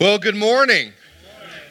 Well, 0.00 0.16
good 0.16 0.36
morning. 0.36 0.92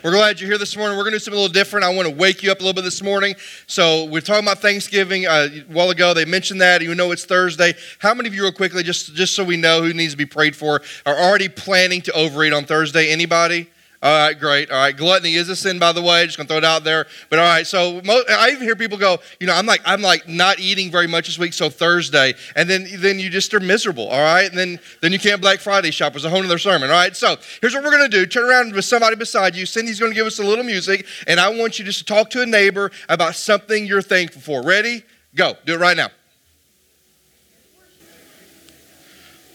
We're 0.04 0.12
glad 0.12 0.42
you're 0.42 0.50
here 0.50 0.58
this 0.58 0.76
morning. 0.76 0.98
We're 0.98 1.06
going 1.06 1.14
to 1.14 1.20
do 1.20 1.24
something 1.24 1.40
a 1.40 1.42
little 1.42 1.54
different. 1.54 1.86
I 1.86 1.96
want 1.96 2.10
to 2.10 2.14
wake 2.14 2.44
you 2.44 2.52
up 2.52 2.58
a 2.58 2.62
little 2.62 2.74
bit 2.74 2.84
this 2.84 3.02
morning. 3.02 3.36
So, 3.68 4.04
we're 4.04 4.20
talking 4.20 4.44
about 4.44 4.60
Thanksgiving. 4.60 5.26
Uh, 5.26 5.48
a 5.54 5.60
while 5.72 5.92
ago, 5.92 6.14
they 6.14 6.26
mentioned 6.26 6.60
that. 6.60 6.82
You 6.82 6.94
know 6.94 7.14
it's 7.14 7.24
Thursday. 7.24 7.74
How 8.00 8.14
many 8.14 8.28
of 8.28 8.36
you, 8.36 8.44
real 8.44 8.52
quickly, 8.52 8.84
just, 8.84 9.16
just 9.16 9.34
so 9.34 9.46
we 9.46 9.56
know 9.56 9.82
who 9.82 9.94
needs 9.94 10.12
to 10.12 10.18
be 10.18 10.26
prayed 10.26 10.58
for, 10.58 10.82
are 11.06 11.16
already 11.16 11.48
planning 11.48 12.02
to 12.02 12.12
overeat 12.12 12.52
on 12.52 12.66
Thursday? 12.66 13.12
Anybody? 13.14 13.70
All 14.04 14.28
right, 14.28 14.40
great. 14.40 14.70
All 14.70 14.78
right, 14.78 14.96
gluttony 14.96 15.34
is 15.34 15.50
a 15.50 15.56
sin, 15.56 15.80
by 15.80 15.92
the 15.92 16.04
way. 16.04 16.24
Just 16.26 16.38
gonna 16.38 16.48
throw 16.48 16.58
it 16.58 16.64
out 16.64 16.84
there. 16.84 17.08
But 17.32 17.40
all 17.40 17.46
right, 17.46 17.66
so 17.66 18.00
I 18.30 18.52
even 18.52 18.62
hear 18.62 18.76
people 18.76 19.00
go, 19.00 19.18
you 19.40 19.48
know, 19.48 19.54
I'm 19.54 19.66
like, 19.66 19.82
I'm 19.86 20.04
like 20.04 20.28
not 20.28 20.60
eating 20.60 20.92
very 20.92 21.08
much 21.08 21.26
this 21.26 21.40
week, 21.40 21.54
so 21.54 21.68
Thursday, 21.72 22.36
and 22.56 22.70
then 22.70 22.88
then 22.98 23.20
you 23.20 23.32
just 23.32 23.52
are 23.56 23.60
miserable. 23.60 24.08
All 24.08 24.22
right, 24.22 24.48
and 24.48 24.56
then 24.56 24.80
then 25.02 25.14
you 25.14 25.18
can't 25.18 25.42
Black 25.42 25.60
Friday 25.60 25.90
shop. 25.90 26.16
It's 26.16 26.26
a 26.26 26.30
whole 26.30 26.44
other 26.44 26.60
sermon. 26.60 26.92
All 26.92 26.96
right, 26.96 27.16
so 27.16 27.38
here's 27.60 27.74
what 27.74 27.84
we're 27.84 27.90
gonna 27.90 28.08
do: 28.08 28.28
turn 28.28 28.48
around 28.48 28.74
with 28.74 28.86
somebody 28.86 29.16
beside 29.16 29.56
you. 29.56 29.66
Cindy's 29.66 30.00
gonna 30.00 30.14
give 30.14 30.28
us 30.28 30.38
a 30.38 30.44
little 30.44 30.64
music, 30.64 31.08
and 31.26 31.40
I 31.40 31.50
want 31.50 31.80
you 31.80 31.86
just 31.86 32.00
to 32.00 32.06
talk 32.06 32.30
to 32.32 32.44
a 32.44 32.46
neighbor 32.46 32.92
about 33.10 33.36
something 33.36 33.88
you're 33.88 34.04
thankful 34.04 34.42
for. 34.42 34.62
Ready? 34.62 35.04
Go. 35.34 35.56
Do 35.66 35.74
it 35.74 35.80
right 35.80 35.98
now. 35.98 36.10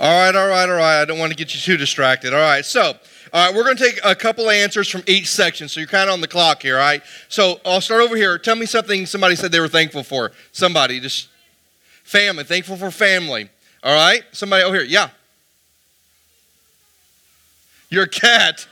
All 0.00 0.26
right, 0.26 0.34
all 0.34 0.48
right, 0.48 0.68
all 0.68 0.76
right. 0.76 1.00
I 1.00 1.04
don't 1.04 1.20
want 1.20 1.30
to 1.30 1.36
get 1.36 1.54
you 1.54 1.60
too 1.60 1.76
distracted. 1.76 2.34
All 2.34 2.40
right, 2.40 2.64
so. 2.64 2.94
All 3.32 3.46
right, 3.46 3.56
we're 3.56 3.64
going 3.64 3.78
to 3.78 3.82
take 3.82 3.98
a 4.04 4.14
couple 4.14 4.50
answers 4.50 4.90
from 4.90 5.02
each 5.06 5.30
section, 5.30 5.66
so 5.66 5.80
you're 5.80 5.88
kind 5.88 6.10
of 6.10 6.12
on 6.12 6.20
the 6.20 6.28
clock 6.28 6.60
here, 6.60 6.76
all 6.76 6.82
right? 6.82 7.02
So 7.28 7.60
I'll 7.64 7.80
start 7.80 8.02
over 8.02 8.14
here. 8.14 8.36
Tell 8.36 8.56
me 8.56 8.66
something 8.66 9.06
somebody 9.06 9.36
said 9.36 9.50
they 9.50 9.60
were 9.60 9.68
thankful 9.68 10.02
for. 10.02 10.32
Somebody, 10.52 11.00
just 11.00 11.28
family, 12.04 12.44
thankful 12.44 12.76
for 12.76 12.90
family. 12.90 13.48
All 13.82 13.94
right? 13.94 14.22
Somebody 14.32 14.64
over 14.64 14.76
here, 14.76 14.84
yeah. 14.84 15.08
Your 17.88 18.06
cat. 18.06 18.66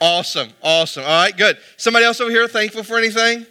Awesome, 0.00 0.50
awesome. 0.60 1.04
All 1.04 1.22
right, 1.22 1.36
good. 1.36 1.56
Somebody 1.76 2.06
else 2.06 2.20
over 2.20 2.32
here 2.32 2.48
thankful 2.48 2.82
for 2.82 2.98
anything? 2.98 3.46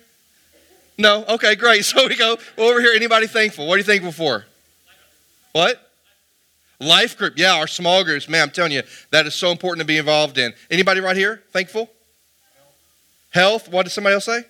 No? 0.98 1.24
Okay, 1.30 1.56
great. 1.56 1.86
So 1.94 2.08
we 2.08 2.18
go 2.18 2.38
over 2.58 2.82
here. 2.82 2.92
Anybody 2.94 3.28
thankful? 3.28 3.68
What 3.68 3.76
are 3.76 3.78
you 3.78 3.84
thankful 3.86 4.12
for? 4.12 4.46
What? 5.54 5.93
Life 6.84 7.18
group, 7.18 7.34
yeah, 7.38 7.56
our 7.56 7.68
small 7.68 8.04
groups. 8.04 8.28
Man, 8.28 8.44
I'm 8.44 8.50
telling 8.50 8.72
you, 8.72 8.84
that 9.12 9.26
is 9.26 9.34
so 9.34 9.52
important 9.52 9.82
to 9.82 9.86
be 9.86 9.98
involved 9.98 10.38
in. 10.38 10.54
Anybody 10.70 11.00
right 11.00 11.16
here 11.16 11.42
thankful? 11.52 11.90
Health. 13.30 13.70
What 13.70 13.84
did 13.84 13.92
somebody 13.92 14.14
else 14.14 14.26
say? 14.26 14.44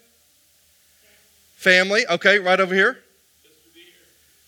Family. 1.56 2.06
Okay, 2.10 2.40
right 2.40 2.60
over 2.60 2.74
here. 2.74 3.00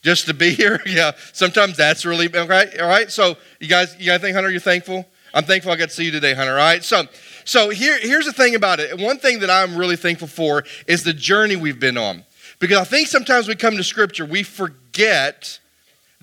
Just 0.02 0.26
to 0.28 0.34
be 0.34 0.52
here. 0.52 0.82
yeah. 0.86 1.12
Sometimes 1.32 1.78
that's 1.78 2.06
really 2.06 2.28
okay. 2.28 2.78
All 2.80 2.88
right. 2.88 3.12
So 3.12 3.38
you 3.60 3.68
guys, 3.68 3.96
you 4.00 4.06
guys 4.06 4.22
think, 4.22 4.36
Hunter, 4.36 4.52
you're 4.52 4.60
thankful? 4.60 5.06
I'm 5.34 5.44
thankful 5.44 5.72
I 5.72 5.76
got 5.76 5.90
to 5.90 5.96
see 5.96 6.06
you 6.06 6.12
today, 6.12 6.34
Hunter. 6.34 6.54
All 6.54 6.58
right. 6.58 6.84
So, 6.84 7.04
so 7.44 7.70
here, 7.70 8.00
here's 8.00 8.26
the 8.26 8.34
thing 8.34 8.56
about 8.56 8.80
it. 8.80 8.98
One 9.00 9.20
thing 9.20 9.40
that 9.40 9.50
I'm 9.50 9.76
really 9.76 9.98
thankful 9.98 10.30
for 10.30 10.64
is 10.88 11.04
the 11.04 11.14
journey 11.14 11.58
we've 11.58 11.80
been 11.80 11.98
on, 11.98 12.24
because 12.60 12.78
I 12.78 12.86
think 12.86 13.10
sometimes 13.10 13.48
we 13.48 13.56
come 13.56 13.76
to 13.76 13.84
Scripture, 13.84 14.26
we 14.26 14.44
forget 14.44 15.60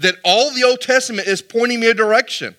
that 0.03 0.17
all 0.25 0.53
the 0.53 0.65
Old 0.65 0.81
Testament 0.81 1.29
is 1.29 1.43
pointing 1.43 1.81
me 1.81 1.89
a 1.89 1.95
direction. 1.95 2.55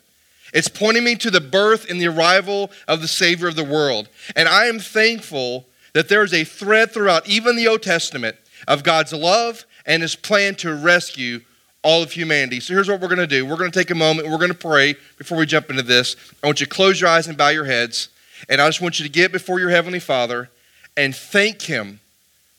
It's 0.54 0.68
pointing 0.68 1.04
me 1.04 1.16
to 1.16 1.32
the 1.32 1.42
birth 1.42 1.90
and 1.90 2.00
the 2.00 2.08
arrival 2.08 2.72
of 2.88 3.02
the 3.02 3.08
Savior 3.08 3.48
of 3.48 3.56
the 3.56 3.64
world. 3.64 4.08
And 4.36 4.48
I 4.48 4.66
am 4.66 4.80
thankful 4.80 5.66
that 5.94 6.10
there 6.10 6.24
is 6.24 6.34
a 6.34 6.44
thread 6.44 6.92
throughout 6.92 7.28
even 7.28 7.56
the 7.56 7.68
Old 7.68 7.82
Testament 7.82 8.36
of 8.68 8.84
God's 8.84 9.14
love 9.14 9.66
and 9.86 10.02
his 10.02 10.16
plan 10.16 10.56
to 10.56 10.74
rescue 10.76 11.42
all 11.84 12.02
of 12.02 12.12
humanity. 12.12 12.60
So 12.60 12.74
here's 12.74 12.88
what 12.88 13.02
we're 13.02 13.10
going 13.10 13.20
to 13.20 13.28
do. 13.28 13.46
We're 13.46 13.58
going 13.58 13.72
to 13.72 13.78
take 13.78 13.92
a 13.92 13.96
moment 13.96 14.30
we're 14.30 14.38
going 14.38 14.50
to 14.50 14.58
pray 14.58 14.96
before 15.18 15.38
we 15.38 15.46
jump 15.46 15.70
into 15.70 15.84
this. 15.84 16.16
I 16.42 16.48
want 16.48 16.60
you 16.60 16.66
to 16.66 16.72
close 16.72 17.02
your 17.02 17.10
eyes 17.10 17.28
and 17.28 17.38
bow 17.38 17.50
your 17.50 17.66
heads. 17.66 18.10
And 18.48 18.62
I 18.62 18.68
just 18.68 18.82
want 18.82 19.00
you 19.00 19.06
to 19.06 19.12
get 19.12 19.32
before 19.32 19.60
your 19.60 19.70
Heavenly 19.70 20.00
Father 20.00 20.50
and 20.96 21.16
thank 21.16 21.64
Him 21.64 22.00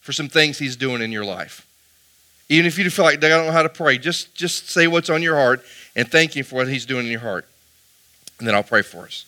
for 0.01 0.13
some 0.13 0.29
things 0.29 0.59
He's 0.59 0.77
doing 0.77 1.01
in 1.01 1.13
your 1.13 1.25
life. 1.25 1.67
Even 2.49 2.67
if 2.67 2.79
you 2.79 2.89
feel 2.91 3.05
like 3.05 3.23
I 3.25 3.29
don't 3.29 3.47
know 3.47 3.53
how 3.53 3.63
to 3.63 3.69
pray, 3.69 3.99
just, 3.99 4.35
just 4.35 4.69
say 4.69 4.87
what's 4.87 5.11
on 5.11 5.23
your 5.23 5.37
heart 5.37 5.65
and 5.97 6.11
thank 6.11 6.37
Him 6.37 6.45
for 6.45 6.57
what 6.57 6.69
He's 6.69 6.87
doing 6.87 7.07
in 7.07 7.13
your 7.13 7.21
heart. 7.21 7.47
And 8.39 8.47
then 8.47 8.55
I'll 8.55 8.63
pray 8.63 8.83
for 8.83 9.05
us. 9.05 9.25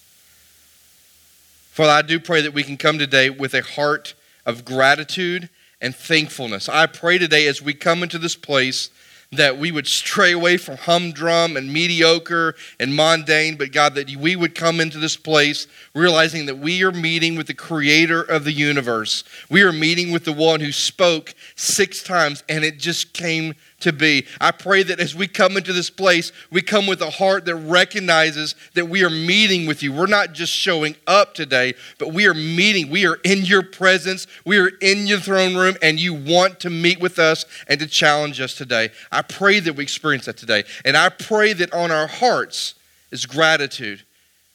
Father, 1.71 1.93
I 1.93 2.03
do 2.03 2.19
pray 2.19 2.41
that 2.43 2.55
we 2.55 2.63
can 2.63 2.77
come 2.77 2.99
today 2.99 3.31
with 3.31 3.55
a 3.55 3.63
heart 3.63 4.15
of 4.45 4.65
gratitude 4.65 5.49
and 5.81 5.95
thankfulness. 5.95 6.69
I 6.69 6.87
pray 6.87 7.19
today 7.19 7.47
as 7.47 7.61
we 7.61 7.75
come 7.75 8.03
into 8.03 8.19
this 8.19 8.37
place 8.37 8.91
that 9.37 9.59
we 9.59 9.71
would 9.71 9.87
stray 9.87 10.33
away 10.33 10.57
from 10.57 10.77
humdrum 10.77 11.57
and 11.57 11.73
mediocre 11.73 12.55
and 12.81 12.95
mundane, 12.95 13.57
but 13.57 13.73
God, 13.73 13.95
that 13.95 14.15
we 14.17 14.37
would 14.37 14.55
come 14.55 14.81
into 14.81 14.99
this 14.99 15.17
place 15.17 15.67
realizing 15.95 16.47
that 16.47 16.59
we 16.59 16.83
are 16.83 16.93
meeting 16.93 17.37
with 17.37 17.47
the 17.47 17.55
creator 17.55 18.23
of 18.23 18.45
the 18.45 18.53
universe. 18.53 19.25
We 19.49 19.63
are 19.63 19.73
meeting 19.73 20.13
with 20.13 20.25
the 20.25 20.33
one 20.33 20.61
who 20.61 20.73
spoke 20.73 21.35
six 21.55 22.03
times 22.03 22.45
and 22.49 22.65
it 22.65 22.79
just 22.79 23.13
came 23.13 23.55
to 23.81 23.93
be. 23.93 24.27
I 24.41 24.53
pray 24.53 24.83
that 24.85 25.01
as 25.01 25.15
we 25.15 25.29
come 25.29 25.57
into 25.57 25.73
this 25.73 25.91
place, 25.91 26.33
we 26.51 26.63
come 26.63 26.87
with 26.87 27.03
a 27.03 27.11
heart 27.11 27.45
that 27.45 27.57
recognizes 27.57 28.55
that 28.75 28.89
we 28.89 29.05
are 29.05 29.11
meeting 29.11 29.67
with 29.67 29.83
you. 29.83 29.93
We're 29.93 30.07
not 30.07 30.33
just 30.33 30.53
showing 30.53 30.97
up 31.07 31.35
today, 31.35 31.75
but 31.99 32.13
we 32.13 32.27
are 32.27 32.35
meeting. 32.35 32.91
We 32.91 33.07
are 33.07 33.19
in 33.23 33.45
your 33.45 33.63
presence. 33.63 34.27
We 34.45 34.59
are 34.59 34.71
in 34.81 35.07
your 35.07 35.21
throne 35.21 35.57
room, 35.57 35.77
and 35.83 36.01
you 36.01 36.15
want 36.15 36.61
to 36.61 36.71
meet 36.71 37.01
with 37.01 37.19
us 37.19 37.45
and 37.69 37.79
to 37.81 37.87
challenge 37.87 38.41
us 38.41 38.55
today. 38.55 38.91
I 39.13 39.23
pray 39.29 39.61
that 39.61 39.75
we 39.75 39.83
experience 39.83 40.27
that 40.27 40.37
today. 40.37 40.65
And 40.85 40.97
I 40.97 41.09
pray 41.09 41.53
that 41.55 41.73
on 41.73 41.91
our 41.91 42.07
hearts 42.07 42.75
is 43.11 43.27
gratitude 43.27 44.03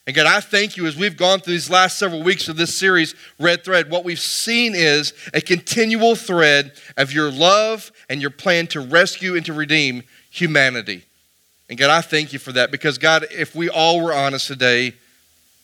and 0.08 0.16
God, 0.16 0.26
I 0.26 0.40
thank 0.40 0.78
you 0.78 0.88
as 0.88 0.98
we've 0.98 1.16
gone 1.16 1.40
through 1.40 1.54
these 1.54 1.70
last 1.70 2.00
several 2.00 2.24
weeks 2.24 2.48
of 2.48 2.58
this 2.58 2.76
series, 2.76 3.14
Red 3.40 3.64
Thread, 3.64 3.92
what 3.92 4.04
we've 4.04 4.20
seen 4.20 4.74
is 4.74 5.14
a 5.34 5.42
continual 5.42 6.16
thread 6.16 6.74
of 6.98 7.14
your 7.14 7.32
love 7.32 7.92
and 8.10 8.20
your 8.20 8.32
plan 8.32 8.66
to 8.68 8.80
rescue 8.80 9.36
and 9.36 9.46
to 9.46 9.54
redeem 9.54 10.04
humanity. 10.32 11.04
And 11.70 11.78
God, 11.78 11.92
I 11.92 12.02
thank 12.02 12.34
you 12.34 12.40
for 12.40 12.52
that 12.54 12.72
because, 12.72 12.98
God, 12.98 13.28
if 13.30 13.54
we 13.54 13.70
all 13.70 14.02
were 14.04 14.14
honest 14.14 14.48
today, 14.48 14.96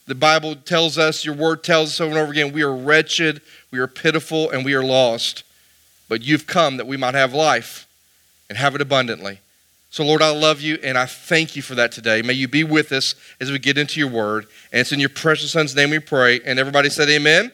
the 0.06 0.16
Bible 0.16 0.56
tells 0.56 1.00
us, 1.00 1.26
your 1.26 1.36
word 1.36 1.64
tells 1.64 1.90
us 1.90 2.00
over 2.00 2.12
and 2.12 2.20
over 2.20 2.32
again, 2.32 2.54
we 2.54 2.62
are 2.62 2.76
wretched, 2.76 3.42
we 3.72 3.80
are 3.80 3.88
pitiful, 3.88 4.52
and 4.52 4.64
we 4.64 4.76
are 4.76 4.84
lost. 4.84 5.44
But 6.08 6.22
you've 6.22 6.48
come 6.48 6.78
that 6.78 6.88
we 6.88 6.96
might 6.96 7.16
have 7.16 7.34
life 7.34 7.87
and 8.50 8.58
have 8.58 8.76
it 8.76 8.82
abundantly. 8.82 9.40
So, 9.90 10.04
Lord, 10.04 10.22
I 10.22 10.30
love 10.32 10.62
you 10.62 10.78
and 10.84 10.98
I 10.98 11.06
thank 11.06 11.56
you 11.56 11.62
for 11.62 11.76
that 11.76 11.92
today. 11.92 12.22
May 12.22 12.34
you 12.34 12.48
be 12.48 12.64
with 12.64 12.92
us 12.92 13.16
as 13.40 13.52
we 13.52 13.60
get 13.60 13.78
into 13.78 14.00
your 14.00 14.10
word. 14.10 14.48
And 14.72 14.82
it's 14.82 14.92
in 14.92 15.00
your 15.00 15.10
precious 15.10 15.52
son's 15.52 15.76
name 15.76 15.90
we 15.90 16.00
pray. 16.00 16.42
And 16.46 16.60
everybody 16.60 16.90
said, 16.90 17.10
Amen. 17.10 17.52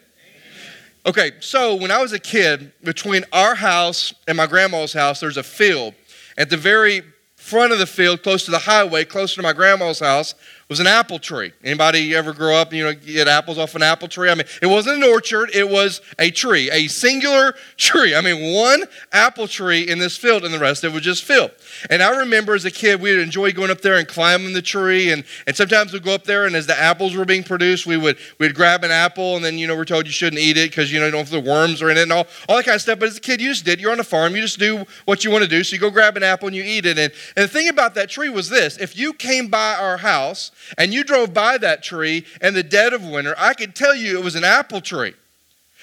Okay, 1.06 1.34
so 1.42 1.76
when 1.76 1.92
I 1.92 2.02
was 2.02 2.14
a 2.14 2.20
kid, 2.20 2.72
between 2.82 3.26
our 3.34 3.56
house 3.56 4.14
and 4.28 4.38
my 4.38 4.48
grandma's 4.48 4.94
house, 4.94 5.20
there's 5.20 5.38
a 5.38 5.44
field. 5.44 5.94
At 6.38 6.50
the 6.50 6.58
very 6.58 7.04
front 7.36 7.74
of 7.74 7.80
the 7.80 7.86
field, 7.86 8.24
close 8.24 8.46
to 8.46 8.52
the 8.52 8.60
highway, 8.60 9.04
closer 9.04 9.36
to 9.36 9.42
my 9.42 9.52
grandma's 9.52 10.00
house, 10.00 10.34
was 10.74 10.80
an 10.80 10.88
apple 10.88 11.20
tree. 11.20 11.54
Anybody 11.64 12.16
ever 12.16 12.34
grow 12.34 12.56
up, 12.56 12.74
you 12.74 12.84
know, 12.84 12.96
get 12.96 13.28
apples 13.28 13.60
off 13.60 13.76
an 13.76 13.84
apple 13.84 14.08
tree? 14.08 14.32
I 14.32 14.34
mean, 14.34 14.48
it 14.60 14.66
wasn't 14.66 15.04
an 15.04 15.04
orchard, 15.04 15.52
it 15.54 15.70
was 15.70 16.02
a 16.18 16.32
tree, 16.32 16.72
a 16.72 16.88
singular 16.88 17.54
tree. 17.78 18.16
I 18.16 18.22
mean, 18.22 18.56
one 18.56 18.86
apple 19.12 19.48
tree 19.48 19.88
in 19.88 20.00
this 20.00 20.18
field, 20.18 20.44
and 20.44 20.52
the 20.52 20.58
rest 20.58 20.84
it 20.84 20.92
was 20.92 21.04
just 21.04 21.24
field. 21.24 21.52
And 21.92 22.02
I 22.02 22.18
remember 22.18 22.56
as 22.56 22.66
a 22.66 22.72
kid, 22.72 23.02
we'd 23.02 23.20
enjoy 23.20 23.52
going 23.52 23.70
up 23.70 23.82
there 23.82 23.98
and 23.98 24.08
climbing 24.08 24.54
the 24.54 24.64
tree, 24.64 25.12
and, 25.12 25.24
and 25.46 25.56
sometimes 25.56 25.94
we'd 25.94 26.04
go 26.04 26.16
up 26.16 26.24
there, 26.24 26.48
and 26.48 26.56
as 26.56 26.66
the 26.66 26.80
apples 26.80 27.16
were 27.16 27.26
being 27.26 27.44
produced, 27.44 27.86
we 27.86 27.96
would 27.96 28.18
we'd 28.40 28.56
grab 28.56 28.84
an 28.84 28.90
apple, 28.90 29.36
and 29.36 29.46
then, 29.46 29.60
you 29.60 29.68
know, 29.68 29.76
we're 29.76 29.86
told 29.86 30.08
you 30.08 30.12
shouldn't 30.12 30.42
eat 30.42 30.58
it 30.58 30.72
because, 30.72 30.92
you 30.92 31.00
know, 31.00 31.06
you 31.06 31.12
don't 31.12 31.20
have 31.20 31.30
the 31.30 31.40
worms 31.40 31.84
are 31.84 31.92
in 31.92 31.98
it 31.98 32.04
and 32.04 32.12
all, 32.12 32.26
all 32.50 32.58
that 32.58 32.66
kind 32.66 32.76
of 32.76 32.82
stuff. 32.82 32.98
But 32.98 33.10
as 33.10 33.18
a 33.18 33.22
kid, 33.22 33.42
you 33.42 33.50
just 33.50 33.64
did. 33.64 33.80
You're 33.80 33.92
on 33.92 34.00
a 34.00 34.04
farm, 34.04 34.36
you 34.36 34.42
just 34.42 34.58
do 34.58 34.86
what 35.06 35.24
you 35.24 35.30
want 35.30 35.44
to 35.44 35.50
do. 35.50 35.64
So 35.64 35.76
you 35.76 35.80
go 35.80 35.92
grab 35.92 36.18
an 36.18 36.24
apple 36.24 36.48
and 36.48 36.56
you 36.56 36.64
eat 36.64 36.88
it. 36.88 36.98
And, 36.98 37.14
and 37.36 37.44
the 37.44 37.48
thing 37.48 37.70
about 37.70 37.94
that 37.94 38.10
tree 38.10 38.30
was 38.30 38.50
this 38.50 38.78
if 38.78 38.98
you 38.98 39.14
came 39.14 39.50
by 39.50 39.76
our 39.76 39.98
house 39.98 40.52
and 40.78 40.94
you 40.94 41.04
drove 41.04 41.34
by 41.34 41.58
that 41.58 41.84
tree 41.84 42.26
in 42.42 42.54
the 42.54 42.64
dead 42.64 42.94
of 42.94 43.06
winter, 43.06 43.36
I 43.38 43.54
could 43.54 43.76
tell 43.76 43.96
you 43.96 44.18
it 44.18 44.24
was 44.24 44.36
an 44.36 44.44
apple 44.44 44.82
tree. 44.82 45.14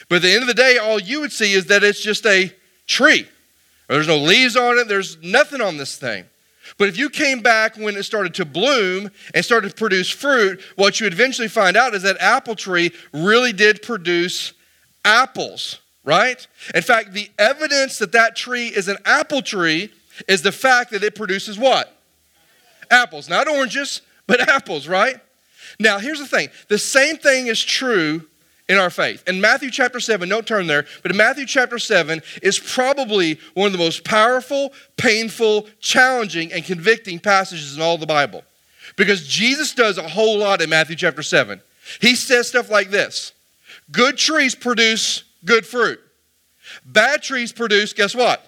But 0.08 0.16
at 0.16 0.22
the 0.22 0.32
end 0.32 0.42
of 0.42 0.48
the 0.48 0.54
day, 0.54 0.78
all 0.78 1.00
you 1.00 1.20
would 1.20 1.32
see 1.32 1.52
is 1.52 1.66
that 1.66 1.84
it's 1.84 2.00
just 2.00 2.26
a 2.26 2.52
tree. 2.86 3.28
There's 3.88 4.08
no 4.08 4.18
leaves 4.18 4.56
on 4.56 4.78
it, 4.78 4.88
there's 4.88 5.20
nothing 5.22 5.60
on 5.60 5.76
this 5.76 5.96
thing. 5.96 6.24
But 6.78 6.88
if 6.88 6.96
you 6.96 7.10
came 7.10 7.40
back 7.40 7.76
when 7.76 7.96
it 7.96 8.04
started 8.04 8.34
to 8.34 8.44
bloom 8.44 9.10
and 9.34 9.44
started 9.44 9.70
to 9.70 9.74
produce 9.74 10.08
fruit, 10.08 10.62
what 10.76 11.00
you 11.00 11.06
would 11.06 11.12
eventually 11.12 11.48
find 11.48 11.76
out 11.76 11.94
is 11.94 12.02
that 12.02 12.16
apple 12.20 12.54
tree 12.54 12.92
really 13.12 13.52
did 13.52 13.82
produce 13.82 14.52
apples, 15.04 15.80
right? 16.04 16.46
In 16.74 16.82
fact, 16.82 17.12
the 17.12 17.28
evidence 17.38 17.98
that 17.98 18.12
that 18.12 18.36
tree 18.36 18.68
is 18.68 18.88
an 18.88 18.98
apple 19.04 19.42
tree 19.42 19.92
is 20.28 20.42
the 20.42 20.52
fact 20.52 20.90
that 20.92 21.02
it 21.02 21.14
produces 21.14 21.58
what? 21.58 21.96
Apples. 22.90 23.28
Not 23.28 23.48
oranges, 23.48 24.02
but 24.30 24.48
apples, 24.48 24.86
right? 24.86 25.16
Now, 25.80 25.98
here's 25.98 26.20
the 26.20 26.26
thing 26.26 26.50
the 26.68 26.78
same 26.78 27.16
thing 27.16 27.48
is 27.48 27.62
true 27.62 28.24
in 28.68 28.78
our 28.78 28.88
faith. 28.90 29.28
In 29.28 29.40
Matthew 29.40 29.72
chapter 29.72 29.98
7, 29.98 30.28
don't 30.28 30.46
turn 30.46 30.68
there, 30.68 30.86
but 31.02 31.10
in 31.10 31.16
Matthew 31.16 31.46
chapter 31.46 31.80
7 31.80 32.22
is 32.40 32.56
probably 32.56 33.40
one 33.54 33.66
of 33.66 33.72
the 33.72 33.78
most 33.78 34.04
powerful, 34.04 34.72
painful, 34.96 35.66
challenging, 35.80 36.52
and 36.52 36.64
convicting 36.64 37.18
passages 37.18 37.74
in 37.74 37.82
all 37.82 37.98
the 37.98 38.06
Bible. 38.06 38.44
Because 38.94 39.26
Jesus 39.26 39.74
does 39.74 39.98
a 39.98 40.08
whole 40.08 40.38
lot 40.38 40.62
in 40.62 40.70
Matthew 40.70 40.94
chapter 40.94 41.24
7. 41.24 41.60
He 42.00 42.14
says 42.14 42.46
stuff 42.46 42.70
like 42.70 42.90
this 42.90 43.32
Good 43.90 44.16
trees 44.16 44.54
produce 44.54 45.24
good 45.44 45.66
fruit. 45.66 45.98
Bad 46.84 47.24
trees 47.24 47.50
produce, 47.50 47.92
guess 47.92 48.14
what? 48.14 48.46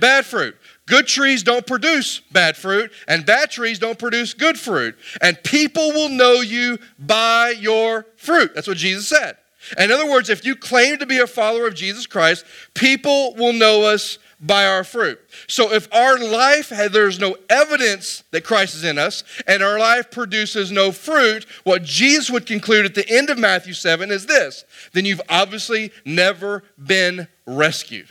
Bad 0.00 0.26
fruit. 0.26 0.56
Good 0.86 1.06
trees 1.06 1.42
don't 1.42 1.66
produce 1.66 2.20
bad 2.32 2.56
fruit, 2.56 2.92
and 3.06 3.24
bad 3.24 3.50
trees 3.50 3.78
don't 3.78 3.98
produce 3.98 4.34
good 4.34 4.58
fruit. 4.58 4.96
And 5.20 5.42
people 5.42 5.92
will 5.92 6.08
know 6.08 6.40
you 6.40 6.78
by 6.98 7.54
your 7.58 8.06
fruit. 8.16 8.54
That's 8.54 8.66
what 8.66 8.76
Jesus 8.76 9.08
said. 9.08 9.36
In 9.78 9.92
other 9.92 10.10
words, 10.10 10.28
if 10.28 10.44
you 10.44 10.56
claim 10.56 10.98
to 10.98 11.06
be 11.06 11.18
a 11.18 11.26
follower 11.26 11.68
of 11.68 11.74
Jesus 11.74 12.06
Christ, 12.06 12.44
people 12.74 13.34
will 13.36 13.52
know 13.52 13.82
us 13.84 14.18
by 14.40 14.66
our 14.66 14.82
fruit. 14.82 15.20
So 15.46 15.72
if 15.72 15.92
our 15.94 16.18
life 16.18 16.70
there's 16.70 17.20
no 17.20 17.36
evidence 17.48 18.24
that 18.32 18.42
Christ 18.42 18.74
is 18.74 18.82
in 18.82 18.98
us 18.98 19.22
and 19.46 19.62
our 19.62 19.78
life 19.78 20.10
produces 20.10 20.72
no 20.72 20.90
fruit, 20.90 21.46
what 21.62 21.84
Jesus 21.84 22.28
would 22.28 22.44
conclude 22.44 22.84
at 22.84 22.96
the 22.96 23.08
end 23.08 23.30
of 23.30 23.38
Matthew 23.38 23.72
7 23.72 24.10
is 24.10 24.26
this, 24.26 24.64
then 24.92 25.04
you've 25.04 25.22
obviously 25.28 25.92
never 26.04 26.64
been 26.76 27.28
rescued. 27.46 28.08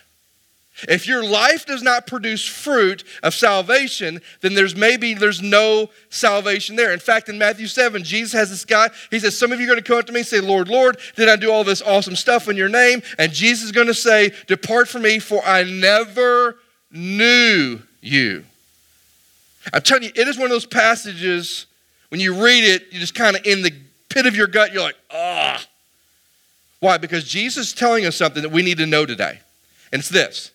If 0.88 1.08
your 1.08 1.24
life 1.24 1.66
does 1.66 1.84
not 1.84 2.08
produce 2.08 2.46
fruit 2.46 3.04
of 3.24 3.34
salvation, 3.34 4.22
then 4.40 4.56
there's 4.56 4.76
maybe 4.76 5.14
there's 5.14 5.42
no 5.42 5.90
salvation 6.10 6.76
there. 6.76 6.92
In 6.92 7.00
fact, 7.00 7.30
in 7.30 7.38
Matthew 7.38 7.68
7, 7.68 8.04
Jesus 8.04 8.34
has 8.34 8.50
this 8.50 8.66
guy, 8.66 8.90
he 9.10 9.20
says, 9.20 9.38
Some 9.38 9.52
of 9.52 9.60
you 9.60 9.66
are 9.66 9.70
going 9.70 9.84
to 9.84 9.88
come 9.88 10.00
up 10.00 10.06
to 10.08 10.14
me 10.14 10.22
and 10.22 10.28
say, 10.28 10.40
Lord, 10.40 10.70
Lord, 10.70 10.98
did 11.16 11.30
I 11.30 11.36
do 11.36 11.52
all 11.52 11.64
this 11.64 11.82
awesome 11.82 12.16
stuff 12.16 12.48
in 12.48 12.56
your 12.56 12.70
name? 12.70 13.04
And 13.20 13.32
Jesus 13.32 13.66
is 13.66 13.72
going 13.72 13.88
to 13.88 13.94
say, 13.94 14.32
Depart 14.48 14.88
from 14.88 15.04
me, 15.04 15.20
for 15.20 15.44
I 15.46 15.64
never 15.64 16.58
knew 16.92 17.80
you. 18.02 18.46
I'm 19.74 19.82
telling 19.82 20.04
you, 20.04 20.12
it 20.16 20.28
is 20.28 20.38
one 20.38 20.46
of 20.46 20.52
those 20.52 20.66
passages 20.66 21.68
when 22.12 22.20
you 22.20 22.44
read 22.44 22.66
it, 22.66 22.88
you 22.92 23.00
just 23.00 23.16
kind 23.16 23.38
of 23.38 23.46
in 23.46 23.62
the 23.62 23.72
pit 24.10 24.26
of 24.26 24.36
your 24.36 24.48
gut, 24.48 24.74
you're 24.74 24.82
like, 24.82 24.98
ah. 25.12 25.66
Why? 26.82 26.98
Because 26.98 27.24
Jesus 27.24 27.68
is 27.68 27.74
telling 27.74 28.06
us 28.06 28.18
something 28.18 28.44
that 28.44 28.52
we 28.52 28.64
need 28.64 28.80
to 28.80 28.86
know 28.86 29.06
today. 29.06 29.40
And 29.94 30.00
it's 30.02 30.10
this 30.10 30.52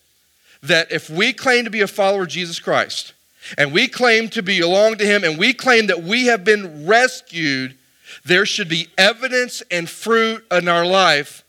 that 0.69 0.93
if 0.93 1.11
we 1.11 1.33
claim 1.33 1.65
to 1.65 1.71
be 1.71 1.81
a 1.81 1.87
follower 1.87 2.23
of 2.23 2.29
Jesus 2.29 2.59
Christ, 2.59 3.13
and 3.57 3.73
we 3.73 3.89
claim 3.89 4.29
to 4.31 4.43
belong 4.43 4.97
to 4.97 5.07
Him, 5.07 5.25
and 5.25 5.39
we 5.39 5.53
claim 5.53 5.87
that 5.87 6.03
we 6.03 6.27
have 6.27 6.45
been 6.45 6.87
rescued, 6.87 7.77
there 8.25 8.47
should 8.47 8.69
be 8.69 8.89
evidence 8.99 9.63
and 9.71 9.89
fruit 9.89 10.45
in 10.51 10.69
our 10.69 10.87
life 10.87 11.45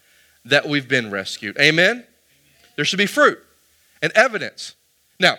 that 0.46 0.68
we've 0.68 0.88
been 0.88 1.12
rescued. 1.12 1.58
Amen? 1.60 2.06
There 2.76 2.86
should 2.86 3.00
be 3.00 3.08
fruit 3.08 3.40
and 4.02 4.12
evidence. 4.14 4.76
Now, 5.20 5.38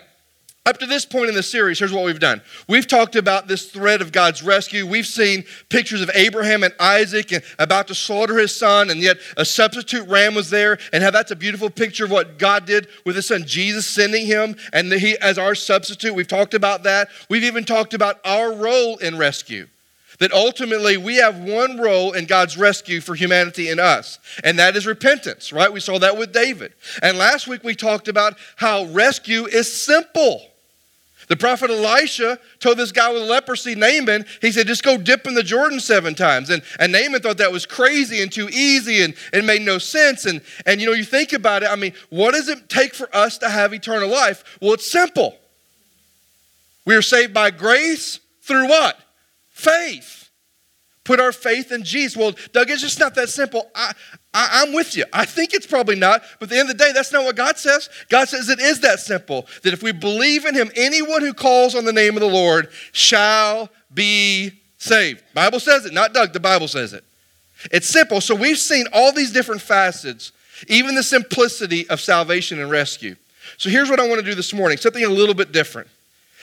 up 0.65 0.77
to 0.77 0.85
this 0.85 1.05
point 1.05 1.29
in 1.29 1.35
the 1.35 1.41
series, 1.41 1.79
here's 1.79 1.91
what 1.91 2.05
we've 2.05 2.19
done. 2.19 2.41
We've 2.67 2.85
talked 2.85 3.15
about 3.15 3.47
this 3.47 3.71
thread 3.71 4.01
of 4.01 4.11
God's 4.11 4.43
rescue. 4.43 4.85
We've 4.85 5.07
seen 5.07 5.45
pictures 5.69 6.01
of 6.01 6.11
Abraham 6.13 6.63
and 6.63 6.75
Isaac 6.79 7.31
and 7.31 7.43
about 7.57 7.87
to 7.87 7.95
slaughter 7.95 8.37
his 8.37 8.55
son, 8.55 8.91
and 8.91 8.99
yet 8.99 9.17
a 9.35 9.45
substitute 9.45 10.07
ram 10.07 10.35
was 10.35 10.51
there, 10.51 10.77
and 10.93 11.03
how 11.03 11.09
that's 11.09 11.31
a 11.31 11.35
beautiful 11.35 11.71
picture 11.71 12.05
of 12.05 12.11
what 12.11 12.37
God 12.37 12.65
did 12.65 12.87
with 13.03 13.15
his 13.15 13.27
son 13.27 13.45
Jesus 13.45 13.87
sending 13.87 14.27
him 14.27 14.55
and 14.71 14.93
he 14.93 15.17
as 15.17 15.39
our 15.39 15.55
substitute. 15.55 16.13
We've 16.13 16.27
talked 16.27 16.53
about 16.53 16.83
that. 16.83 17.09
We've 17.29 17.45
even 17.45 17.65
talked 17.65 17.95
about 17.95 18.19
our 18.23 18.53
role 18.53 18.97
in 18.97 19.17
rescue. 19.17 19.67
That 20.19 20.33
ultimately 20.33 20.97
we 20.97 21.15
have 21.15 21.39
one 21.39 21.77
role 21.77 22.11
in 22.11 22.25
God's 22.25 22.57
rescue 22.57 22.99
for 22.99 23.15
humanity 23.15 23.69
in 23.69 23.79
us, 23.79 24.19
and 24.43 24.59
that 24.59 24.75
is 24.75 24.85
repentance, 24.85 25.53
right? 25.53 25.71
We 25.71 25.79
saw 25.79 25.97
that 25.99 26.17
with 26.17 26.33
David. 26.33 26.73
And 27.01 27.17
last 27.17 27.47
week 27.47 27.63
we 27.63 27.73
talked 27.73 28.09
about 28.09 28.37
how 28.57 28.85
rescue 28.85 29.45
is 29.45 29.71
simple. 29.71 30.49
The 31.29 31.37
prophet 31.37 31.69
Elisha 31.69 32.39
told 32.59 32.77
this 32.77 32.91
guy 32.91 33.13
with 33.13 33.21
leprosy, 33.21 33.75
Naaman, 33.75 34.25
he 34.41 34.51
said, 34.51 34.65
just 34.65 34.83
go 34.83 34.97
dip 34.97 35.27
in 35.27 35.35
the 35.35 35.43
Jordan 35.43 35.79
seven 35.79 36.15
times. 36.15 36.49
And, 36.49 36.63
and 36.79 36.91
Naaman 36.91 37.21
thought 37.21 37.37
that 37.37 37.51
was 37.51 37.67
crazy 37.67 38.23
and 38.23 38.31
too 38.31 38.49
easy 38.51 39.03
and 39.03 39.13
it 39.31 39.45
made 39.45 39.61
no 39.61 39.77
sense. 39.77 40.25
And, 40.25 40.41
and 40.65 40.81
you 40.81 40.87
know, 40.87 40.93
you 40.93 41.03
think 41.03 41.31
about 41.31 41.61
it, 41.61 41.69
I 41.69 41.75
mean, 41.75 41.93
what 42.09 42.31
does 42.33 42.49
it 42.49 42.67
take 42.67 42.95
for 42.95 43.15
us 43.15 43.37
to 43.37 43.49
have 43.49 43.73
eternal 43.73 44.09
life? 44.09 44.43
Well, 44.59 44.73
it's 44.73 44.91
simple. 44.91 45.37
We 46.83 46.95
are 46.95 47.03
saved 47.03 47.31
by 47.31 47.51
grace 47.51 48.19
through 48.41 48.67
what? 48.67 48.99
Faith 49.59 50.19
put 51.09 51.19
our 51.19 51.31
faith 51.31 51.71
in 51.71 51.83
Jesus. 51.83 52.15
Well, 52.15 52.35
Doug, 52.53 52.69
it's 52.69 52.83
just 52.83 52.99
not 52.99 53.15
that 53.15 53.29
simple. 53.29 53.67
I, 53.73 53.93
I, 54.31 54.61
am 54.61 54.73
with 54.75 54.95
you. 54.95 55.05
I 55.11 55.25
think 55.25 55.55
it's 55.55 55.65
probably 55.65 55.95
not, 55.95 56.21
but 56.37 56.43
at 56.43 56.49
the 56.49 56.59
end 56.59 56.69
of 56.69 56.77
the 56.77 56.83
day, 56.83 56.91
that's 56.93 57.11
not 57.11 57.25
what 57.25 57.35
God 57.35 57.57
says. 57.57 57.89
God 58.09 58.29
says 58.29 58.47
it 58.47 58.59
is 58.59 58.81
that 58.81 58.99
simple 58.99 59.47
that 59.63 59.73
if 59.73 59.81
we 59.81 59.91
believe 59.91 60.45
in 60.45 60.53
Him, 60.53 60.69
anyone 60.75 61.21
who 61.21 61.33
calls 61.33 61.73
on 61.73 61.83
the 61.83 61.91
name 61.91 62.15
of 62.15 62.21
the 62.21 62.29
Lord 62.29 62.69
shall 62.91 63.69
be 63.91 64.51
saved. 64.77 65.23
Bible 65.33 65.59
says 65.59 65.87
it, 65.87 65.93
not 65.93 66.13
Doug, 66.13 66.31
the 66.31 66.39
Bible 66.39 66.67
says 66.67 66.93
it. 66.93 67.03
It's 67.71 67.89
simple. 67.89 68.21
So 68.21 68.35
we've 68.35 68.59
seen 68.59 68.85
all 68.93 69.11
these 69.11 69.31
different 69.31 69.61
facets, 69.61 70.31
even 70.67 70.93
the 70.93 71.01
simplicity 71.01 71.89
of 71.89 71.99
salvation 71.99 72.59
and 72.59 72.69
rescue. 72.69 73.15
So 73.57 73.71
here's 73.71 73.89
what 73.89 73.99
I 73.99 74.07
want 74.07 74.19
to 74.19 74.25
do 74.25 74.35
this 74.35 74.53
morning 74.53 74.77
something 74.77 75.03
a 75.03 75.09
little 75.09 75.33
bit 75.33 75.51
different. 75.51 75.87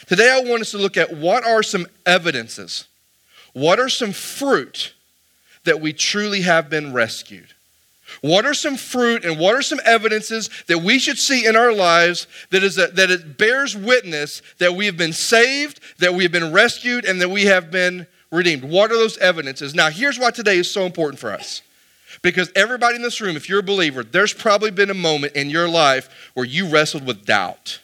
Today, 0.08 0.28
I 0.28 0.48
want 0.48 0.62
us 0.62 0.72
to 0.72 0.78
look 0.78 0.96
at 0.96 1.16
what 1.16 1.44
are 1.44 1.62
some 1.62 1.86
evidences 2.04 2.86
what 3.56 3.80
are 3.80 3.88
some 3.88 4.12
fruit 4.12 4.92
that 5.64 5.80
we 5.80 5.94
truly 5.94 6.42
have 6.42 6.68
been 6.68 6.92
rescued? 6.92 7.54
What 8.20 8.44
are 8.44 8.52
some 8.52 8.76
fruit 8.76 9.24
and 9.24 9.38
what 9.38 9.54
are 9.54 9.62
some 9.62 9.80
evidences 9.86 10.50
that 10.66 10.82
we 10.82 10.98
should 10.98 11.16
see 11.16 11.46
in 11.46 11.56
our 11.56 11.72
lives 11.72 12.26
that, 12.50 12.62
is 12.62 12.76
a, 12.76 12.88
that 12.88 13.10
it 13.10 13.38
bears 13.38 13.74
witness 13.74 14.42
that 14.58 14.74
we 14.74 14.84
have 14.84 14.98
been 14.98 15.14
saved, 15.14 15.80
that 16.00 16.12
we 16.12 16.24
have 16.24 16.32
been 16.32 16.52
rescued, 16.52 17.06
and 17.06 17.18
that 17.22 17.30
we 17.30 17.46
have 17.46 17.70
been 17.70 18.06
redeemed? 18.30 18.62
What 18.62 18.92
are 18.92 18.98
those 18.98 19.16
evidences? 19.16 19.74
Now, 19.74 19.88
here's 19.88 20.18
why 20.18 20.32
today 20.32 20.58
is 20.58 20.70
so 20.70 20.84
important 20.84 21.18
for 21.18 21.32
us. 21.32 21.62
Because 22.20 22.52
everybody 22.54 22.96
in 22.96 23.02
this 23.02 23.22
room, 23.22 23.36
if 23.36 23.48
you're 23.48 23.60
a 23.60 23.62
believer, 23.62 24.02
there's 24.02 24.34
probably 24.34 24.70
been 24.70 24.90
a 24.90 24.94
moment 24.94 25.32
in 25.32 25.48
your 25.48 25.66
life 25.66 26.30
where 26.34 26.44
you 26.44 26.68
wrestled 26.68 27.06
with 27.06 27.24
doubt. 27.24 27.80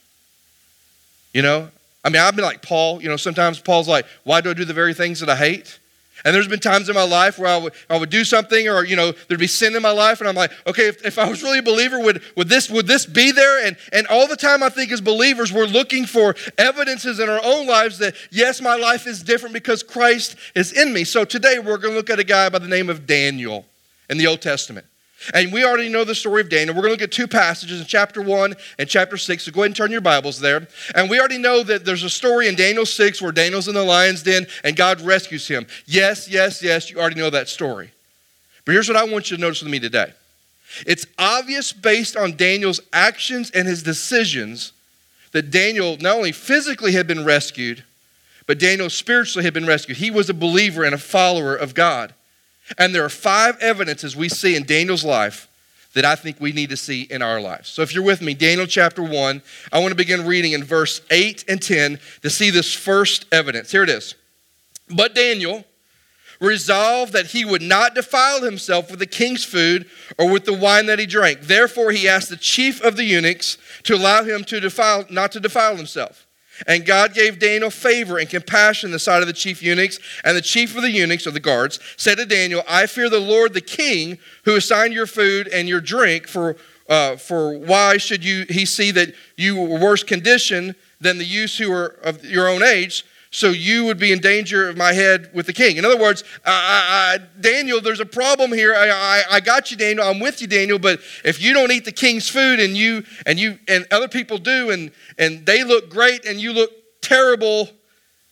You 1.32 1.40
know, 1.40 1.70
I 2.04 2.08
mean, 2.08 2.20
I've 2.20 2.34
been 2.36 2.44
like 2.44 2.62
Paul. 2.62 3.02
You 3.02 3.08
know, 3.08 3.16
sometimes 3.16 3.60
Paul's 3.60 3.88
like, 3.88 4.06
why 4.24 4.40
do 4.40 4.50
I 4.50 4.54
do 4.54 4.64
the 4.64 4.74
very 4.74 4.94
things 4.94 5.20
that 5.20 5.28
I 5.28 5.36
hate? 5.36 5.78
And 6.24 6.34
there's 6.34 6.48
been 6.48 6.60
times 6.60 6.88
in 6.88 6.94
my 6.94 7.02
life 7.02 7.38
where 7.38 7.48
I 7.48 7.56
would, 7.56 7.72
I 7.90 7.98
would 7.98 8.10
do 8.10 8.22
something 8.22 8.68
or, 8.68 8.84
you 8.84 8.94
know, 8.94 9.12
there'd 9.26 9.40
be 9.40 9.48
sin 9.48 9.74
in 9.74 9.82
my 9.82 9.90
life. 9.90 10.20
And 10.20 10.28
I'm 10.28 10.36
like, 10.36 10.52
okay, 10.66 10.86
if, 10.86 11.04
if 11.04 11.18
I 11.18 11.28
was 11.28 11.42
really 11.42 11.58
a 11.58 11.62
believer, 11.62 11.98
would, 11.98 12.22
would, 12.36 12.48
this, 12.48 12.70
would 12.70 12.86
this 12.86 13.06
be 13.06 13.32
there? 13.32 13.66
And, 13.66 13.76
and 13.92 14.06
all 14.06 14.28
the 14.28 14.36
time 14.36 14.62
I 14.62 14.68
think 14.68 14.92
as 14.92 15.00
believers, 15.00 15.52
we're 15.52 15.66
looking 15.66 16.06
for 16.06 16.36
evidences 16.58 17.18
in 17.18 17.28
our 17.28 17.40
own 17.42 17.66
lives 17.66 17.98
that, 17.98 18.14
yes, 18.30 18.60
my 18.60 18.76
life 18.76 19.06
is 19.06 19.22
different 19.22 19.52
because 19.52 19.82
Christ 19.82 20.36
is 20.54 20.72
in 20.72 20.92
me. 20.92 21.02
So 21.04 21.24
today 21.24 21.58
we're 21.58 21.78
going 21.78 21.92
to 21.92 21.96
look 21.96 22.10
at 22.10 22.20
a 22.20 22.24
guy 22.24 22.48
by 22.48 22.58
the 22.58 22.68
name 22.68 22.88
of 22.88 23.06
Daniel 23.06 23.66
in 24.08 24.16
the 24.16 24.28
Old 24.28 24.42
Testament. 24.42 24.86
And 25.34 25.52
we 25.52 25.64
already 25.64 25.88
know 25.88 26.04
the 26.04 26.14
story 26.14 26.40
of 26.40 26.48
Daniel. 26.48 26.74
We're 26.74 26.82
going 26.82 26.96
to 26.96 27.00
look 27.00 27.08
at 27.08 27.12
two 27.12 27.28
passages 27.28 27.80
in 27.80 27.86
chapter 27.86 28.20
1 28.20 28.54
and 28.78 28.88
chapter 28.88 29.16
6. 29.16 29.44
So 29.44 29.52
go 29.52 29.60
ahead 29.60 29.66
and 29.66 29.76
turn 29.76 29.90
your 29.90 30.00
Bibles 30.00 30.40
there. 30.40 30.66
And 30.94 31.08
we 31.08 31.18
already 31.18 31.38
know 31.38 31.62
that 31.62 31.84
there's 31.84 32.02
a 32.02 32.10
story 32.10 32.48
in 32.48 32.54
Daniel 32.54 32.86
6 32.86 33.22
where 33.22 33.32
Daniel's 33.32 33.68
in 33.68 33.74
the 33.74 33.84
lion's 33.84 34.22
den 34.22 34.46
and 34.64 34.76
God 34.76 35.00
rescues 35.00 35.46
him. 35.46 35.66
Yes, 35.86 36.28
yes, 36.28 36.62
yes, 36.62 36.90
you 36.90 36.98
already 36.98 37.20
know 37.20 37.30
that 37.30 37.48
story. 37.48 37.92
But 38.64 38.72
here's 38.72 38.88
what 38.88 38.96
I 38.96 39.04
want 39.04 39.30
you 39.30 39.36
to 39.36 39.40
notice 39.40 39.62
with 39.62 39.70
me 39.70 39.80
today 39.80 40.12
it's 40.86 41.06
obvious 41.18 41.72
based 41.72 42.16
on 42.16 42.36
Daniel's 42.36 42.80
actions 42.92 43.50
and 43.50 43.68
his 43.68 43.82
decisions 43.82 44.72
that 45.32 45.50
Daniel 45.50 45.96
not 45.98 46.16
only 46.16 46.32
physically 46.32 46.92
had 46.92 47.06
been 47.06 47.24
rescued, 47.24 47.84
but 48.46 48.58
Daniel 48.58 48.90
spiritually 48.90 49.44
had 49.44 49.54
been 49.54 49.66
rescued. 49.66 49.98
He 49.98 50.10
was 50.10 50.28
a 50.28 50.34
believer 50.34 50.84
and 50.84 50.94
a 50.94 50.98
follower 50.98 51.54
of 51.54 51.74
God. 51.74 52.14
And 52.78 52.94
there 52.94 53.04
are 53.04 53.10
five 53.10 53.58
evidences 53.60 54.16
we 54.16 54.28
see 54.28 54.56
in 54.56 54.64
Daniel's 54.64 55.04
life 55.04 55.48
that 55.94 56.04
I 56.04 56.14
think 56.14 56.40
we 56.40 56.52
need 56.52 56.70
to 56.70 56.76
see 56.76 57.02
in 57.02 57.22
our 57.22 57.40
lives. 57.40 57.68
So 57.68 57.82
if 57.82 57.94
you're 57.94 58.04
with 58.04 58.22
me, 58.22 58.34
Daniel 58.34 58.66
chapter 58.66 59.02
1, 59.02 59.42
I 59.72 59.78
want 59.78 59.90
to 59.90 59.96
begin 59.96 60.26
reading 60.26 60.52
in 60.52 60.64
verse 60.64 61.02
8 61.10 61.44
and 61.48 61.60
10 61.60 61.98
to 62.22 62.30
see 62.30 62.50
this 62.50 62.72
first 62.72 63.26
evidence. 63.30 63.70
Here 63.70 63.82
it 63.82 63.90
is. 63.90 64.14
But 64.88 65.14
Daniel 65.14 65.64
resolved 66.40 67.12
that 67.12 67.26
he 67.26 67.44
would 67.44 67.62
not 67.62 67.94
defile 67.94 68.42
himself 68.42 68.90
with 68.90 68.98
the 68.98 69.06
king's 69.06 69.44
food 69.44 69.88
or 70.18 70.28
with 70.28 70.44
the 70.44 70.52
wine 70.52 70.86
that 70.86 70.98
he 70.98 71.06
drank. 71.06 71.42
Therefore 71.42 71.92
he 71.92 72.08
asked 72.08 72.30
the 72.30 72.36
chief 72.36 72.82
of 72.82 72.96
the 72.96 73.04
eunuchs 73.04 73.58
to 73.84 73.94
allow 73.94 74.24
him 74.24 74.44
to 74.44 74.60
defile 74.60 75.04
not 75.08 75.30
to 75.32 75.40
defile 75.40 75.76
himself. 75.76 76.26
And 76.66 76.86
God 76.86 77.14
gave 77.14 77.38
Daniel 77.38 77.70
favor 77.70 78.18
and 78.18 78.28
compassion 78.28 78.88
in 78.88 78.92
the 78.92 78.98
sight 78.98 79.22
of 79.22 79.26
the 79.26 79.32
chief 79.32 79.62
eunuchs. 79.62 79.98
And 80.24 80.36
the 80.36 80.42
chief 80.42 80.76
of 80.76 80.82
the 80.82 80.90
eunuchs, 80.90 81.26
or 81.26 81.30
the 81.30 81.40
guards, 81.40 81.80
said 81.96 82.18
to 82.18 82.26
Daniel, 82.26 82.62
I 82.68 82.86
fear 82.86 83.08
the 83.08 83.20
Lord 83.20 83.54
the 83.54 83.60
king, 83.60 84.18
who 84.44 84.56
assigned 84.56 84.94
your 84.94 85.06
food 85.06 85.48
and 85.48 85.68
your 85.68 85.80
drink, 85.80 86.28
for, 86.28 86.56
uh, 86.88 87.16
for 87.16 87.58
why 87.58 87.96
should 87.96 88.24
you, 88.24 88.44
he 88.48 88.64
see 88.66 88.90
that 88.92 89.14
you 89.36 89.56
were 89.56 89.78
worse 89.78 90.02
condition 90.02 90.74
than 91.00 91.18
the 91.18 91.24
youths 91.24 91.58
who 91.58 91.72
are 91.72 91.96
of 92.02 92.24
your 92.24 92.48
own 92.48 92.62
age? 92.62 93.04
So 93.34 93.48
you 93.48 93.86
would 93.86 93.98
be 93.98 94.12
in 94.12 94.20
danger 94.20 94.68
of 94.68 94.76
my 94.76 94.92
head 94.92 95.30
with 95.32 95.46
the 95.46 95.54
king. 95.54 95.78
In 95.78 95.86
other 95.86 95.98
words, 95.98 96.22
I, 96.44 97.18
I, 97.18 97.40
Daniel, 97.40 97.80
there's 97.80 97.98
a 97.98 98.06
problem 98.06 98.52
here. 98.52 98.74
I, 98.76 99.22
I, 99.30 99.40
got 99.40 99.70
you, 99.70 99.76
Daniel. 99.78 100.06
I'm 100.06 100.20
with 100.20 100.42
you, 100.42 100.46
Daniel. 100.46 100.78
But 100.78 101.00
if 101.24 101.40
you 101.40 101.54
don't 101.54 101.72
eat 101.72 101.86
the 101.86 101.92
king's 101.92 102.28
food 102.28 102.60
and 102.60 102.76
you 102.76 103.04
and 103.24 103.38
you 103.38 103.58
and 103.68 103.86
other 103.90 104.06
people 104.06 104.36
do, 104.36 104.70
and 104.70 104.92
and 105.16 105.46
they 105.46 105.64
look 105.64 105.88
great 105.88 106.26
and 106.26 106.38
you 106.38 106.52
look 106.52 106.70
terrible, 107.00 107.70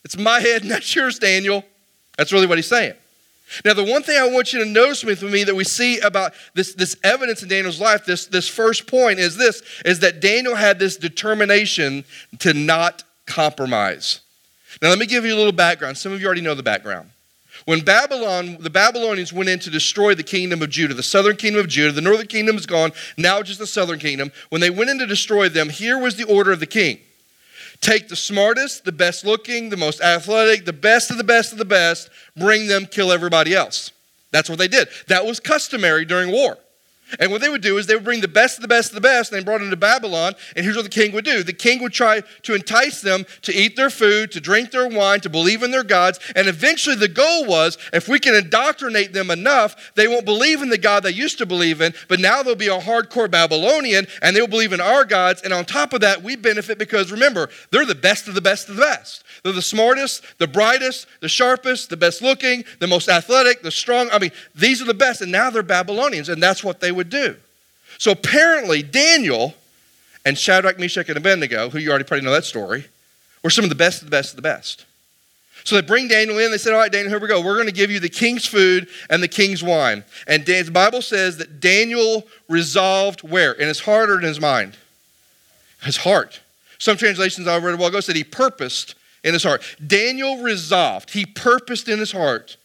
it's 0.05 0.19
my 0.19 0.39
head, 0.39 0.65
not 0.67 0.95
yours, 0.95 1.19
Daniel. 1.19 1.65
That's 2.19 2.31
really 2.31 2.47
what 2.47 2.59
he's 2.59 2.69
saying. 2.69 2.93
Now, 3.65 3.73
the 3.73 3.85
one 3.85 4.03
thing 4.03 4.21
I 4.21 4.29
want 4.29 4.53
you 4.53 4.63
to 4.63 4.71
notice 4.71 5.03
with 5.03 5.23
me 5.23 5.45
that 5.45 5.55
we 5.55 5.65
see 5.65 5.99
about 6.01 6.35
this, 6.55 6.75
this 6.75 6.95
evidence 7.03 7.43
in 7.43 7.49
Daniel's 7.49 7.81
life, 7.81 8.05
this, 8.05 8.27
this 8.27 8.47
first 8.47 8.87
point 8.87 9.19
is 9.19 9.37
this, 9.37 9.63
is 9.85 10.01
that 10.01 10.21
Daniel 10.21 10.55
had 10.55 10.79
this 10.79 10.97
determination 10.97 12.05
to 12.41 12.53
not 12.53 13.03
compromise. 13.27 14.21
Now, 14.83 14.89
let 14.89 14.99
me 14.99 15.07
give 15.07 15.25
you 15.25 15.35
a 15.35 15.37
little 15.37 15.53
background. 15.53 15.99
Some 15.99 16.13
of 16.13 16.21
you 16.21 16.27
already 16.27 16.41
know 16.41 16.55
the 16.55 16.63
background. 16.63 17.11
When 17.67 17.81
Babylon, 17.81 18.57
the 18.61 18.71
Babylonians 18.71 19.33
went 19.33 19.51
in 19.51 19.59
to 19.61 19.71
destroy 19.71 20.15
the 20.15 20.23
kingdom 20.23 20.63
of 20.63 20.71
Judah, 20.71 20.95
the 20.95 21.03
southern 21.03 21.37
kingdom 21.37 21.61
of 21.61 21.69
Judah, 21.69 21.93
the 21.93 22.01
northern 22.01 22.27
kingdom 22.27 22.57
is 22.57 22.65
gone, 22.65 22.93
now 23.19 23.43
just 23.43 23.59
the 23.59 23.67
southern 23.67 23.99
kingdom. 23.99 24.33
When 24.49 24.61
they 24.61 24.71
went 24.71 24.91
in 24.91 24.99
to 24.99 25.07
destroy 25.07 25.49
them, 25.49 25.69
here 25.69 25.99
was 25.99 26.17
the 26.17 26.25
order 26.25 26.53
of 26.53 26.61
the 26.61 26.67
king 26.67 27.01
take 27.81 28.09
the 28.09 28.17
smartest, 28.17 28.85
the 28.85 28.93
best 28.93 29.25
looking, 29.25 29.71
the 29.71 29.77
most 29.77 30.03
athletic, 30.03 30.67
the 30.67 30.73
best 30.73 31.11
of 31.11 31.17
the 31.17 31.25
best 31.25 31.53
of 31.53 31.59
the 31.59 31.65
best, 31.65 32.11
bring 32.37 32.67
them, 32.67 32.87
kill 32.87 33.11
everybody 33.11 33.55
else. 33.55 33.91
That's 34.33 34.49
what 34.49 34.59
they 34.59 34.69
did. 34.69 34.89
That 35.09 35.25
was 35.25 35.41
customary 35.41 36.05
during 36.05 36.31
war. 36.31 36.59
And 37.19 37.31
what 37.31 37.41
they 37.41 37.49
would 37.49 37.63
do 37.63 37.79
is 37.79 37.87
they 37.87 37.95
would 37.95 38.05
bring 38.05 38.21
the 38.21 38.29
best 38.29 38.59
of 38.59 38.63
the 38.63 38.69
best 38.69 38.91
of 38.91 38.95
the 38.95 39.01
best, 39.01 39.33
and 39.33 39.41
they 39.41 39.45
brought 39.45 39.61
them 39.61 39.71
to 39.71 39.77
Babylon. 39.77 40.35
And 40.55 40.65
here's 40.65 40.77
what 40.77 40.85
the 40.85 40.89
king 40.89 41.13
would 41.13 41.25
do 41.25 41.43
the 41.43 41.53
king 41.53 41.83
would 41.83 41.93
try 41.93 42.23
to 42.43 42.55
entice 42.55 43.01
them 43.01 43.27
to 43.43 43.53
eat 43.53 43.77
their 43.77 43.91
food, 43.91 44.33
to 44.33 44.41
drink 44.41 44.71
their 44.71 44.89
wine, 44.89 45.21
to 45.21 45.29
believe 45.29 45.63
in 45.63 45.71
their 45.71 45.85
gods. 45.85 46.21
And 46.37 46.49
eventually, 46.49 46.97
the 46.97 47.09
goal 47.09 47.47
was 47.47 47.79
if 47.93 48.09
we 48.09 48.19
can 48.19 48.35
indoctrinate 48.35 49.13
them 49.13 49.31
enough, 49.31 49.93
they 49.95 50.09
won't 50.09 50.25
believe 50.25 50.63
in 50.63 50.71
the 50.71 50.79
God 50.79 51.03
they 51.03 51.11
used 51.11 51.39
to 51.39 51.47
believe 51.47 51.81
in, 51.81 51.95
but 52.09 52.21
now 52.21 52.43
they'll 52.43 52.55
be 52.55 52.69
a 52.69 52.79
hardcore 52.79 53.31
Babylonian 53.31 54.07
and 54.23 54.37
they'll 54.37 54.47
believe 54.47 54.73
in 54.73 54.81
our 54.81 55.05
gods. 55.05 55.43
And 55.43 55.53
on 55.53 55.65
top 55.65 55.93
of 55.93 56.01
that, 56.03 56.23
we 56.23 56.37
benefit 56.37 56.79
because 56.79 57.11
remember, 57.11 57.49
they're 57.71 57.87
the 57.87 57.95
best 57.95 58.29
of 58.29 58.35
the 58.35 58.41
best 58.41 58.69
of 58.69 58.77
the 58.77 58.83
best. 58.83 59.25
They're 59.43 59.53
the 59.53 59.63
smartest, 59.63 60.25
the 60.39 60.47
brightest, 60.47 61.07
the 61.21 61.29
sharpest, 61.29 61.91
the 61.91 61.97
best 61.97 62.23
looking, 62.23 62.65
the 62.79 62.87
most 62.87 63.09
athletic, 63.09 63.63
the 63.63 63.71
strong. 63.71 64.09
I 64.13 64.19
mean, 64.19 64.33
these 64.55 64.83
are 64.83 64.87
the 64.87 64.95
best. 64.95 65.23
And 65.23 65.33
now 65.33 65.51
they're 65.51 65.63
Babylonians, 65.63 66.29
and 66.29 66.43
that's 66.43 66.63
what 66.63 66.81
they 66.81 66.93
would 66.93 67.11
do. 67.11 67.37
So 67.99 68.11
apparently, 68.13 68.83
Daniel 68.83 69.55
and 70.25 70.37
Shadrach, 70.37 70.79
Meshach, 70.79 71.09
and 71.09 71.17
Abednego, 71.17 71.71
who 71.71 71.79
you 71.79 71.91
already 71.91 72.05
probably 72.05 72.25
know 72.25 72.33
that 72.33 72.45
story, 72.45 72.87
were 73.43 73.51
some 73.51 73.65
of 73.65 73.71
the 73.71 73.77
best 73.77 74.03
of 74.03 74.07
the 74.07 74.11
best 74.11 74.33
of 74.33 74.37
the 74.37 74.43
best. 74.43 74.85
So 75.65 75.75
they 75.75 75.83
bring 75.83 76.09
Daniel 76.09 76.39
in. 76.39 76.51
They 76.51 76.59
said, 76.59 76.73
All 76.73 76.79
right, 76.79 76.91
Daniel, 76.91 77.11
here 77.11 77.21
we 77.21 77.29
go. 77.29 77.41
We're 77.41 77.57
going 77.57 77.67
to 77.67 77.73
give 77.73 77.91
you 77.91 78.01
the 78.01 78.09
king's 78.09 78.47
food 78.47 78.89
and 79.09 79.23
the 79.23 79.29
king's 79.29 79.63
wine. 79.63 80.05
And 80.27 80.45
the 80.45 80.71
Bible 80.71 81.03
says 81.03 81.37
that 81.39 81.61
Daniel 81.61 82.27
resolved 82.49 83.23
where? 83.23 83.53
In 83.53 83.69
his 83.69 83.81
heart 83.81 84.11
or 84.11 84.19
in 84.19 84.25
his 84.25 84.41
mind? 84.41 84.77
His 85.83 85.99
heart. 85.99 86.41
Some 86.79 86.97
translations 86.97 87.47
I 87.47 87.59
read 87.59 87.75
a 87.75 87.77
while 87.77 87.89
ago 87.89 88.01
said 88.01 88.17
he 88.17 88.25
purposed 88.25 88.95
in 89.25 89.33
his 89.33 89.43
heart. 89.43 89.63
Daniel 89.85 90.39
resolved, 90.43 91.11
he 91.11 91.27
purposed 91.27 91.89
in 91.89 91.99
his 91.99 92.13
heart 92.13 92.57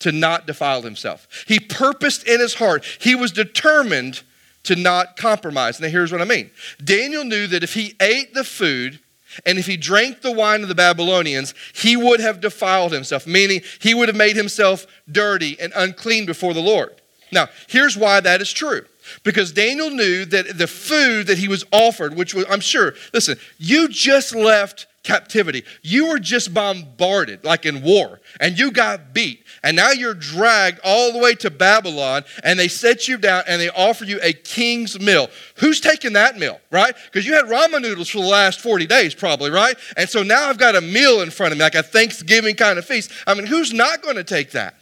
to 0.00 0.12
not 0.12 0.46
defile 0.46 0.82
himself. 0.82 1.44
He 1.46 1.60
purposed 1.60 2.26
in 2.26 2.40
his 2.40 2.54
heart, 2.54 2.84
he 3.00 3.14
was 3.14 3.32
determined 3.32 4.22
to 4.64 4.76
not 4.76 5.16
compromise. 5.16 5.80
Now, 5.80 5.88
here's 5.88 6.12
what 6.12 6.20
I 6.20 6.26
mean 6.26 6.50
Daniel 6.82 7.24
knew 7.24 7.46
that 7.46 7.62
if 7.62 7.74
he 7.74 7.96
ate 8.00 8.34
the 8.34 8.44
food, 8.44 9.00
and 9.46 9.58
if 9.58 9.66
he 9.66 9.76
drank 9.76 10.22
the 10.22 10.32
wine 10.32 10.62
of 10.62 10.68
the 10.68 10.74
Babylonians, 10.74 11.54
he 11.72 11.96
would 11.96 12.20
have 12.20 12.40
defiled 12.40 12.92
himself, 12.92 13.26
meaning 13.26 13.60
he 13.80 13.94
would 13.94 14.08
have 14.08 14.16
made 14.16 14.36
himself 14.36 14.86
dirty 15.10 15.56
and 15.60 15.72
unclean 15.76 16.26
before 16.26 16.52
the 16.52 16.60
Lord. 16.60 17.00
Now, 17.30 17.48
here's 17.68 17.96
why 17.96 18.20
that 18.20 18.40
is 18.40 18.52
true. 18.52 18.84
Because 19.22 19.52
Daniel 19.52 19.90
knew 19.90 20.24
that 20.26 20.58
the 20.58 20.66
food 20.66 21.26
that 21.26 21.38
he 21.38 21.48
was 21.48 21.64
offered, 21.72 22.14
which 22.14 22.34
was, 22.34 22.44
I'm 22.48 22.60
sure, 22.60 22.94
listen, 23.12 23.38
you 23.58 23.88
just 23.88 24.34
left 24.34 24.86
captivity. 25.02 25.64
You 25.82 26.08
were 26.08 26.18
just 26.18 26.52
bombarded, 26.52 27.44
like 27.44 27.64
in 27.64 27.82
war, 27.82 28.20
and 28.38 28.58
you 28.58 28.70
got 28.70 29.14
beat. 29.14 29.44
And 29.62 29.76
now 29.76 29.90
you're 29.90 30.14
dragged 30.14 30.80
all 30.84 31.12
the 31.12 31.18
way 31.18 31.34
to 31.36 31.50
Babylon, 31.50 32.24
and 32.44 32.58
they 32.58 32.68
set 32.68 33.08
you 33.08 33.18
down 33.18 33.44
and 33.46 33.60
they 33.60 33.68
offer 33.70 34.04
you 34.04 34.18
a 34.22 34.32
king's 34.32 34.98
meal. 34.98 35.28
Who's 35.56 35.80
taking 35.80 36.14
that 36.14 36.38
meal, 36.38 36.60
right? 36.70 36.94
Because 37.06 37.26
you 37.26 37.34
had 37.34 37.46
ramen 37.46 37.82
noodles 37.82 38.08
for 38.08 38.18
the 38.18 38.28
last 38.28 38.60
40 38.60 38.86
days, 38.86 39.14
probably, 39.14 39.50
right? 39.50 39.76
And 39.96 40.08
so 40.08 40.22
now 40.22 40.48
I've 40.48 40.58
got 40.58 40.76
a 40.76 40.80
meal 40.80 41.20
in 41.20 41.30
front 41.30 41.52
of 41.52 41.58
me, 41.58 41.64
like 41.64 41.74
a 41.74 41.82
Thanksgiving 41.82 42.54
kind 42.54 42.78
of 42.78 42.84
feast. 42.84 43.10
I 43.26 43.34
mean, 43.34 43.46
who's 43.46 43.72
not 43.72 44.02
going 44.02 44.16
to 44.16 44.24
take 44.24 44.52
that? 44.52 44.74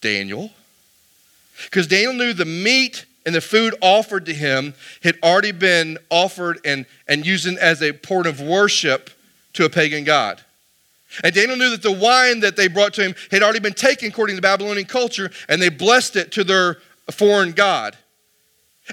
Daniel. 0.00 0.50
Because 1.64 1.86
Daniel 1.86 2.12
knew 2.12 2.32
the 2.32 2.44
meat 2.44 3.04
and 3.28 3.34
the 3.34 3.42
food 3.42 3.74
offered 3.82 4.24
to 4.24 4.32
him 4.32 4.72
had 5.02 5.18
already 5.22 5.52
been 5.52 5.98
offered 6.08 6.58
and, 6.64 6.86
and 7.06 7.26
used 7.26 7.46
as 7.58 7.82
a 7.82 7.92
port 7.92 8.26
of 8.26 8.40
worship 8.40 9.10
to 9.52 9.66
a 9.66 9.68
pagan 9.68 10.02
god. 10.02 10.40
And 11.22 11.34
Daniel 11.34 11.58
knew 11.58 11.68
that 11.68 11.82
the 11.82 11.92
wine 11.92 12.40
that 12.40 12.56
they 12.56 12.68
brought 12.68 12.94
to 12.94 13.02
him 13.02 13.14
had 13.30 13.42
already 13.42 13.58
been 13.58 13.74
taken 13.74 14.08
according 14.08 14.36
to 14.36 14.40
Babylonian 14.40 14.86
culture, 14.86 15.30
and 15.46 15.60
they 15.60 15.68
blessed 15.68 16.16
it 16.16 16.32
to 16.32 16.42
their 16.42 16.78
foreign 17.10 17.52
god. 17.52 17.98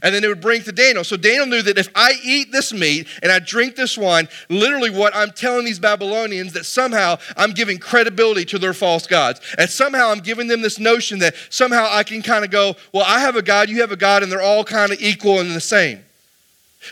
And 0.03 0.13
then 0.13 0.21
they 0.21 0.27
would 0.27 0.41
bring 0.41 0.61
to 0.63 0.71
Daniel. 0.71 1.03
So 1.03 1.17
Daniel 1.17 1.45
knew 1.45 1.61
that 1.61 1.77
if 1.77 1.89
I 1.95 2.13
eat 2.23 2.51
this 2.51 2.73
meat 2.73 3.07
and 3.23 3.31
I 3.31 3.39
drink 3.39 3.75
this 3.75 3.97
wine, 3.97 4.27
literally 4.49 4.89
what 4.89 5.15
I'm 5.15 5.31
telling 5.31 5.65
these 5.65 5.79
Babylonians 5.79 6.53
that 6.53 6.65
somehow 6.65 7.17
I'm 7.37 7.51
giving 7.51 7.77
credibility 7.77 8.45
to 8.45 8.59
their 8.59 8.73
false 8.73 9.07
gods. 9.07 9.41
And 9.57 9.69
somehow 9.69 10.09
I'm 10.09 10.19
giving 10.19 10.47
them 10.47 10.61
this 10.61 10.79
notion 10.79 11.19
that 11.19 11.35
somehow 11.49 11.87
I 11.89 12.03
can 12.03 12.21
kind 12.21 12.43
of 12.43 12.51
go, 12.51 12.75
well, 12.93 13.05
I 13.07 13.19
have 13.19 13.35
a 13.35 13.41
God, 13.41 13.69
you 13.69 13.81
have 13.81 13.91
a 13.91 13.97
God, 13.97 14.23
and 14.23 14.31
they're 14.31 14.41
all 14.41 14.63
kind 14.63 14.91
of 14.91 15.01
equal 15.01 15.39
and 15.39 15.51
the 15.51 15.61
same. 15.61 16.03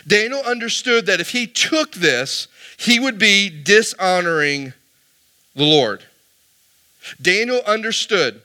Daniel 0.06 0.40
understood 0.40 1.06
that 1.06 1.20
if 1.20 1.30
he 1.30 1.46
took 1.46 1.92
this, 1.92 2.48
he 2.76 2.98
would 2.98 3.18
be 3.18 3.48
dishonoring 3.48 4.72
the 5.54 5.64
Lord. 5.64 6.02
Daniel 7.20 7.60
understood 7.66 8.40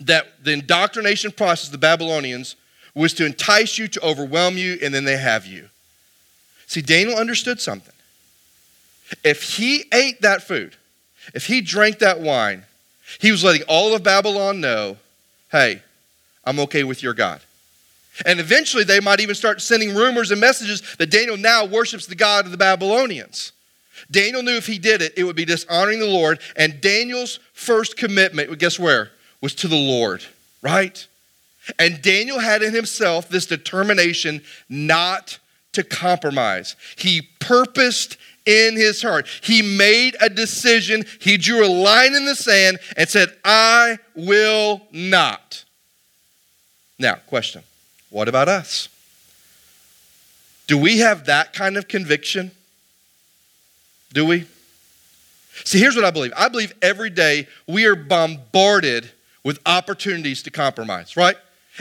that 0.00 0.44
the 0.44 0.52
indoctrination 0.52 1.32
process 1.32 1.68
the 1.68 1.78
Babylonians 1.78 2.56
was 2.94 3.14
to 3.14 3.26
entice 3.26 3.78
you, 3.78 3.88
to 3.88 4.04
overwhelm 4.04 4.56
you, 4.56 4.78
and 4.82 4.92
then 4.92 5.04
they 5.04 5.16
have 5.16 5.46
you. 5.46 5.68
See, 6.66 6.82
Daniel 6.82 7.18
understood 7.18 7.60
something. 7.60 7.94
If 9.24 9.42
he 9.42 9.84
ate 9.92 10.22
that 10.22 10.42
food, 10.42 10.76
if 11.34 11.46
he 11.46 11.60
drank 11.60 11.98
that 11.98 12.20
wine, 12.20 12.64
he 13.20 13.30
was 13.30 13.44
letting 13.44 13.62
all 13.68 13.94
of 13.94 14.02
Babylon 14.02 14.60
know 14.60 14.96
hey, 15.50 15.82
I'm 16.46 16.58
okay 16.60 16.82
with 16.82 17.02
your 17.02 17.12
God. 17.12 17.42
And 18.24 18.40
eventually 18.40 18.84
they 18.84 19.00
might 19.00 19.20
even 19.20 19.34
start 19.34 19.60
sending 19.60 19.94
rumors 19.94 20.30
and 20.30 20.40
messages 20.40 20.82
that 20.96 21.10
Daniel 21.10 21.36
now 21.36 21.66
worships 21.66 22.06
the 22.06 22.14
God 22.14 22.46
of 22.46 22.50
the 22.50 22.56
Babylonians. 22.56 23.52
Daniel 24.10 24.42
knew 24.42 24.56
if 24.56 24.66
he 24.66 24.78
did 24.78 25.02
it, 25.02 25.12
it 25.16 25.24
would 25.24 25.36
be 25.36 25.44
dishonoring 25.44 26.00
the 26.00 26.06
Lord. 26.06 26.40
And 26.56 26.80
Daniel's 26.80 27.38
first 27.52 27.98
commitment, 27.98 28.58
guess 28.58 28.78
where? 28.78 29.10
Was 29.40 29.54
to 29.56 29.68
the 29.68 29.76
Lord, 29.76 30.24
right? 30.62 31.06
And 31.78 32.02
Daniel 32.02 32.38
had 32.38 32.62
in 32.62 32.74
himself 32.74 33.28
this 33.28 33.46
determination 33.46 34.42
not 34.68 35.38
to 35.72 35.82
compromise. 35.82 36.76
He 36.96 37.28
purposed 37.40 38.16
in 38.44 38.76
his 38.76 39.02
heart. 39.02 39.26
He 39.42 39.62
made 39.62 40.16
a 40.20 40.28
decision. 40.28 41.04
He 41.20 41.36
drew 41.36 41.64
a 41.64 41.68
line 41.68 42.14
in 42.14 42.24
the 42.24 42.34
sand 42.34 42.78
and 42.96 43.08
said, 43.08 43.36
I 43.44 43.98
will 44.14 44.82
not. 44.92 45.64
Now, 46.98 47.16
question 47.26 47.62
what 48.10 48.28
about 48.28 48.48
us? 48.48 48.88
Do 50.66 50.76
we 50.76 50.98
have 50.98 51.26
that 51.26 51.52
kind 51.52 51.76
of 51.76 51.88
conviction? 51.88 52.50
Do 54.12 54.26
we? 54.26 54.46
See, 55.64 55.78
here's 55.78 55.96
what 55.96 56.04
I 56.04 56.10
believe 56.10 56.32
I 56.36 56.48
believe 56.48 56.74
every 56.82 57.10
day 57.10 57.48
we 57.66 57.86
are 57.86 57.96
bombarded 57.96 59.10
with 59.44 59.60
opportunities 59.66 60.42
to 60.44 60.50
compromise, 60.50 61.16
right? 61.16 61.36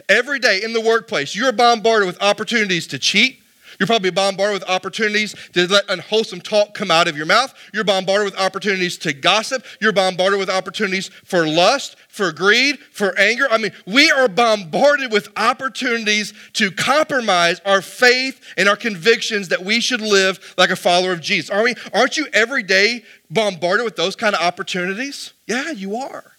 Every 0.08 0.40
day 0.40 0.62
in 0.64 0.74
the 0.74 0.82
workplace, 0.82 1.36
you're 1.36 1.52
bombarded 1.52 2.08
with 2.08 2.22
opportunities 2.22 2.88
to 2.88 3.00
cheat. 3.00 3.42
You're 3.80 3.88
probably 3.88 4.12
bombarded 4.12 4.62
with 4.62 4.70
opportunities 4.70 5.34
to 5.54 5.68
let 5.68 5.90
unwholesome 5.90 6.42
talk 6.42 6.76
come 6.76 6.92
out 6.92 7.08
of 7.08 7.18
your 7.18 7.26
mouth. 7.26 7.52
You're 7.74 7.84
bombarded 7.84 8.26
with 8.26 8.40
opportunities 8.40 8.96
to 9.00 9.12
gossip. 9.12 9.66
You're 9.80 9.92
bombarded 9.92 10.38
with 10.38 10.52
opportunities 10.52 11.10
for 11.24 11.48
lust, 11.48 11.96
for 12.08 12.32
greed, 12.32 12.78
for 12.78 13.18
anger. 13.18 13.48
I 13.50 13.58
mean, 13.58 13.72
we 13.88 14.12
are 14.12 14.28
bombarded 14.28 15.12
with 15.12 15.30
opportunities 15.36 16.34
to 16.54 16.70
compromise 16.70 17.60
our 17.66 17.82
faith 17.82 18.40
and 18.56 18.70
our 18.70 18.76
convictions 18.76 19.48
that 19.48 19.64
we 19.64 19.80
should 19.80 20.02
live 20.02 20.54
like 20.60 20.70
a 20.70 20.76
follower 20.76 21.14
of 21.14 21.22
Jesus. 21.22 21.50
Aren't 21.50 21.64
we? 21.64 21.76
Aren't 21.92 22.18
you 22.18 22.28
every 22.34 22.62
day 22.62 23.04
bombarded 23.32 23.84
with 23.84 23.96
those 23.96 24.16
kind 24.16 24.36
of 24.36 24.42
opportunities? 24.42 25.34
Yeah, 25.48 25.72
you 25.72 25.96
are. 25.96 26.34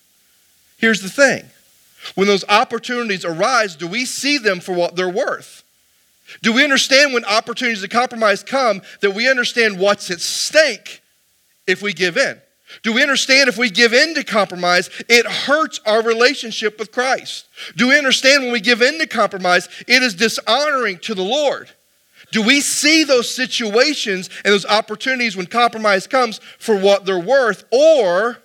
Here's 0.78 1.00
the 1.00 1.10
thing 1.10 1.44
when 2.14 2.26
those 2.26 2.44
opportunities 2.48 3.24
arise, 3.24 3.76
do 3.76 3.86
we 3.86 4.04
see 4.04 4.38
them 4.38 4.60
for 4.60 4.72
what 4.72 4.96
they're 4.96 5.08
worth? 5.08 5.62
Do 6.40 6.52
we 6.52 6.64
understand 6.64 7.12
when 7.12 7.24
opportunities 7.24 7.82
to 7.82 7.88
compromise 7.88 8.42
come 8.42 8.82
that 9.00 9.12
we 9.12 9.28
understand 9.28 9.78
what's 9.78 10.10
at 10.10 10.20
stake 10.20 11.02
if 11.66 11.82
we 11.82 11.92
give 11.92 12.16
in? 12.16 12.40
Do 12.82 12.92
we 12.92 13.02
understand 13.02 13.48
if 13.48 13.58
we 13.58 13.68
give 13.68 13.92
in 13.92 14.14
to 14.14 14.24
compromise, 14.24 14.88
it 15.08 15.26
hurts 15.26 15.80
our 15.84 16.02
relationship 16.02 16.78
with 16.78 16.90
Christ? 16.90 17.46
Do 17.76 17.88
we 17.88 17.98
understand 17.98 18.44
when 18.44 18.52
we 18.52 18.60
give 18.60 18.80
in 18.80 18.98
to 18.98 19.06
compromise, 19.06 19.68
it 19.86 20.02
is 20.02 20.14
dishonoring 20.14 20.98
to 21.00 21.14
the 21.14 21.22
Lord? 21.22 21.68
Do 22.30 22.42
we 22.42 22.62
see 22.62 23.04
those 23.04 23.32
situations 23.32 24.30
and 24.42 24.54
those 24.54 24.64
opportunities 24.64 25.36
when 25.36 25.46
compromise 25.46 26.06
comes 26.06 26.38
for 26.58 26.76
what 26.76 27.04
they're 27.04 27.18
worth, 27.18 27.64
or 27.70 28.38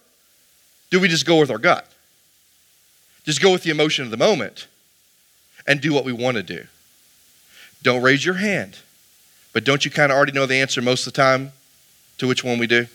do 0.91 0.99
we 0.99 1.07
just 1.07 1.25
go 1.25 1.39
with 1.39 1.49
our 1.49 1.57
gut? 1.57 1.89
Just 3.27 3.41
go 3.41 3.51
with 3.51 3.63
the 3.63 3.69
emotion 3.69 4.05
of 4.05 4.09
the 4.09 4.15
moment 4.15 4.67
and 5.67 5.81
do 5.81 5.91
what 5.91 6.05
we 6.05 6.13
want 6.13 6.37
to 6.37 6.43
do. 6.43 6.65
Don't 7.83 8.01
raise 8.01 8.25
your 8.25 8.35
hand. 8.35 8.77
But 9.51 9.65
don't 9.65 9.83
you 9.83 9.91
kind 9.91 10.13
of 10.13 10.15
already 10.15 10.31
know 10.31 10.45
the 10.45 10.55
answer 10.61 10.81
most 10.81 11.05
of 11.05 11.11
the 11.11 11.17
time 11.17 11.51
to 12.19 12.27
which 12.27 12.41
one 12.41 12.57
we 12.57 12.67
do? 12.67 12.87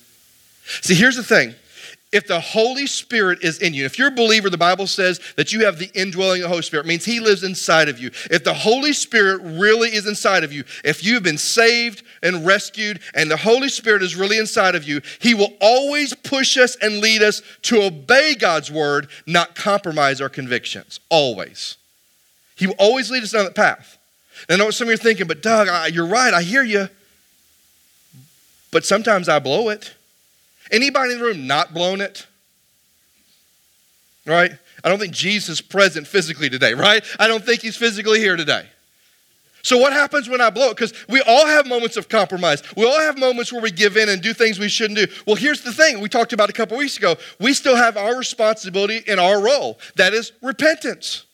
See, 0.81 0.95
here's 0.95 1.17
the 1.17 1.23
thing. 1.23 1.55
If 2.13 2.27
the 2.27 2.41
Holy 2.41 2.87
Spirit 2.87 3.43
is 3.43 3.59
in 3.59 3.73
you, 3.73 3.87
if 3.87 3.99
you're 3.99 4.09
a 4.09 4.11
believer, 4.11 4.51
the 4.51 4.59
Bible 4.59 4.87
says 4.87 5.19
that 5.37 5.51
you 5.51 5.65
have 5.65 5.79
the 5.79 5.91
indwelling 5.95 6.43
of 6.43 6.45
the 6.45 6.49
Holy 6.51 6.63
Spirit. 6.63 6.85
It 6.85 6.89
means 6.91 7.07
He 7.07 7.21
lives 7.21 7.43
inside 7.43 7.89
of 7.89 7.99
you. 7.99 8.11
If 8.31 8.45
the 8.45 8.53
Holy 8.53 8.93
Spirit 8.93 9.41
really 9.43 9.89
is 9.89 10.07
inside 10.07 10.45
of 10.45 10.53
you, 10.53 10.65
if 10.85 11.03
you've 11.03 11.23
been 11.23 11.39
saved 11.39 12.03
and 12.23 12.45
rescued 12.45 13.01
and 13.15 13.31
the 13.31 13.39
Holy 13.39 13.71
Spirit 13.71 14.03
is 14.03 14.15
really 14.15 14.37
inside 14.37 14.75
of 14.75 14.85
you, 14.85 15.01
He 15.21 15.33
will 15.33 15.55
always 15.63 16.13
push 16.13 16.59
us 16.59 16.77
and 16.83 16.99
lead 17.01 17.23
us 17.23 17.41
to 17.63 17.83
obey 17.83 18.35
God's 18.35 18.71
word, 18.71 19.09
not 19.27 19.55
compromise 19.55 20.21
our 20.21 20.29
convictions. 20.29 21.01
Always. 21.09 21.79
He 22.57 22.67
will 22.67 22.77
always 22.79 23.11
lead 23.11 23.23
us 23.23 23.33
down 23.33 23.45
that 23.45 23.55
path. 23.55 23.97
And 24.49 24.57
I 24.57 24.59
know 24.59 24.67
what 24.67 24.75
some 24.75 24.89
of 24.89 24.91
you 24.91 24.95
are 24.95 24.99
thinking, 24.99 25.27
but 25.27 25.43
Doug, 25.43 25.69
I, 25.69 25.87
you're 25.87 26.07
right. 26.07 26.35
I 26.35 26.43
hear 26.43 26.63
you. 26.63 26.89
But 28.71 28.85
sometimes 28.85 29.31
I 29.31 29.39
blow 29.39 29.71
it. 29.71 29.95
Anybody 30.73 31.13
in 31.13 31.19
the 31.19 31.25
room 31.25 31.47
not 31.47 31.75
blown 31.75 32.01
it? 32.01 32.27
Right? 34.27 34.53
I 34.83 34.89
don't 34.89 34.99
think 34.99 35.13
Jesus 35.13 35.49
is 35.49 35.61
present 35.61 36.07
physically 36.07 36.49
today, 36.49 36.75
right? 36.75 37.05
I 37.21 37.29
don't 37.29 37.45
think 37.45 37.61
he's 37.61 37.77
physically 37.77 38.19
here 38.19 38.37
today. 38.37 38.67
So, 39.65 39.79
what 39.79 39.93
happens 39.93 40.29
when 40.29 40.41
I 40.41 40.51
blow 40.51 40.71
it? 40.71 40.77
Because 40.77 40.93
we 41.09 41.21
all 41.21 41.47
have 41.47 41.67
moments 41.69 41.97
of 41.97 42.09
compromise. 42.09 42.63
We 42.77 42.85
all 42.85 42.99
have 42.99 43.17
moments 43.17 43.53
where 43.53 43.63
we 43.63 43.71
give 43.71 43.97
in 43.97 44.09
and 44.09 44.21
do 44.21 44.33
things 44.33 44.59
we 44.59 44.69
shouldn't 44.69 44.99
do. 44.99 45.07
Well, 45.25 45.37
here's 45.37 45.61
the 45.61 45.73
thing 45.73 46.01
we 46.01 46.09
talked 46.09 46.33
about 46.33 46.51
a 46.51 46.53
couple 46.53 46.77
weeks 46.77 46.97
ago. 46.97 47.15
We 47.39 47.55
still 47.55 47.77
have 47.77 47.97
our 47.97 48.17
responsibility 48.17 49.05
in 49.07 49.21
our 49.21 49.41
role 49.41 49.79
that 49.95 50.15
is 50.15 50.33
repentance. 50.43 51.27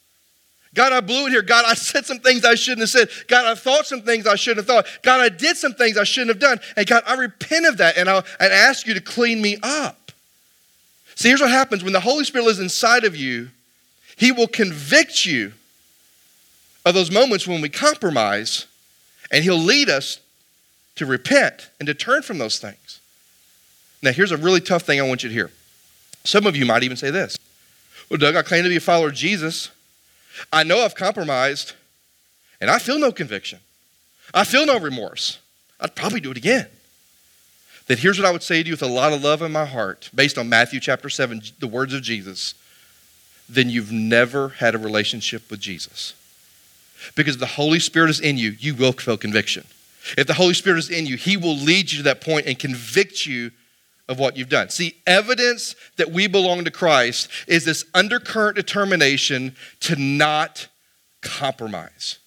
God, 0.74 0.92
I 0.92 1.00
blew 1.00 1.26
it 1.26 1.30
here. 1.30 1.42
God, 1.42 1.64
I 1.66 1.74
said 1.74 2.04
some 2.04 2.18
things 2.18 2.44
I 2.44 2.54
shouldn't 2.54 2.80
have 2.80 2.90
said. 2.90 3.08
God, 3.26 3.46
I 3.46 3.54
thought 3.54 3.86
some 3.86 4.02
things 4.02 4.26
I 4.26 4.34
shouldn't 4.34 4.66
have 4.66 4.66
thought. 4.66 4.86
God, 5.02 5.20
I 5.20 5.28
did 5.28 5.56
some 5.56 5.74
things 5.74 5.96
I 5.96 6.04
shouldn't 6.04 6.30
have 6.30 6.38
done. 6.38 6.60
And 6.76 6.86
God, 6.86 7.02
I 7.06 7.14
repent 7.14 7.66
of 7.66 7.78
that 7.78 7.96
and 7.96 8.08
I 8.08 8.16
and 8.38 8.52
ask 8.52 8.86
you 8.86 8.94
to 8.94 9.00
clean 9.00 9.40
me 9.40 9.58
up. 9.62 10.12
See, 11.14 11.28
here's 11.28 11.40
what 11.40 11.50
happens 11.50 11.82
when 11.82 11.92
the 11.92 12.00
Holy 12.00 12.24
Spirit 12.24 12.46
is 12.46 12.60
inside 12.60 13.04
of 13.04 13.16
you, 13.16 13.48
He 14.16 14.30
will 14.30 14.46
convict 14.46 15.26
you 15.26 15.52
of 16.84 16.94
those 16.94 17.10
moments 17.10 17.46
when 17.46 17.60
we 17.60 17.68
compromise, 17.68 18.66
and 19.32 19.42
He'll 19.42 19.58
lead 19.58 19.88
us 19.88 20.20
to 20.94 21.06
repent 21.06 21.70
and 21.80 21.86
to 21.86 21.94
turn 21.94 22.22
from 22.22 22.38
those 22.38 22.58
things. 22.58 23.00
Now, 24.02 24.12
here's 24.12 24.30
a 24.30 24.36
really 24.36 24.60
tough 24.60 24.82
thing 24.82 25.00
I 25.00 25.02
want 25.02 25.22
you 25.22 25.28
to 25.28 25.34
hear. 25.34 25.50
Some 26.24 26.46
of 26.46 26.54
you 26.54 26.66
might 26.66 26.82
even 26.82 26.96
say 26.96 27.10
this 27.10 27.36
Well, 28.10 28.18
Doug, 28.18 28.36
I 28.36 28.42
claim 28.42 28.62
to 28.62 28.68
be 28.68 28.76
a 28.76 28.80
follower 28.80 29.08
of 29.08 29.14
Jesus. 29.14 29.70
I 30.52 30.62
know 30.62 30.80
I've 30.80 30.94
compromised, 30.94 31.74
and 32.60 32.70
I 32.70 32.78
feel 32.78 32.98
no 32.98 33.12
conviction. 33.12 33.60
I 34.34 34.44
feel 34.44 34.66
no 34.66 34.78
remorse. 34.78 35.38
I'd 35.80 35.94
probably 35.94 36.20
do 36.20 36.30
it 36.30 36.36
again. 36.36 36.66
Then 37.86 37.96
here's 37.96 38.18
what 38.18 38.26
I 38.26 38.30
would 38.30 38.42
say 38.42 38.62
to 38.62 38.68
you 38.68 38.74
with 38.74 38.82
a 38.82 38.86
lot 38.86 39.12
of 39.12 39.22
love 39.22 39.40
in 39.40 39.50
my 39.50 39.64
heart, 39.64 40.10
based 40.14 40.36
on 40.36 40.48
Matthew 40.48 40.78
chapter 40.78 41.08
7, 41.08 41.40
the 41.58 41.66
words 41.66 41.94
of 41.94 42.02
Jesus. 42.02 42.54
Then 43.48 43.70
you've 43.70 43.90
never 43.90 44.50
had 44.50 44.74
a 44.74 44.78
relationship 44.78 45.50
with 45.50 45.60
Jesus. 45.60 46.14
Because 47.14 47.38
the 47.38 47.46
Holy 47.46 47.78
Spirit 47.78 48.10
is 48.10 48.20
in 48.20 48.36
you, 48.36 48.50
you 48.58 48.74
will 48.74 48.92
feel 48.92 49.16
conviction. 49.16 49.64
If 50.16 50.26
the 50.26 50.34
Holy 50.34 50.54
Spirit 50.54 50.78
is 50.78 50.90
in 50.90 51.06
you, 51.06 51.16
He 51.16 51.36
will 51.36 51.56
lead 51.56 51.90
you 51.90 51.98
to 51.98 52.04
that 52.04 52.20
point 52.20 52.46
and 52.46 52.58
convict 52.58 53.24
you 53.24 53.52
of 54.08 54.18
what 54.18 54.36
you've 54.36 54.48
done. 54.48 54.70
See, 54.70 54.96
evidence 55.06 55.76
that 55.96 56.10
we 56.10 56.26
belong 56.26 56.64
to 56.64 56.70
Christ 56.70 57.28
is 57.46 57.64
this 57.64 57.84
undercurrent 57.94 58.56
determination 58.56 59.54
to 59.80 59.96
not 59.96 60.68
compromise. 61.20 62.18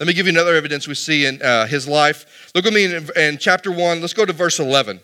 Let 0.00 0.06
me 0.06 0.12
give 0.12 0.26
you 0.26 0.32
another 0.32 0.54
evidence 0.54 0.86
we 0.86 0.94
see 0.94 1.26
in 1.26 1.40
uh, 1.42 1.66
his 1.66 1.86
life. 1.86 2.50
Look 2.54 2.64
with 2.64 2.74
me 2.74 2.84
in, 2.84 3.08
in 3.16 3.38
chapter 3.38 3.70
1. 3.70 4.00
Let's 4.00 4.12
go 4.12 4.24
to 4.24 4.32
verse 4.32 4.58
11. 4.58 5.00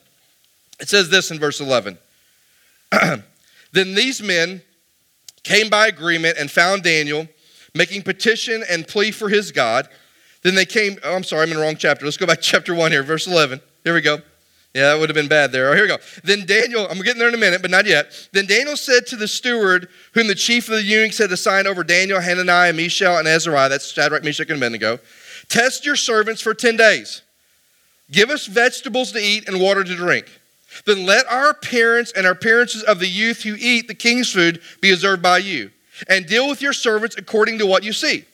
It 0.80 0.88
says 0.88 1.10
this 1.10 1.30
in 1.30 1.38
verse 1.38 1.60
11 1.60 1.98
Then 3.72 3.94
these 3.94 4.22
men 4.22 4.62
came 5.44 5.70
by 5.70 5.86
agreement 5.86 6.36
and 6.38 6.50
found 6.50 6.82
Daniel 6.82 7.28
making 7.74 8.02
petition 8.02 8.62
and 8.68 8.86
plea 8.86 9.10
for 9.10 9.28
his 9.28 9.50
God. 9.50 9.88
Then 10.42 10.54
they 10.54 10.66
came, 10.66 10.98
oh, 11.04 11.14
I'm 11.14 11.24
sorry, 11.24 11.44
I'm 11.44 11.50
in 11.50 11.56
the 11.56 11.62
wrong 11.62 11.76
chapter. 11.76 12.04
Let's 12.04 12.16
go 12.16 12.26
back 12.26 12.38
to 12.38 12.42
chapter 12.42 12.74
1 12.74 12.90
here, 12.90 13.02
verse 13.02 13.26
11. 13.26 13.60
Here 13.84 13.94
we 13.94 14.00
go. 14.00 14.18
Yeah, 14.74 14.92
that 14.92 15.00
would 15.00 15.10
have 15.10 15.14
been 15.14 15.28
bad 15.28 15.52
there. 15.52 15.70
Oh, 15.70 15.74
here 15.74 15.82
we 15.82 15.88
go. 15.88 15.98
Then 16.24 16.46
Daniel, 16.46 16.86
I'm 16.88 16.98
getting 17.02 17.18
there 17.18 17.28
in 17.28 17.34
a 17.34 17.38
minute, 17.38 17.60
but 17.60 17.70
not 17.70 17.84
yet. 17.84 18.28
Then 18.32 18.46
Daniel 18.46 18.76
said 18.76 19.06
to 19.08 19.16
the 19.16 19.28
steward, 19.28 19.88
whom 20.14 20.28
the 20.28 20.34
chief 20.34 20.68
of 20.68 20.76
the 20.76 20.82
eunuchs 20.82 21.18
had 21.18 21.30
assigned 21.30 21.68
over 21.68 21.84
Daniel, 21.84 22.20
Hananiah, 22.20 22.72
Mishael, 22.72 23.18
and 23.18 23.28
Azariah, 23.28 23.68
that's 23.68 23.92
Shadrach, 23.92 24.24
Meshach, 24.24 24.48
and 24.48 24.56
Abednego, 24.56 24.98
test 25.48 25.84
your 25.84 25.96
servants 25.96 26.40
for 26.40 26.54
10 26.54 26.78
days. 26.78 27.20
Give 28.10 28.30
us 28.30 28.46
vegetables 28.46 29.12
to 29.12 29.18
eat 29.18 29.46
and 29.46 29.60
water 29.60 29.84
to 29.84 29.94
drink. 29.94 30.26
Then 30.86 31.04
let 31.04 31.26
our 31.26 31.50
appearance 31.50 32.12
and 32.12 32.26
our 32.26 32.32
appearances 32.32 32.82
of 32.82 32.98
the 32.98 33.06
youth 33.06 33.42
who 33.42 33.56
eat 33.58 33.88
the 33.88 33.94
king's 33.94 34.32
food 34.32 34.62
be 34.80 34.90
observed 34.92 35.22
by 35.22 35.38
you. 35.38 35.70
And 36.08 36.26
deal 36.26 36.48
with 36.48 36.62
your 36.62 36.72
servants 36.72 37.16
according 37.18 37.58
to 37.58 37.66
what 37.66 37.84
you 37.84 37.92
see. 37.92 38.24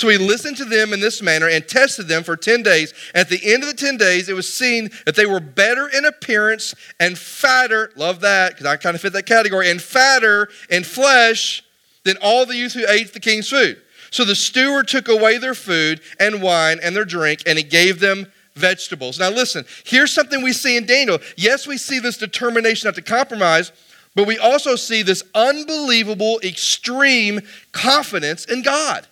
So 0.00 0.08
he 0.08 0.16
listened 0.16 0.56
to 0.56 0.64
them 0.64 0.94
in 0.94 1.00
this 1.00 1.20
manner 1.20 1.46
and 1.46 1.68
tested 1.68 2.08
them 2.08 2.22
for 2.22 2.34
10 2.34 2.62
days. 2.62 2.94
At 3.14 3.28
the 3.28 3.38
end 3.52 3.62
of 3.62 3.68
the 3.68 3.76
10 3.76 3.98
days, 3.98 4.30
it 4.30 4.32
was 4.32 4.50
seen 4.50 4.88
that 5.04 5.14
they 5.14 5.26
were 5.26 5.40
better 5.40 5.88
in 5.88 6.06
appearance 6.06 6.74
and 6.98 7.18
fatter, 7.18 7.92
love 7.96 8.22
that, 8.22 8.52
because 8.52 8.64
I 8.64 8.78
kind 8.78 8.94
of 8.94 9.02
fit 9.02 9.12
that 9.12 9.26
category, 9.26 9.70
and 9.70 9.78
fatter 9.78 10.48
in 10.70 10.84
flesh 10.84 11.62
than 12.04 12.16
all 12.22 12.46
the 12.46 12.56
youth 12.56 12.72
who 12.72 12.86
ate 12.88 13.12
the 13.12 13.20
king's 13.20 13.50
food. 13.50 13.82
So 14.10 14.24
the 14.24 14.34
steward 14.34 14.88
took 14.88 15.08
away 15.08 15.36
their 15.36 15.52
food 15.54 16.00
and 16.18 16.40
wine 16.40 16.78
and 16.82 16.96
their 16.96 17.04
drink, 17.04 17.42
and 17.44 17.58
he 17.58 17.62
gave 17.62 18.00
them 18.00 18.32
vegetables. 18.54 19.18
Now, 19.18 19.28
listen, 19.28 19.66
here's 19.84 20.14
something 20.14 20.40
we 20.40 20.54
see 20.54 20.78
in 20.78 20.86
Daniel. 20.86 21.18
Yes, 21.36 21.66
we 21.66 21.76
see 21.76 21.98
this 21.98 22.16
determination 22.16 22.88
not 22.88 22.94
to 22.94 23.02
compromise, 23.02 23.70
but 24.14 24.26
we 24.26 24.38
also 24.38 24.76
see 24.76 25.02
this 25.02 25.22
unbelievable, 25.34 26.40
extreme 26.42 27.42
confidence 27.72 28.46
in 28.46 28.62
God. 28.62 29.06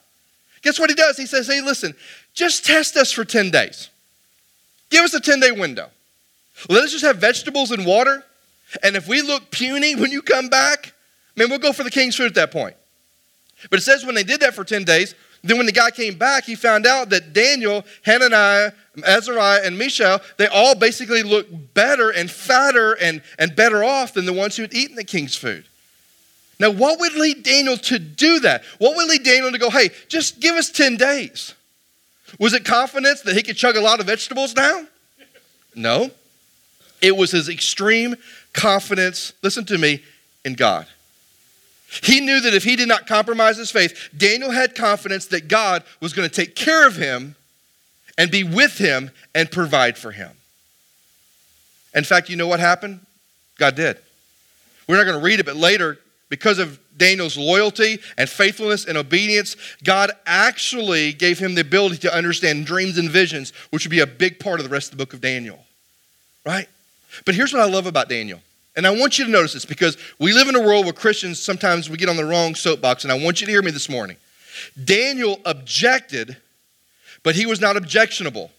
Guess 0.63 0.79
what 0.79 0.91
he 0.91 0.95
does? 0.95 1.17
He 1.17 1.27
says, 1.27 1.47
hey, 1.47 1.61
listen, 1.61 1.95
just 2.35 2.65
test 2.65 2.97
us 2.97 3.13
for 3.13 3.25
10 3.25 3.51
days. 3.51 3.91
Give 4.91 5.05
us 5.05 5.15
a 5.15 5.21
10 5.21 5.41
day 5.41 5.53
window. 5.53 5.91
Let 6.69 6.85
us 6.85 6.93
just 6.93 7.05
have 7.05 7.19
vegetables 7.19 7.71
and 7.71 7.87
water. 7.87 8.25
And 8.83 8.97
if 8.97 9.09
we 9.09 9.23
look 9.23 9.51
puny 9.51 9.95
when 9.95 10.11
you 10.11 10.23
come 10.23 10.49
back, 10.49 10.93
man, 11.37 11.49
we'll 11.49 11.59
go 11.59 11.73
for 11.73 11.85
the 11.85 11.91
king's 11.91 12.17
food 12.17 12.27
at 12.27 12.35
that 12.35 12.51
point. 12.51 12.77
But 13.71 13.79
it 13.79 13.83
says 13.83 14.05
when 14.05 14.15
they 14.15 14.25
did 14.25 14.41
that 14.41 14.55
for 14.55 14.65
10 14.65 14.85
days, 14.85 15.15
then 15.43 15.57
when 15.57 15.67
the 15.67 15.73
guy 15.73 15.91
came 15.91 16.19
back, 16.19 16.45
he 16.45 16.55
found 16.55 16.85
out 16.85 17.11
that 17.11 17.33
Daniel, 17.33 17.85
Hananiah, 18.03 18.73
Azariah, 19.07 19.61
and 19.65 19.79
Mishael, 19.79 20.21
they 20.37 20.49
all 20.49 20.75
basically 20.75 21.23
looked 21.23 21.75
better 21.75 22.11
and 22.11 22.31
fatter 22.31 22.95
and, 22.95 23.23
and 23.39 23.55
better 23.55 23.85
off 23.85 24.15
than 24.15 24.27
the 24.27 24.33
ones 24.33 24.57
who 24.57 24.63
had 24.63 24.75
eaten 24.75 24.97
the 24.97 25.05
king's 25.05 25.37
food. 25.37 25.65
Now, 26.61 26.71
what 26.71 26.99
would 26.99 27.15
lead 27.15 27.45
Daniel 27.45 27.77
to 27.77 27.99
do 27.99 28.41
that? 28.41 28.65
What 28.79 28.97
would 28.97 29.09
lead 29.09 29.23
Daniel 29.23 29.53
to 29.53 29.59
go, 29.59 29.71
hey, 29.71 29.91
just 30.09 30.41
give 30.41 30.57
us 30.57 30.71
10 30.71 30.97
days? 30.97 31.55
Was 32.39 32.53
it 32.53 32.65
confidence 32.65 33.23
that 33.23 33.37
he 33.37 33.43
could 33.43 33.57
chug 33.57 33.77
a 33.77 33.81
lot 33.81 34.01
of 34.01 34.07
vegetables 34.07 34.55
down? 34.55 34.89
No. 35.75 36.11
It 37.01 37.17
was 37.17 37.31
his 37.31 37.49
extreme 37.49 38.17
confidence, 38.53 39.33
listen 39.43 39.65
to 39.67 39.79
me, 39.79 40.03
in 40.45 40.55
God. 40.55 40.87
He 42.03 42.21
knew 42.21 42.41
that 42.41 42.53
if 42.53 42.65
he 42.65 42.77
did 42.77 42.89
not 42.89 43.07
compromise 43.07 43.57
his 43.57 43.71
faith, 43.71 44.11
Daniel 44.17 44.51
had 44.51 44.75
confidence 44.75 45.27
that 45.27 45.49
God 45.49 45.85
was 46.01 46.13
going 46.13 46.29
to 46.29 46.35
take 46.35 46.55
care 46.55 46.87
of 46.87 46.97
him 46.97 47.35
and 48.19 48.31
be 48.31 48.43
with 48.43 48.79
him 48.79 49.11
and 49.35 49.51
provide 49.51 49.97
for 49.97 50.11
him. 50.11 50.33
In 51.95 52.05
fact, 52.05 52.29
you 52.29 52.37
know 52.37 52.47
what 52.47 52.61
happened? 52.61 53.01
God 53.59 53.75
did. 53.75 53.97
We're 54.87 54.97
not 54.97 55.05
going 55.05 55.19
to 55.19 55.25
read 55.25 55.41
it, 55.41 55.47
but 55.47 55.57
later, 55.57 55.99
because 56.29 56.59
of 56.59 56.79
Daniel's 56.97 57.37
loyalty 57.37 58.01
and 58.17 58.29
faithfulness 58.29 58.85
and 58.85 58.99
obedience, 58.99 59.57
God 59.85 60.11
actually 60.27 61.13
gave 61.13 61.39
him 61.39 61.55
the 61.55 61.61
ability 61.61 61.99
to 61.99 62.15
understand 62.15 62.67
dreams 62.67 62.99
and 62.99 63.09
visions, 63.09 63.53
which 63.71 63.85
would 63.85 63.91
be 63.91 64.01
a 64.01 64.07
big 64.07 64.39
part 64.39 64.61
of 64.61 64.65
the 64.65 64.71
rest 64.71 64.93
of 64.93 64.99
the 64.99 65.05
book 65.05 65.15
of 65.15 65.21
Daniel. 65.21 65.65
Right? 66.45 66.69
But 67.25 67.35
here's 67.35 67.53
what 67.53 67.63
I 67.63 67.71
love 67.71 67.87
about 67.87 68.09
Daniel. 68.09 68.41
And 68.77 68.87
I 68.87 68.91
want 68.91 69.19
you 69.19 69.25
to 69.25 69.31
notice 69.31 69.55
this 69.55 69.65
because 69.65 69.97
we 70.19 70.33
live 70.33 70.49
in 70.49 70.55
a 70.55 70.63
world 70.63 70.85
where 70.85 70.93
Christians 70.93 71.41
sometimes 71.41 71.91
we 71.91 71.97
get 71.97 72.09
on 72.09 72.17
the 72.17 72.25
wrong 72.25 72.55
soapbox, 72.55 73.05
and 73.05 73.13
I 73.13 73.19
want 73.19 73.41
you 73.41 73.47
to 73.47 73.53
hear 73.53 73.63
me 73.63 73.71
this 73.71 73.89
morning. 73.89 74.17
Daniel 74.85 75.41
objected, 75.45 76.37
but 77.23 77.35
he 77.35 77.47
was 77.47 77.61
not 77.61 77.77
objectionable. 77.77 78.51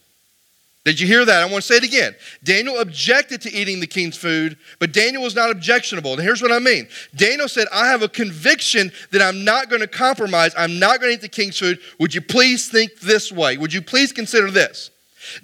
Did 0.89 0.99
you 0.99 1.05
hear 1.05 1.23
that? 1.23 1.43
I 1.43 1.45
want 1.45 1.63
to 1.63 1.67
say 1.67 1.75
it 1.75 1.83
again. 1.83 2.15
Daniel 2.43 2.79
objected 2.79 3.41
to 3.41 3.53
eating 3.53 3.79
the 3.79 3.85
king's 3.85 4.17
food, 4.17 4.57
but 4.79 4.91
Daniel 4.91 5.21
was 5.21 5.35
not 5.35 5.51
objectionable. 5.51 6.13
And 6.13 6.21
here's 6.21 6.41
what 6.41 6.51
I 6.51 6.57
mean 6.57 6.87
Daniel 7.15 7.47
said, 7.47 7.67
I 7.71 7.85
have 7.87 8.01
a 8.01 8.09
conviction 8.09 8.91
that 9.11 9.21
I'm 9.21 9.43
not 9.43 9.69
going 9.69 9.81
to 9.81 9.87
compromise. 9.87 10.51
I'm 10.57 10.79
not 10.79 10.99
going 10.99 11.11
to 11.11 11.13
eat 11.13 11.21
the 11.21 11.29
king's 11.29 11.59
food. 11.59 11.79
Would 11.99 12.15
you 12.15 12.21
please 12.21 12.69
think 12.69 13.01
this 13.01 13.31
way? 13.31 13.55
Would 13.57 13.71
you 13.71 13.83
please 13.83 14.11
consider 14.11 14.49
this? 14.49 14.89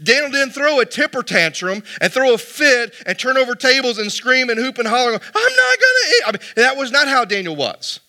Daniel 0.01 0.31
didn't 0.31 0.53
throw 0.53 0.79
a 0.79 0.85
temper 0.85 1.21
tantrum 1.21 1.83
and 2.01 2.11
throw 2.11 2.33
a 2.33 2.39
fit 2.39 2.95
and 3.05 3.19
turn 3.19 3.37
over 3.37 3.53
tables 3.53 3.99
and 3.99 4.11
scream 4.11 4.49
and 4.49 4.59
hoop 4.59 4.79
and 4.79 4.87
holler. 4.87 5.11
I'm 5.11 5.19
not 5.19 5.21
going 5.21 5.35
to 5.35 6.09
eat. 6.09 6.23
I 6.25 6.31
mean, 6.31 6.41
that 6.55 6.75
was 6.75 6.91
not 6.91 7.07
how 7.07 7.23
Daniel 7.23 7.55
was. 7.55 7.99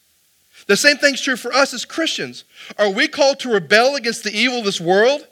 The 0.69 0.77
same 0.77 0.97
thing's 0.97 1.21
true 1.21 1.37
for 1.37 1.53
us 1.53 1.75
as 1.75 1.85
Christians. 1.85 2.45
Are 2.79 2.89
we 2.89 3.09
called 3.09 3.41
to 3.41 3.53
rebel 3.53 3.95
against 3.95 4.25
the 4.25 4.35
evil 4.35 4.61
of 4.61 4.65
this 4.65 4.81
world? 4.81 5.27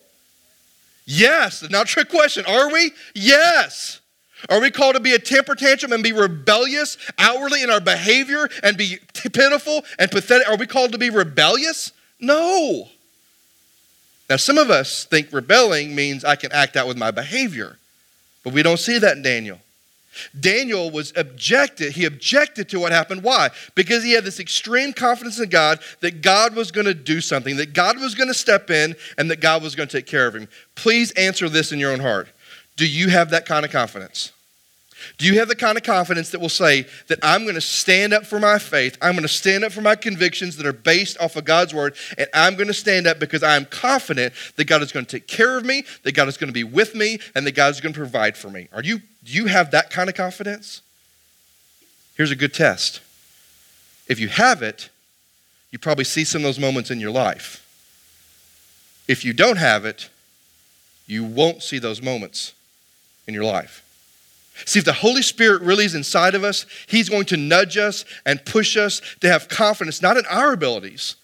Yes. 1.07 1.69
Now, 1.71 1.85
trick 1.85 2.09
question. 2.09 2.45
Are 2.47 2.71
we? 2.73 2.93
Yes. 3.15 4.01
Are 4.49 4.61
we 4.61 4.71
called 4.71 4.95
to 4.95 5.01
be 5.01 5.15
a 5.15 5.19
temper 5.19 5.55
tantrum 5.55 5.93
and 5.93 6.03
be 6.03 6.13
rebellious 6.13 6.99
outwardly 7.19 7.63
in 7.63 7.71
our 7.71 7.81
behavior 7.81 8.49
and 8.63 8.77
be 8.77 8.99
pitiful 9.15 9.85
and 9.99 10.11
pathetic? 10.11 10.49
Are 10.49 10.57
we 10.57 10.67
called 10.67 10.93
to 10.93 10.99
be 10.99 11.11
rebellious? 11.11 11.93
No. 12.21 12.89
Now, 14.29 14.37
some 14.37 14.59
of 14.59 14.71
us 14.71 15.05
think 15.05 15.33
rebelling 15.33 15.95
means 15.95 16.25
I 16.25 16.37
can 16.37 16.53
act 16.53 16.77
out 16.77 16.87
with 16.87 16.97
my 16.97 17.11
behavior, 17.11 17.79
but 18.43 18.53
we 18.53 18.63
don't 18.63 18.79
see 18.79 18.99
that 18.99 19.17
in 19.17 19.23
Daniel. 19.23 19.61
Daniel 20.39 20.91
was 20.91 21.13
objected, 21.17 21.93
he 21.93 22.05
objected 22.05 22.69
to 22.71 22.81
what 22.81 22.93
happened. 22.93 23.23
Why? 23.23 23.51
Because 23.75 24.05
he 24.05 24.13
had 24.13 24.25
this 24.25 24.41
extreme 24.41 24.93
confidence 24.93 25.39
in 25.39 25.49
God 25.49 25.81
that 26.01 26.23
God 26.23 26.55
was 26.55 26.71
going 26.71 26.87
to 26.87 26.95
do 26.95 27.21
something, 27.21 27.57
that 27.57 27.73
God 27.73 27.99
was 27.99 28.15
going 28.15 28.29
to 28.29 28.35
step 28.35 28.71
in, 28.71 28.97
and 29.19 29.31
that 29.31 29.41
God 29.41 29.63
was 29.63 29.75
going 29.75 29.89
to 29.89 29.97
take 29.97 30.07
care 30.07 30.27
of 30.27 30.35
him. 30.35 30.49
Please 30.75 31.11
answer 31.13 31.49
this 31.49 31.73
in 31.73 31.79
your 31.79 31.93
own 31.93 32.01
heart. 32.01 32.29
Do 32.77 32.87
you 32.87 33.09
have 33.09 33.31
that 33.31 33.47
kind 33.47 33.65
of 33.65 33.71
confidence? 33.71 34.33
Do 35.19 35.27
you 35.27 35.39
have 35.39 35.49
the 35.49 35.57
kind 35.57 35.77
of 35.77 35.85
confidence 35.85 36.31
that 36.31 36.41
will 36.41 36.49
say 36.49 36.87
that 37.09 37.19
I'm 37.23 37.43
going 37.43 37.55
to 37.55 37.61
stand 37.61 38.13
up 38.13 38.27
for 38.27 38.41
my 38.41 38.59
faith? 38.59 38.97
I'm 39.01 39.13
going 39.13 39.23
to 39.23 39.29
stand 39.29 39.65
up 39.65 39.73
for 39.73 39.81
my 39.81 39.97
convictions 39.97 40.57
that 40.57 40.67
are 40.67 40.73
based 40.73 41.19
off 41.21 41.37
of 41.37 41.45
God's 41.45 41.75
word, 41.75 41.97
and 42.19 42.29
I'm 42.35 42.55
going 42.55 42.69
to 42.69 42.75
stand 42.75 43.07
up 43.07 43.19
because 43.19 43.43
I'm 43.43 43.65
confident 43.67 44.35
that 44.57 44.65
God 44.65 44.83
is 44.83 44.93
going 44.93 45.07
to 45.07 45.19
take 45.19 45.27
care 45.27 45.57
of 45.57 45.65
me, 45.65 45.85
that 46.03 46.13
God 46.13 46.29
is 46.29 46.37
going 46.37 46.49
to 46.49 46.55
be 46.55 46.65
with 46.65 46.95
me, 46.95 47.19
and 47.35 47.47
that 47.47 47.53
God 47.53 47.71
is 47.71 47.81
going 47.81 47.93
to 47.93 47.99
provide 47.99 48.37
for 48.37 48.51
me. 48.51 48.69
Are 48.73 48.83
you, 48.83 48.99
do 49.25 49.33
you 49.33 49.47
have 49.47 49.71
that 49.73 49.91
kind 49.91 50.09
of 50.09 50.15
confidence? 50.15 50.83
Here's 52.17 52.31
a 52.31 52.37
good 52.37 52.55
test. 52.55 53.01
If 54.09 54.21
you 54.21 54.29
have 54.29 54.63
it, 54.63 54.91
you 55.71 55.79
probably 55.79 56.05
see 56.05 56.25
some 56.25 56.41
of 56.41 56.45
those 56.45 56.61
moments 56.61 56.91
in 56.91 57.01
your 57.01 57.11
life. 57.11 57.61
If 59.09 59.25
you 59.25 59.33
don't 59.33 59.59
have 59.59 59.85
it, 59.85 60.09
you 61.07 61.25
won't 61.25 61.63
see 61.63 61.79
those 61.79 62.01
moments 62.01 62.55
in 63.27 63.35
your 63.35 63.45
life. 63.45 63.84
See, 64.65 64.79
if 64.79 64.85
the 64.85 64.93
Holy 64.93 65.23
Spirit 65.23 65.63
really 65.63 65.85
is 65.85 65.95
inside 65.95 66.35
of 66.35 66.45
us, 66.45 66.67
He's 66.87 67.09
going 67.09 67.27
to 67.27 67.37
nudge 67.37 67.77
us 67.77 68.05
and 68.25 68.45
push 68.45 68.77
us 68.77 69.01
to 69.21 69.29
have 69.29 69.49
confidence, 69.49 70.01
not 70.01 70.17
in 70.17 70.25
our 70.27 70.53
abilities, 70.53 71.17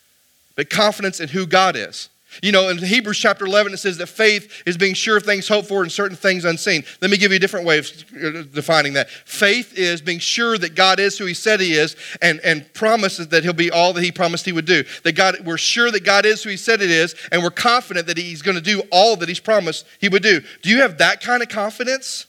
but 0.56 0.68
confidence 0.68 1.20
in 1.20 1.28
who 1.28 1.46
God 1.46 1.76
is. 1.76 2.08
You 2.42 2.52
know, 2.52 2.68
in 2.68 2.78
Hebrews 2.78 3.18
chapter 3.18 3.44
11, 3.44 3.72
it 3.72 3.78
says 3.78 3.98
that 3.98 4.06
faith 4.06 4.62
is 4.64 4.76
being 4.76 4.94
sure 4.94 5.16
of 5.16 5.24
things 5.24 5.48
hoped 5.48 5.66
for 5.66 5.82
and 5.82 5.90
certain 5.90 6.16
things 6.16 6.44
unseen. 6.44 6.84
Let 7.00 7.10
me 7.10 7.16
give 7.16 7.32
you 7.32 7.36
a 7.36 7.40
different 7.40 7.66
way 7.66 7.78
of 7.78 7.90
uh, 8.14 8.42
defining 8.54 8.92
that. 8.92 9.10
Faith 9.10 9.76
is 9.76 10.00
being 10.00 10.20
sure 10.20 10.56
that 10.56 10.76
God 10.76 11.00
is 11.00 11.18
who 11.18 11.26
He 11.26 11.34
said 11.34 11.60
He 11.60 11.72
is 11.72 11.96
and, 12.22 12.40
and 12.40 12.72
promises 12.72 13.28
that 13.28 13.42
He'll 13.42 13.52
be 13.52 13.70
all 13.70 13.92
that 13.92 14.04
He 14.04 14.12
promised 14.12 14.44
He 14.44 14.52
would 14.52 14.64
do. 14.64 14.84
That 15.02 15.16
God, 15.16 15.40
we're 15.44 15.58
sure 15.58 15.90
that 15.90 16.04
God 16.04 16.24
is 16.24 16.44
who 16.44 16.50
He 16.50 16.56
said 16.56 16.80
it 16.80 16.90
is, 16.90 17.16
and 17.32 17.42
we're 17.42 17.50
confident 17.50 18.06
that 18.06 18.16
He's 18.16 18.42
going 18.42 18.56
to 18.56 18.62
do 18.62 18.82
all 18.92 19.16
that 19.16 19.28
He's 19.28 19.40
promised 19.40 19.84
He 19.98 20.08
would 20.08 20.22
do. 20.22 20.40
Do 20.62 20.70
you 20.70 20.82
have 20.82 20.98
that 20.98 21.20
kind 21.20 21.42
of 21.42 21.48
confidence? 21.48 22.26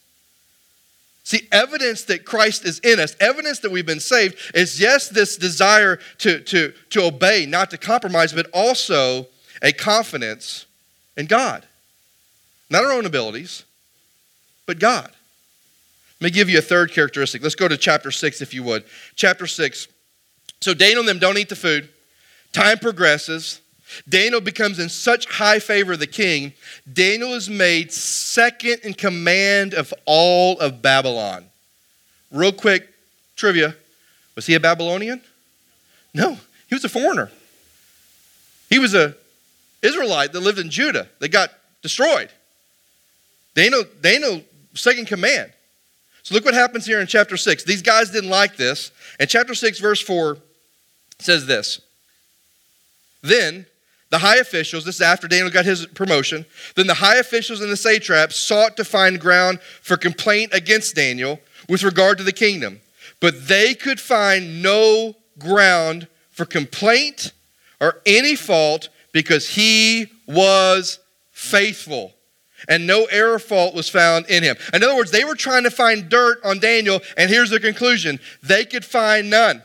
See, 1.24 1.48
evidence 1.52 2.06
that 2.06 2.26
Christ 2.26 2.66
is 2.66 2.80
in 2.80 3.00
us, 3.00 3.16
evidence 3.20 3.60
that 3.60 3.72
we've 3.72 3.86
been 3.86 4.00
saved, 4.00 4.38
is 4.56 4.80
yes, 4.80 5.08
this 5.08 5.38
desire 5.38 5.98
to, 6.20 6.40
to, 6.42 6.74
to 6.90 7.04
obey, 7.04 7.46
not 7.46 7.70
to 7.72 7.78
compromise, 7.78 8.34
but 8.34 8.48
also 8.54 9.28
a 9.62 9.72
confidence 9.72 10.66
in 11.16 11.28
God. 11.28 11.66
Not 12.70 12.84
our 12.84 12.92
own 12.92 13.06
abilities, 13.06 13.64
but 14.66 14.80
God. 14.80 15.12
Let 16.20 16.26
me 16.26 16.32
give 16.32 16.50
you 16.50 16.58
a 16.58 16.62
third 16.62 16.92
characteristic. 16.92 17.44
Let's 17.44 17.56
go 17.56 17.68
to 17.68 17.78
chapter 17.78 18.12
6, 18.12 18.42
if 18.42 18.54
you 18.54 18.64
would. 18.64 18.84
Chapter 19.16 19.48
6. 19.48 19.88
So 20.60 20.74
Daniel 20.74 21.00
and 21.00 21.10
them 21.10 21.20
don't 21.20 21.38
eat 21.38 21.50
the 21.50 21.56
food. 21.56 21.90
Time 22.52 22.78
progresses. 22.78 23.61
Daniel 24.08 24.42
becomes 24.42 24.80
in 24.80 24.90
such 24.90 25.26
high 25.26 25.60
favor 25.60 25.94
of 25.94 26.00
the 26.00 26.08
king, 26.08 26.54
Daniel 26.92 27.34
is 27.34 27.50
made 27.50 27.92
second 27.92 28.80
in 28.84 28.94
command 28.94 29.74
of 29.74 29.94
all 30.06 30.60
of 30.60 30.82
Babylon. 30.82 31.46
Real 32.32 32.54
quick 32.54 32.90
trivia 33.36 33.76
was 34.36 34.46
he 34.46 34.56
a 34.56 34.60
Babylonian? 34.60 35.22
No, 36.14 36.38
he 36.68 36.76
was 36.76 36.84
a 36.84 36.90
foreigner. 36.90 37.30
He 38.70 38.80
was 38.80 38.94
a 38.94 39.16
Israelite 39.82 40.32
that 40.34 40.40
lived 40.40 40.60
in 40.60 40.70
Judah 40.70 41.08
that 41.20 41.30
got 41.30 41.52
destroyed. 41.82 42.30
Daniel, 43.56 43.84
Daniel, 44.02 44.42
second 44.74 45.08
command. 45.08 45.52
So 46.24 46.36
look 46.36 46.46
what 46.46 46.54
happens 46.54 46.86
here 46.86 47.02
in 47.02 47.08
chapter 47.08 47.36
6. 47.36 47.64
These 47.64 47.82
guys 47.82 48.12
didn't 48.12 48.30
like 48.30 48.56
this. 48.56 48.92
And 49.20 49.30
chapter 49.30 49.54
6, 49.54 49.80
verse 49.80 50.02
4 50.02 50.38
says 51.20 51.46
this 51.46 51.82
Then 53.22 53.66
the 54.12 54.20
high 54.20 54.38
officials, 54.38 54.86
this 54.86 54.96
is 54.96 55.02
after 55.02 55.28
Daniel 55.28 55.50
got 55.50 55.66
his 55.66 55.86
promotion, 55.88 56.46
then 56.76 56.86
the 56.86 56.94
high 56.94 57.16
officials 57.16 57.62
and 57.62 57.72
the 57.72 57.78
satraps 57.78 58.36
sought 58.36 58.78
to 58.78 58.84
find 58.84 59.20
ground 59.20 59.60
for 59.82 59.98
complaint 59.98 60.54
against 60.54 60.96
Daniel 60.96 61.40
with 61.68 61.82
regard 61.82 62.18
to 62.18 62.24
the 62.24 62.34
kingdom. 62.34 62.82
But 63.22 63.48
they 63.48 63.74
could 63.74 64.00
find 64.00 64.62
no 64.62 65.16
ground 65.40 66.08
for 66.30 66.46
complaint 66.46 67.32
or 67.80 68.02
any 68.06 68.36
fault 68.36 68.90
because 69.14 69.50
he 69.50 70.08
was 70.28 71.00
faithful 71.32 72.14
and 72.68 72.86
no 72.86 73.06
error 73.06 73.40
fault 73.40 73.74
was 73.74 73.90
found 73.90 74.28
in 74.28 74.44
him. 74.44 74.56
In 74.74 74.84
other 74.84 74.96
words, 74.96 75.12
they 75.12 75.24
were 75.24 75.36
trying 75.36 75.64
to 75.64 75.72
find 75.72 76.10
dirt 76.10 76.40
on 76.44 76.60
Daniel, 76.60 77.02
and 77.18 77.30
here's 77.30 77.50
the 77.50 77.60
conclusion 77.60 78.20
they 78.44 78.66
could 78.66 78.86
find 78.86 79.30
none. 79.30 79.64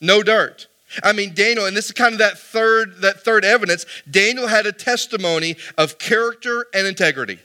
No 0.00 0.22
dirt. 0.22 0.68
I 1.02 1.12
mean, 1.12 1.34
Daniel, 1.34 1.66
and 1.66 1.76
this 1.76 1.86
is 1.86 1.92
kind 1.92 2.12
of 2.12 2.18
that 2.18 2.38
third, 2.38 3.00
that 3.00 3.20
third 3.20 3.44
evidence, 3.44 3.86
Daniel 4.10 4.46
had 4.46 4.66
a 4.66 4.72
testimony 4.72 5.56
of 5.76 5.98
character 5.98 6.66
and 6.72 6.86
integrity. 6.86 7.38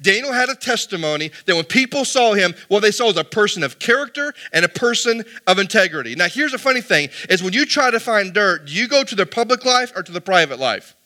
Daniel 0.00 0.32
had 0.32 0.48
a 0.48 0.54
testimony 0.54 1.30
that 1.46 1.54
when 1.54 1.64
people 1.64 2.04
saw 2.04 2.32
him, 2.32 2.54
what 2.68 2.80
they 2.80 2.90
saw 2.90 3.06
was 3.06 3.16
a 3.16 3.24
person 3.24 3.62
of 3.62 3.78
character 3.78 4.32
and 4.52 4.64
a 4.64 4.68
person 4.68 5.24
of 5.46 5.58
integrity. 5.58 6.14
Now, 6.14 6.28
here's 6.28 6.54
a 6.54 6.58
funny 6.58 6.80
thing 6.80 7.08
is 7.28 7.42
when 7.42 7.52
you 7.52 7.66
try 7.66 7.90
to 7.90 8.00
find 8.00 8.32
dirt, 8.32 8.66
do 8.66 8.72
you 8.72 8.88
go 8.88 9.04
to 9.04 9.14
the 9.14 9.26
public 9.26 9.64
life 9.64 9.92
or 9.94 10.02
to 10.02 10.12
the 10.12 10.20
private 10.20 10.58
life? 10.58 10.96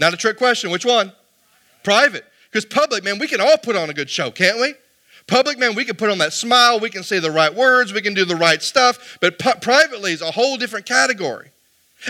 Not 0.00 0.14
a 0.14 0.16
trick 0.16 0.36
question. 0.36 0.70
Which 0.70 0.84
one? 0.84 1.12
Private. 1.82 2.24
Because 2.50 2.64
public, 2.64 3.04
man, 3.04 3.18
we 3.18 3.28
can 3.28 3.40
all 3.40 3.58
put 3.58 3.76
on 3.76 3.90
a 3.90 3.94
good 3.94 4.10
show, 4.10 4.30
can't 4.30 4.58
we? 4.58 4.74
Public, 5.26 5.58
man, 5.58 5.74
we 5.74 5.84
can 5.84 5.96
put 5.96 6.10
on 6.10 6.18
that 6.18 6.32
smile, 6.32 6.78
we 6.78 6.90
can 6.90 7.02
say 7.02 7.18
the 7.18 7.30
right 7.30 7.52
words, 7.52 7.92
we 7.92 8.00
can 8.00 8.14
do 8.14 8.24
the 8.24 8.36
right 8.36 8.62
stuff, 8.62 9.18
but 9.20 9.38
pu- 9.38 9.58
privately 9.60 10.12
is 10.12 10.22
a 10.22 10.30
whole 10.30 10.56
different 10.56 10.86
category. 10.86 11.50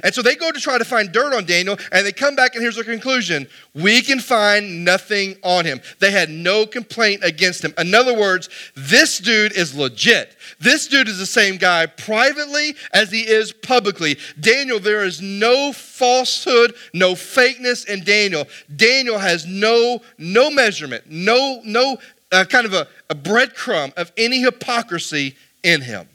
And 0.03 0.15
so 0.15 0.21
they 0.21 0.35
go 0.35 0.51
to 0.51 0.61
try 0.61 0.79
to 0.79 0.85
find 0.85 1.11
dirt 1.13 1.33
on 1.33 1.47
Daniel, 1.47 1.79
and 1.93 2.05
they 2.05 2.13
come 2.13 2.37
back, 2.37 2.55
and 2.55 2.63
here's 2.63 2.75
their 2.75 2.85
conclusion 2.85 3.49
we 3.73 4.03
can 4.03 4.21
find 4.21 4.85
nothing 4.85 5.37
on 5.43 5.65
him. 5.65 5.81
They 6.01 6.11
had 6.11 6.29
no 6.29 6.67
complaint 6.67 7.23
against 7.25 7.65
him. 7.65 7.73
In 7.79 7.95
other 7.95 8.15
words, 8.15 8.49
this 8.75 9.19
dude 9.19 9.53
is 9.53 9.75
legit. 9.75 10.37
This 10.59 10.89
dude 10.89 11.09
is 11.09 11.19
the 11.19 11.27
same 11.27 11.57
guy 11.57 11.87
privately 11.87 12.75
as 12.93 13.11
he 13.11 13.21
is 13.21 13.53
publicly. 13.53 14.19
Daniel, 14.41 14.81
there 14.81 15.05
is 15.05 15.23
no 15.23 15.73
falsehood, 15.73 16.75
no 16.93 17.13
fakeness 17.13 17.87
in 17.87 18.03
Daniel. 18.03 18.47
Daniel 18.75 19.19
has 19.19 19.47
no, 19.47 20.03
no 20.19 20.51
measurement, 20.51 21.05
no, 21.09 21.61
no 21.65 21.99
uh, 22.33 22.45
kind 22.45 22.67
of 22.67 22.75
a, 22.75 22.87
a 23.11 23.15
breadcrumb 23.15 23.93
of 23.97 24.13
any 24.17 24.41
hypocrisy 24.41 25.37
in 25.63 25.81
him. 25.81 26.09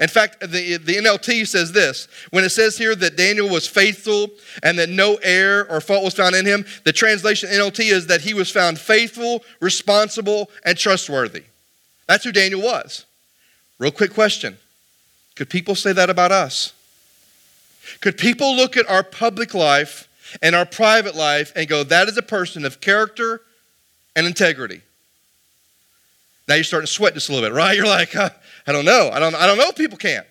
In 0.00 0.08
fact, 0.08 0.40
the, 0.40 0.78
the 0.78 0.96
NLT 0.96 1.46
says 1.46 1.70
this 1.70 2.08
when 2.30 2.42
it 2.42 2.50
says 2.50 2.76
here 2.76 2.96
that 2.96 3.16
Daniel 3.16 3.48
was 3.48 3.68
faithful 3.68 4.30
and 4.62 4.78
that 4.78 4.88
no 4.88 5.14
error 5.22 5.64
or 5.70 5.80
fault 5.80 6.02
was 6.02 6.14
found 6.14 6.34
in 6.34 6.44
him, 6.44 6.66
the 6.84 6.92
translation 6.92 7.48
NLT 7.50 7.92
is 7.92 8.08
that 8.08 8.22
he 8.22 8.34
was 8.34 8.50
found 8.50 8.80
faithful, 8.80 9.44
responsible, 9.60 10.50
and 10.64 10.76
trustworthy. 10.76 11.44
That's 12.08 12.24
who 12.24 12.32
Daniel 12.32 12.62
was. 12.62 13.04
Real 13.78 13.92
quick 13.92 14.12
question 14.12 14.56
Could 15.36 15.50
people 15.50 15.76
say 15.76 15.92
that 15.92 16.10
about 16.10 16.32
us? 16.32 16.72
Could 18.00 18.18
people 18.18 18.56
look 18.56 18.76
at 18.76 18.88
our 18.90 19.04
public 19.04 19.54
life 19.54 20.08
and 20.42 20.56
our 20.56 20.66
private 20.66 21.14
life 21.14 21.52
and 21.54 21.68
go, 21.68 21.84
that 21.84 22.08
is 22.08 22.16
a 22.16 22.22
person 22.22 22.64
of 22.64 22.80
character 22.80 23.40
and 24.16 24.26
integrity? 24.26 24.80
Now 26.48 26.54
you're 26.56 26.64
starting 26.64 26.86
to 26.86 26.92
sweat 26.92 27.14
just 27.14 27.28
a 27.28 27.32
little 27.32 27.48
bit, 27.48 27.54
right? 27.54 27.76
You're 27.76 27.86
like, 27.86 28.14
I 28.16 28.30
don't 28.66 28.84
know. 28.84 29.10
I 29.12 29.18
don't, 29.18 29.34
I 29.34 29.46
don't 29.46 29.58
know 29.58 29.68
if 29.68 29.76
people 29.76 29.98
can't. 29.98 30.26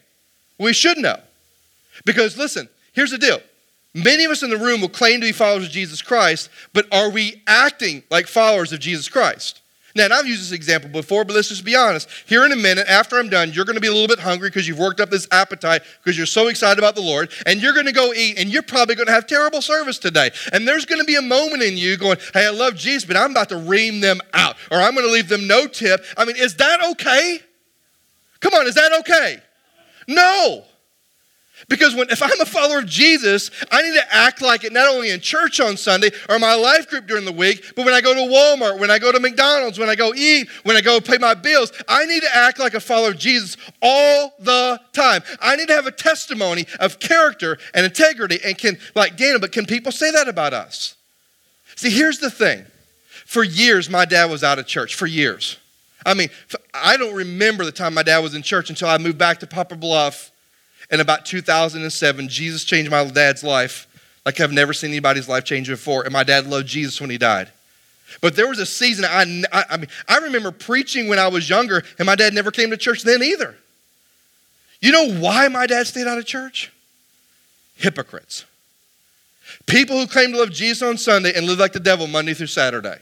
We 0.58 0.74
should 0.74 0.98
know. 0.98 1.19
Because 2.06 2.38
listen, 2.38 2.69
here's 2.93 3.12
the 3.12 3.17
deal. 3.17 3.39
Many 3.93 4.26
of 4.26 4.32
us 4.32 4.43
in 4.43 4.50
the 4.50 4.58
room 4.58 4.82
will 4.82 4.89
claim 4.89 5.21
to 5.21 5.28
be 5.28 5.32
followers 5.32 5.65
of 5.65 5.71
Jesus 5.71 6.02
Christ, 6.02 6.50
but 6.74 6.86
are 6.93 7.10
we 7.10 7.41
acting 7.48 8.04
like 8.10 8.28
followers 8.28 8.74
of 8.74 8.80
Jesus 8.82 9.08
Christ? 9.08 9.62
Now, 9.95 10.10
I've 10.12 10.27
used 10.27 10.41
this 10.41 10.51
example 10.51 10.89
before, 10.89 11.23
but 11.23 11.36
let's 11.36 11.47
just 11.47 11.63
be 11.63 11.73
honest. 11.73 12.10
Here 12.25 12.45
in 12.45 12.51
a 12.51 12.58
minute, 12.58 12.86
after 12.89 13.17
I'm 13.17 13.29
done, 13.29 13.53
you're 13.53 13.63
going 13.63 13.75
to 13.77 13.81
be 13.81 13.88
a 13.88 13.93
little 13.93 14.10
bit 14.10 14.19
hungry 14.19 14.49
because 14.49 14.67
you've 14.67 14.77
worked 14.77 14.99
up 14.99 15.10
this 15.10 15.25
appetite 15.31 15.84
because 16.03 16.17
you're 16.17 16.25
so 16.25 16.49
excited 16.49 16.77
about 16.77 16.95
the 16.95 17.01
Lord, 17.01 17.31
and 17.45 17.62
you're 17.62 17.71
going 17.71 17.86
to 17.86 17.93
go 17.93 18.13
eat, 18.13 18.38
and 18.38 18.49
you're 18.49 18.62
probably 18.62 18.95
going 18.95 19.08
to 19.08 19.13
have 19.13 19.25
terrible 19.25 19.62
service 19.62 19.97
today. 19.97 20.31
And 20.51 20.67
there's 20.67 20.86
going 20.86 20.99
to 20.99 21.05
be 21.05 21.15
a 21.15 21.21
moment 21.21 21.63
in 21.63 21.77
you 21.77 21.95
going, 21.95 22.17
Hey, 22.34 22.45
I 22.45 22.49
love 22.49 22.75
Jesus, 22.75 23.05
but 23.05 23.15
I'm 23.15 23.31
about 23.31 23.47
to 23.49 23.58
ream 23.58 24.01
them 24.01 24.19
out, 24.34 24.58
or 24.69 24.77
I'm 24.79 24.95
going 24.95 25.08
to 25.08 25.13
leave 25.13 25.29
them 25.29 25.47
no 25.47 25.65
tip. 25.65 26.03
I 26.17 26.25
mean, 26.25 26.36
is 26.36 26.55
that 26.55 26.84
okay? 26.91 27.39
Come 28.41 28.53
on, 28.53 28.67
is 28.67 28.75
that 28.75 28.91
okay? 28.99 29.41
No. 30.10 30.65
Because 31.68 31.96
when, 31.96 32.10
if 32.10 32.22
I'm 32.22 32.39
a 32.41 32.46
follower 32.46 32.80
of 32.80 32.86
Jesus, 32.86 33.50
I 33.72 33.82
need 33.82 33.96
to 33.96 34.13
act 34.13 34.41
like 34.41 34.63
it 34.63 34.74
not 34.74 34.88
only 34.88 35.10
in 35.10 35.20
church 35.20 35.60
on 35.60 35.78
Sunday 35.78 36.12
or 36.30 36.38
my 36.38 36.54
life 36.54 36.89
group 36.89 37.08
during 37.08 37.26
the 37.26 37.32
week, 37.32 37.74
but 37.76 37.86
when 37.86 37.94
I 37.94 38.02
go 38.02 38.13
to 38.13 38.20
Walmart, 38.20 38.80
when 38.80 38.91
I 38.91 39.00
go 39.00 39.12
to 39.12 39.20
McDonald's, 39.20 39.80
when 39.80 39.89
I 39.89 39.96
go 39.96 40.13
eat, 40.13 40.50
when 40.63 40.76
I 40.76 40.82
go 40.82 41.00
pay 41.00 41.18
my 41.18 41.34
bills, 41.34 41.72
I 41.88 42.06
need 42.06 42.22
to 42.22 42.36
act 42.36 42.60
like 42.60 42.74
a 42.74 42.80
follower 42.80 43.12
of 43.12 43.18
Jesus 43.18 43.58
all 43.82 44.34
the 44.39 44.80
time. 44.94 45.24
I 45.41 45.56
need 45.56 45.68
to 45.70 45.74
have 45.74 45.88
a 45.88 45.91
testimony 45.91 46.68
of 46.80 47.00
character 47.00 47.58
and 47.74 47.86
integrity 47.86 48.39
and 48.44 48.58
can, 48.58 48.78
like 48.94 49.18
Daniel, 49.18 49.39
but 49.39 49.52
can 49.52 49.65
people 49.65 49.91
say 49.91 50.12
that 50.12 50.28
about 50.28 50.54
us? 50.54 50.96
See, 51.76 51.89
here's 51.89 52.20
the 52.20 52.30
thing. 52.30 52.65
For 53.26 53.44
years, 53.44 53.89
my 53.89 54.06
dad 54.06 54.30
was 54.30 54.44
out 54.44 54.60
of 54.60 54.68
church, 54.68 54.96
for 54.96 55.08
years. 55.08 55.58
I 56.06 56.13
mean, 56.13 56.30
I 56.74 56.98
don't 56.98 57.15
remember 57.15 57.65
the 57.65 57.72
time 57.72 57.96
my 57.96 58.04
dad 58.04 58.20
was 58.20 58.36
in 58.36 58.44
church 58.44 58.70
until 58.70 58.88
I 58.88 59.00
moved 59.00 59.18
back 59.18 59.39
to 59.39 59.48
Poplar 59.48 59.78
Bluff 59.78 60.32
in 60.91 61.00
about 61.00 61.26
2007, 61.26 62.30
Jesus 62.30 62.63
changed 62.63 62.91
my 62.91 63.04
dad's 63.06 63.43
life 63.43 63.88
like 64.26 64.39
I've 64.39 64.52
never 64.52 64.74
seen 64.74 64.89
anybody's 64.89 65.30
life 65.30 65.43
change 65.43 65.67
before. 65.67 66.04
And 66.04 66.12
my 66.12 66.24
dad 66.24 66.48
loved 66.48 66.67
Jesus 66.67 67.00
when 67.00 67.10
he 67.10 67.17
died. 67.17 67.50
But 68.21 68.36
there 68.36 68.48
was 68.48 68.60
a 68.60 68.65
season, 68.65 69.06
I, 69.06 69.43
I, 69.52 69.65
I, 69.71 69.78
mean, 69.78 69.88
I 70.08 70.17
remember 70.17 70.52
preaching 70.52 71.08
when 71.08 71.19
I 71.19 71.28
was 71.28 71.50
younger, 71.50 71.84
and 71.98 72.06
my 72.06 72.15
dad 72.15 72.34
never 72.34 72.52
came 72.52 72.69
to 72.71 72.78
church 72.78 73.04
then 73.04 73.21
either. 73.21 73.56
You 74.82 74.91
know 74.91 75.19
why 75.19 75.48
my 75.48 75.67
dad 75.67 75.88
stayed 75.88 76.08
out 76.08 76.17
of 76.17 76.26
church? 76.26 76.71
Hypocrites. 77.76 78.45
People 79.65 80.00
who 80.00 80.08
claim 80.08 80.32
to 80.32 80.39
love 80.39 80.52
Jesus 80.52 80.82
on 80.82 80.98
Sunday 80.98 81.34
and 81.36 81.45
live 81.45 81.60
like 81.60 81.74
the 81.74 81.80
devil 81.80 82.08
Monday 82.08 82.34
through 82.34 82.48
Saturday. 82.48 83.00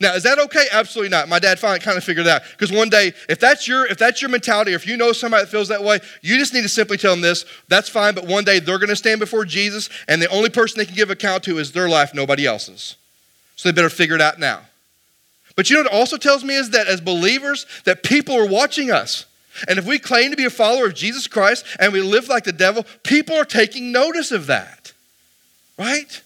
Now, 0.00 0.14
is 0.14 0.22
that 0.22 0.38
okay? 0.38 0.64
Absolutely 0.72 1.10
not. 1.10 1.28
My 1.28 1.38
dad 1.38 1.58
finally 1.58 1.80
kind 1.80 1.98
of 1.98 2.02
figured 2.02 2.26
it 2.26 2.30
out. 2.30 2.42
Because 2.52 2.72
one 2.72 2.88
day, 2.88 3.12
if 3.28 3.38
that's 3.38 3.68
your 3.68 3.86
if 3.86 3.98
that's 3.98 4.22
your 4.22 4.30
mentality, 4.30 4.72
or 4.72 4.76
if 4.76 4.86
you 4.86 4.96
know 4.96 5.12
somebody 5.12 5.44
that 5.44 5.50
feels 5.50 5.68
that 5.68 5.84
way, 5.84 6.00
you 6.22 6.38
just 6.38 6.54
need 6.54 6.62
to 6.62 6.70
simply 6.70 6.96
tell 6.96 7.12
them 7.12 7.20
this. 7.20 7.44
That's 7.68 7.90
fine, 7.90 8.14
but 8.14 8.26
one 8.26 8.44
day 8.44 8.60
they're 8.60 8.78
going 8.78 8.88
to 8.88 8.96
stand 8.96 9.20
before 9.20 9.44
Jesus, 9.44 9.90
and 10.08 10.20
the 10.20 10.28
only 10.28 10.48
person 10.48 10.78
they 10.78 10.86
can 10.86 10.94
give 10.94 11.10
account 11.10 11.44
to 11.44 11.58
is 11.58 11.72
their 11.72 11.88
life, 11.88 12.14
nobody 12.14 12.46
else's. 12.46 12.96
So 13.56 13.68
they 13.68 13.74
better 13.74 13.90
figure 13.90 14.14
it 14.14 14.22
out 14.22 14.38
now. 14.38 14.60
But 15.54 15.68
you 15.68 15.76
know 15.76 15.82
what 15.82 15.92
also 15.92 16.16
tells 16.16 16.42
me 16.42 16.56
is 16.56 16.70
that 16.70 16.86
as 16.86 17.02
believers, 17.02 17.66
that 17.84 18.02
people 18.02 18.34
are 18.34 18.48
watching 18.48 18.90
us. 18.90 19.26
And 19.68 19.78
if 19.78 19.84
we 19.84 19.98
claim 19.98 20.30
to 20.30 20.36
be 20.36 20.46
a 20.46 20.50
follower 20.50 20.86
of 20.86 20.94
Jesus 20.94 21.26
Christ 21.26 21.66
and 21.78 21.92
we 21.92 22.00
live 22.00 22.28
like 22.28 22.44
the 22.44 22.52
devil, 22.52 22.86
people 23.02 23.36
are 23.36 23.44
taking 23.44 23.92
notice 23.92 24.32
of 24.32 24.46
that. 24.46 24.94
Right? 25.76 26.22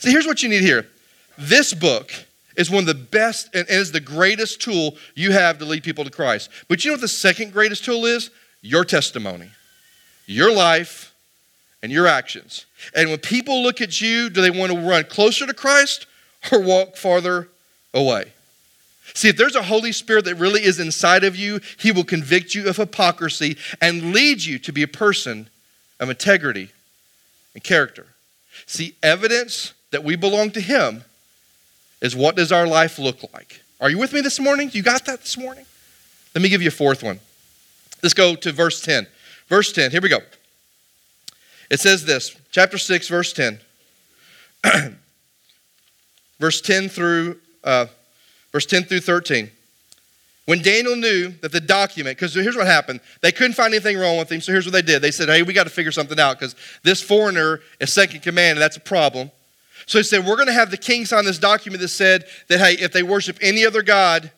See, 0.00 0.10
here's 0.10 0.26
what 0.26 0.42
you 0.42 0.48
need 0.48 0.62
here. 0.62 0.88
This 1.36 1.72
book 1.74 2.10
is 2.58 2.70
one 2.70 2.80
of 2.80 2.86
the 2.86 2.94
best 2.94 3.48
and 3.54 3.66
is 3.70 3.92
the 3.92 4.00
greatest 4.00 4.60
tool 4.60 4.96
you 5.14 5.30
have 5.30 5.58
to 5.58 5.64
lead 5.64 5.84
people 5.84 6.04
to 6.04 6.10
Christ. 6.10 6.50
But 6.68 6.84
you 6.84 6.90
know 6.90 6.94
what 6.94 7.00
the 7.00 7.08
second 7.08 7.52
greatest 7.52 7.84
tool 7.84 8.04
is? 8.04 8.30
Your 8.60 8.84
testimony, 8.84 9.48
your 10.26 10.52
life, 10.52 11.14
and 11.82 11.92
your 11.92 12.08
actions. 12.08 12.66
And 12.94 13.08
when 13.08 13.20
people 13.20 13.62
look 13.62 13.80
at 13.80 14.00
you, 14.00 14.28
do 14.28 14.42
they 14.42 14.50
want 14.50 14.72
to 14.72 14.78
run 14.78 15.04
closer 15.04 15.46
to 15.46 15.54
Christ 15.54 16.06
or 16.52 16.60
walk 16.60 16.96
farther 16.96 17.48
away? 17.94 18.32
See, 19.14 19.28
if 19.28 19.36
there's 19.36 19.54
a 19.54 19.62
Holy 19.62 19.92
Spirit 19.92 20.24
that 20.26 20.34
really 20.34 20.62
is 20.62 20.80
inside 20.80 21.24
of 21.24 21.36
you, 21.36 21.60
He 21.78 21.92
will 21.92 22.04
convict 22.04 22.54
you 22.54 22.68
of 22.68 22.76
hypocrisy 22.76 23.56
and 23.80 24.12
lead 24.12 24.44
you 24.44 24.58
to 24.58 24.72
be 24.72 24.82
a 24.82 24.88
person 24.88 25.48
of 26.00 26.10
integrity 26.10 26.70
and 27.54 27.62
character. 27.62 28.06
See, 28.66 28.96
evidence 29.02 29.74
that 29.92 30.04
we 30.04 30.16
belong 30.16 30.50
to 30.50 30.60
Him 30.60 31.04
is 32.00 32.14
what 32.14 32.36
does 32.36 32.52
our 32.52 32.66
life 32.66 32.98
look 32.98 33.22
like? 33.32 33.62
Are 33.80 33.90
you 33.90 33.98
with 33.98 34.12
me 34.12 34.20
this 34.20 34.40
morning? 34.40 34.70
You 34.72 34.82
got 34.82 35.04
that 35.06 35.20
this 35.20 35.36
morning? 35.36 35.64
Let 36.34 36.42
me 36.42 36.48
give 36.48 36.62
you 36.62 36.68
a 36.68 36.72
fourth 36.72 37.02
one. 37.02 37.20
Let's 38.02 38.14
go 38.14 38.34
to 38.36 38.52
verse 38.52 38.80
10. 38.80 39.06
Verse 39.48 39.72
10, 39.72 39.90
here 39.90 40.00
we 40.00 40.08
go. 40.08 40.18
It 41.70 41.80
says 41.80 42.04
this, 42.04 42.36
chapter 42.50 42.78
6, 42.78 43.08
verse 43.08 43.32
10. 43.32 43.60
verse 46.38 46.60
10 46.60 46.88
through 46.88 47.38
uh, 47.64 47.86
verse 48.52 48.66
10 48.66 48.84
through 48.84 49.00
13. 49.00 49.50
When 50.46 50.62
Daniel 50.62 50.96
knew 50.96 51.28
that 51.42 51.52
the 51.52 51.60
document, 51.60 52.16
because 52.16 52.32
here's 52.34 52.56
what 52.56 52.66
happened. 52.66 53.00
They 53.20 53.32
couldn't 53.32 53.52
find 53.52 53.74
anything 53.74 53.98
wrong 53.98 54.16
with 54.16 54.32
him, 54.32 54.40
so 54.40 54.50
here's 54.50 54.64
what 54.64 54.72
they 54.72 54.80
did. 54.80 55.02
They 55.02 55.10
said, 55.10 55.28
hey, 55.28 55.42
we 55.42 55.52
got 55.52 55.64
to 55.64 55.70
figure 55.70 55.92
something 55.92 56.18
out 56.18 56.38
because 56.38 56.56
this 56.82 57.02
foreigner 57.02 57.60
is 57.80 57.92
second 57.92 58.22
command, 58.22 58.52
and 58.52 58.62
that's 58.62 58.78
a 58.78 58.80
problem. 58.80 59.30
So 59.88 59.98
he 59.98 60.04
said, 60.04 60.24
We're 60.24 60.36
going 60.36 60.48
to 60.48 60.52
have 60.52 60.70
the 60.70 60.76
king 60.76 61.04
sign 61.06 61.24
this 61.24 61.38
document 61.38 61.80
that 61.80 61.88
said 61.88 62.26
that, 62.48 62.58
hey, 62.58 62.74
if 62.74 62.92
they 62.92 63.02
worship 63.02 63.38
any 63.40 63.64
other 63.64 63.82
God 63.82 64.30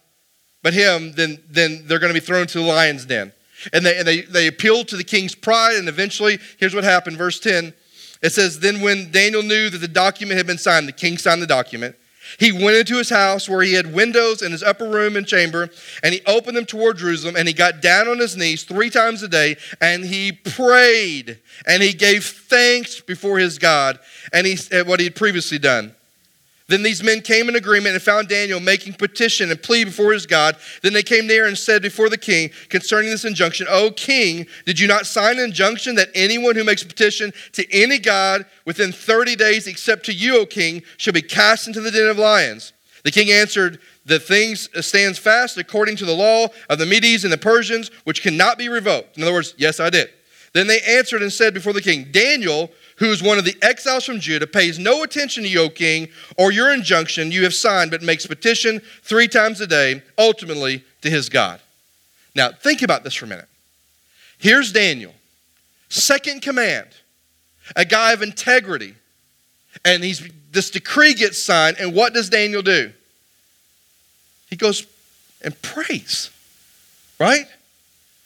but 0.62 0.72
him, 0.72 1.12
then, 1.12 1.42
then 1.48 1.84
they're 1.86 1.98
going 1.98 2.12
to 2.12 2.18
be 2.18 2.24
thrown 2.24 2.46
to 2.46 2.58
the 2.58 2.64
lion's 2.64 3.04
den. 3.04 3.32
And 3.72 3.84
they, 3.84 3.98
and 3.98 4.06
they, 4.06 4.22
they 4.22 4.46
appealed 4.46 4.88
to 4.88 4.96
the 4.96 5.04
king's 5.04 5.34
pride, 5.34 5.76
and 5.76 5.88
eventually, 5.88 6.38
here's 6.58 6.74
what 6.74 6.84
happened. 6.84 7.18
Verse 7.18 7.38
10 7.40 7.74
it 8.22 8.32
says, 8.32 8.60
Then 8.60 8.80
when 8.80 9.10
Daniel 9.10 9.42
knew 9.42 9.70
that 9.70 9.78
the 9.78 9.88
document 9.88 10.36
had 10.36 10.46
been 10.46 10.58
signed, 10.58 10.86
the 10.86 10.92
king 10.92 11.18
signed 11.18 11.42
the 11.42 11.46
document. 11.46 11.96
He 12.38 12.52
went 12.52 12.76
into 12.76 12.96
his 12.96 13.10
house 13.10 13.48
where 13.48 13.62
he 13.62 13.72
had 13.72 13.92
windows 13.92 14.42
in 14.42 14.52
his 14.52 14.62
upper 14.62 14.88
room 14.88 15.16
and 15.16 15.26
chamber, 15.26 15.70
and 16.02 16.14
he 16.14 16.22
opened 16.26 16.56
them 16.56 16.66
toward 16.66 16.98
Jerusalem, 16.98 17.36
and 17.36 17.48
he 17.48 17.54
got 17.54 17.82
down 17.82 18.08
on 18.08 18.18
his 18.18 18.36
knees 18.36 18.64
three 18.64 18.90
times 18.90 19.22
a 19.22 19.28
day, 19.28 19.56
and 19.80 20.04
he 20.04 20.32
prayed, 20.32 21.38
and 21.66 21.82
he 21.82 21.92
gave 21.92 22.24
thanks 22.24 23.00
before 23.00 23.38
his 23.38 23.58
God, 23.58 23.98
and 24.32 24.46
he 24.46 24.56
said 24.56 24.86
what 24.86 25.00
he 25.00 25.04
had 25.04 25.16
previously 25.16 25.58
done. 25.58 25.94
Then 26.70 26.85
these 26.85 27.02
men 27.02 27.20
came 27.20 27.48
in 27.48 27.56
agreement 27.56 27.94
and 27.94 28.02
found 28.02 28.28
Daniel 28.28 28.61
making 28.61 28.92
petition 28.92 29.50
and 29.50 29.61
plea 29.61 29.83
before 29.83 30.12
his 30.12 30.24
God. 30.24 30.56
Then 30.83 30.92
they 30.92 31.02
came 31.02 31.26
near 31.26 31.46
and 31.46 31.59
said 31.59 31.83
before 31.83 32.09
the 32.09 32.16
king 32.16 32.50
concerning 32.68 33.11
this 33.11 33.24
injunction, 33.24 33.66
O 33.68 33.90
king, 33.90 34.46
did 34.66 34.78
you 34.78 34.87
not 34.87 35.04
sign 35.04 35.40
an 35.40 35.46
injunction 35.46 35.96
that 35.96 36.11
anyone 36.14 36.54
who 36.54 36.62
makes 36.62 36.85
petition 36.85 37.33
to 37.54 37.66
any 37.72 37.98
God 37.98 38.46
within 38.66 38.92
30 38.92 39.35
days, 39.35 39.66
except 39.66 40.06
to 40.06 40.12
you, 40.12 40.38
O 40.38 40.46
king, 40.46 40.85
shall 40.96 41.12
be 41.12 41.22
cast 41.22 41.66
into 41.66 41.80
the 41.80 41.90
den 41.90 42.06
of 42.06 42.18
lions? 42.18 42.72
The 43.02 43.11
king 43.11 43.33
answered, 43.33 43.80
The 44.06 44.20
thing 44.20 44.54
uh, 44.76 44.80
stands 44.80 45.18
fast 45.18 45.59
according 45.59 45.96
to 45.96 46.04
the 46.04 46.14
law 46.14 46.46
of 46.68 46.78
the 46.78 46.87
Medes 46.87 47.24
and 47.24 47.33
the 47.33 47.38
Persians, 47.38 47.90
which 48.04 48.22
cannot 48.22 48.59
be 48.59 48.68
revoked. 48.68 49.16
In 49.16 49.24
other 49.24 49.33
words, 49.33 49.54
yes, 49.59 49.80
I 49.80 49.90
did. 49.90 50.11
Then 50.52 50.68
they 50.68 50.80
answered 50.83 51.22
and 51.22 51.33
said 51.33 51.52
before 51.52 51.72
the 51.72 51.83
king, 51.83 52.12
Daniel, 52.12 52.70
who 53.00 53.10
is 53.10 53.22
one 53.22 53.38
of 53.38 53.46
the 53.46 53.56
exiles 53.62 54.04
from 54.04 54.20
Judah, 54.20 54.46
pays 54.46 54.78
no 54.78 55.02
attention 55.02 55.42
to 55.42 55.48
you, 55.48 55.62
O 55.62 55.68
king, 55.70 56.08
or 56.36 56.52
your 56.52 56.72
injunction 56.72 57.32
you 57.32 57.42
have 57.44 57.54
signed, 57.54 57.90
but 57.90 58.02
makes 58.02 58.26
petition 58.26 58.80
three 59.02 59.26
times 59.26 59.60
a 59.60 59.66
day, 59.66 60.02
ultimately 60.18 60.84
to 61.00 61.10
his 61.10 61.30
God. 61.30 61.60
Now, 62.34 62.50
think 62.52 62.82
about 62.82 63.02
this 63.02 63.14
for 63.14 63.24
a 63.24 63.28
minute. 63.28 63.48
Here's 64.38 64.70
Daniel, 64.70 65.14
second 65.88 66.42
command, 66.42 66.88
a 67.74 67.86
guy 67.86 68.12
of 68.12 68.22
integrity, 68.22 68.94
and 69.84 70.04
he's, 70.04 70.30
this 70.52 70.70
decree 70.70 71.14
gets 71.14 71.42
signed, 71.42 71.78
and 71.80 71.94
what 71.94 72.12
does 72.12 72.28
Daniel 72.28 72.60
do? 72.60 72.92
He 74.50 74.56
goes 74.56 74.86
and 75.40 75.60
prays, 75.62 76.30
right? 77.18 77.46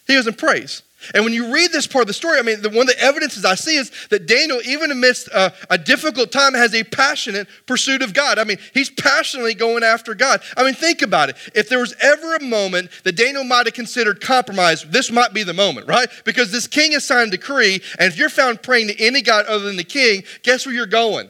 He 0.08 0.14
goes 0.14 0.26
and 0.26 0.36
prays. 0.36 0.82
And 1.12 1.24
when 1.24 1.34
you 1.34 1.52
read 1.52 1.72
this 1.72 1.86
part 1.86 2.02
of 2.02 2.06
the 2.06 2.14
story, 2.14 2.38
I 2.38 2.42
mean, 2.42 2.62
the, 2.62 2.70
one 2.70 2.82
of 2.82 2.86
the 2.86 3.00
evidences 3.00 3.44
I 3.44 3.54
see 3.54 3.76
is 3.76 3.90
that 4.10 4.26
Daniel, 4.26 4.60
even 4.64 4.90
amidst 4.90 5.28
a, 5.28 5.52
a, 5.68 5.76
difficult 5.76 6.32
time, 6.32 6.54
has 6.54 6.74
a 6.74 6.84
passionate 6.84 7.48
pursuit 7.66 8.02
of 8.02 8.14
God. 8.14 8.38
I 8.38 8.44
mean, 8.44 8.58
he's 8.72 8.90
passionately 8.90 9.54
going 9.54 9.82
after 9.82 10.14
God. 10.14 10.40
I 10.56 10.64
mean, 10.64 10.74
think 10.74 11.02
about 11.02 11.28
it. 11.28 11.36
If 11.54 11.68
there 11.68 11.78
was 11.78 11.94
ever 12.00 12.36
a 12.36 12.42
moment 12.42 12.90
that 13.02 13.16
Daniel 13.16 13.44
might 13.44 13.66
have 13.66 13.74
considered 13.74 14.20
compromise, 14.20 14.84
this 14.84 15.10
might 15.10 15.34
be 15.34 15.42
the 15.42 15.52
moment, 15.52 15.88
right? 15.88 16.08
Because 16.24 16.52
this 16.52 16.66
king 16.66 16.92
has 16.92 17.04
signed 17.04 17.34
a 17.34 17.36
decree, 17.36 17.80
and 17.98 18.12
if 18.12 18.18
you're 18.18 18.28
found 18.28 18.62
praying 18.62 18.88
to 18.88 19.04
any 19.04 19.20
God 19.20 19.46
other 19.46 19.64
than 19.64 19.76
the 19.76 19.84
king, 19.84 20.24
guess 20.42 20.64
where 20.64 20.74
you're 20.74 20.86
going? 20.86 21.28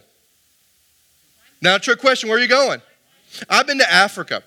Now, 1.61 1.79
trick 1.79 1.99
question 1.99 2.29
where 2.29 2.39
are 2.39 2.43
you 2.43 2.49
going? 2.49 2.83
I've 3.49 3.67
been 3.67 3.79
to 3.79 3.93
Africa 3.93 4.43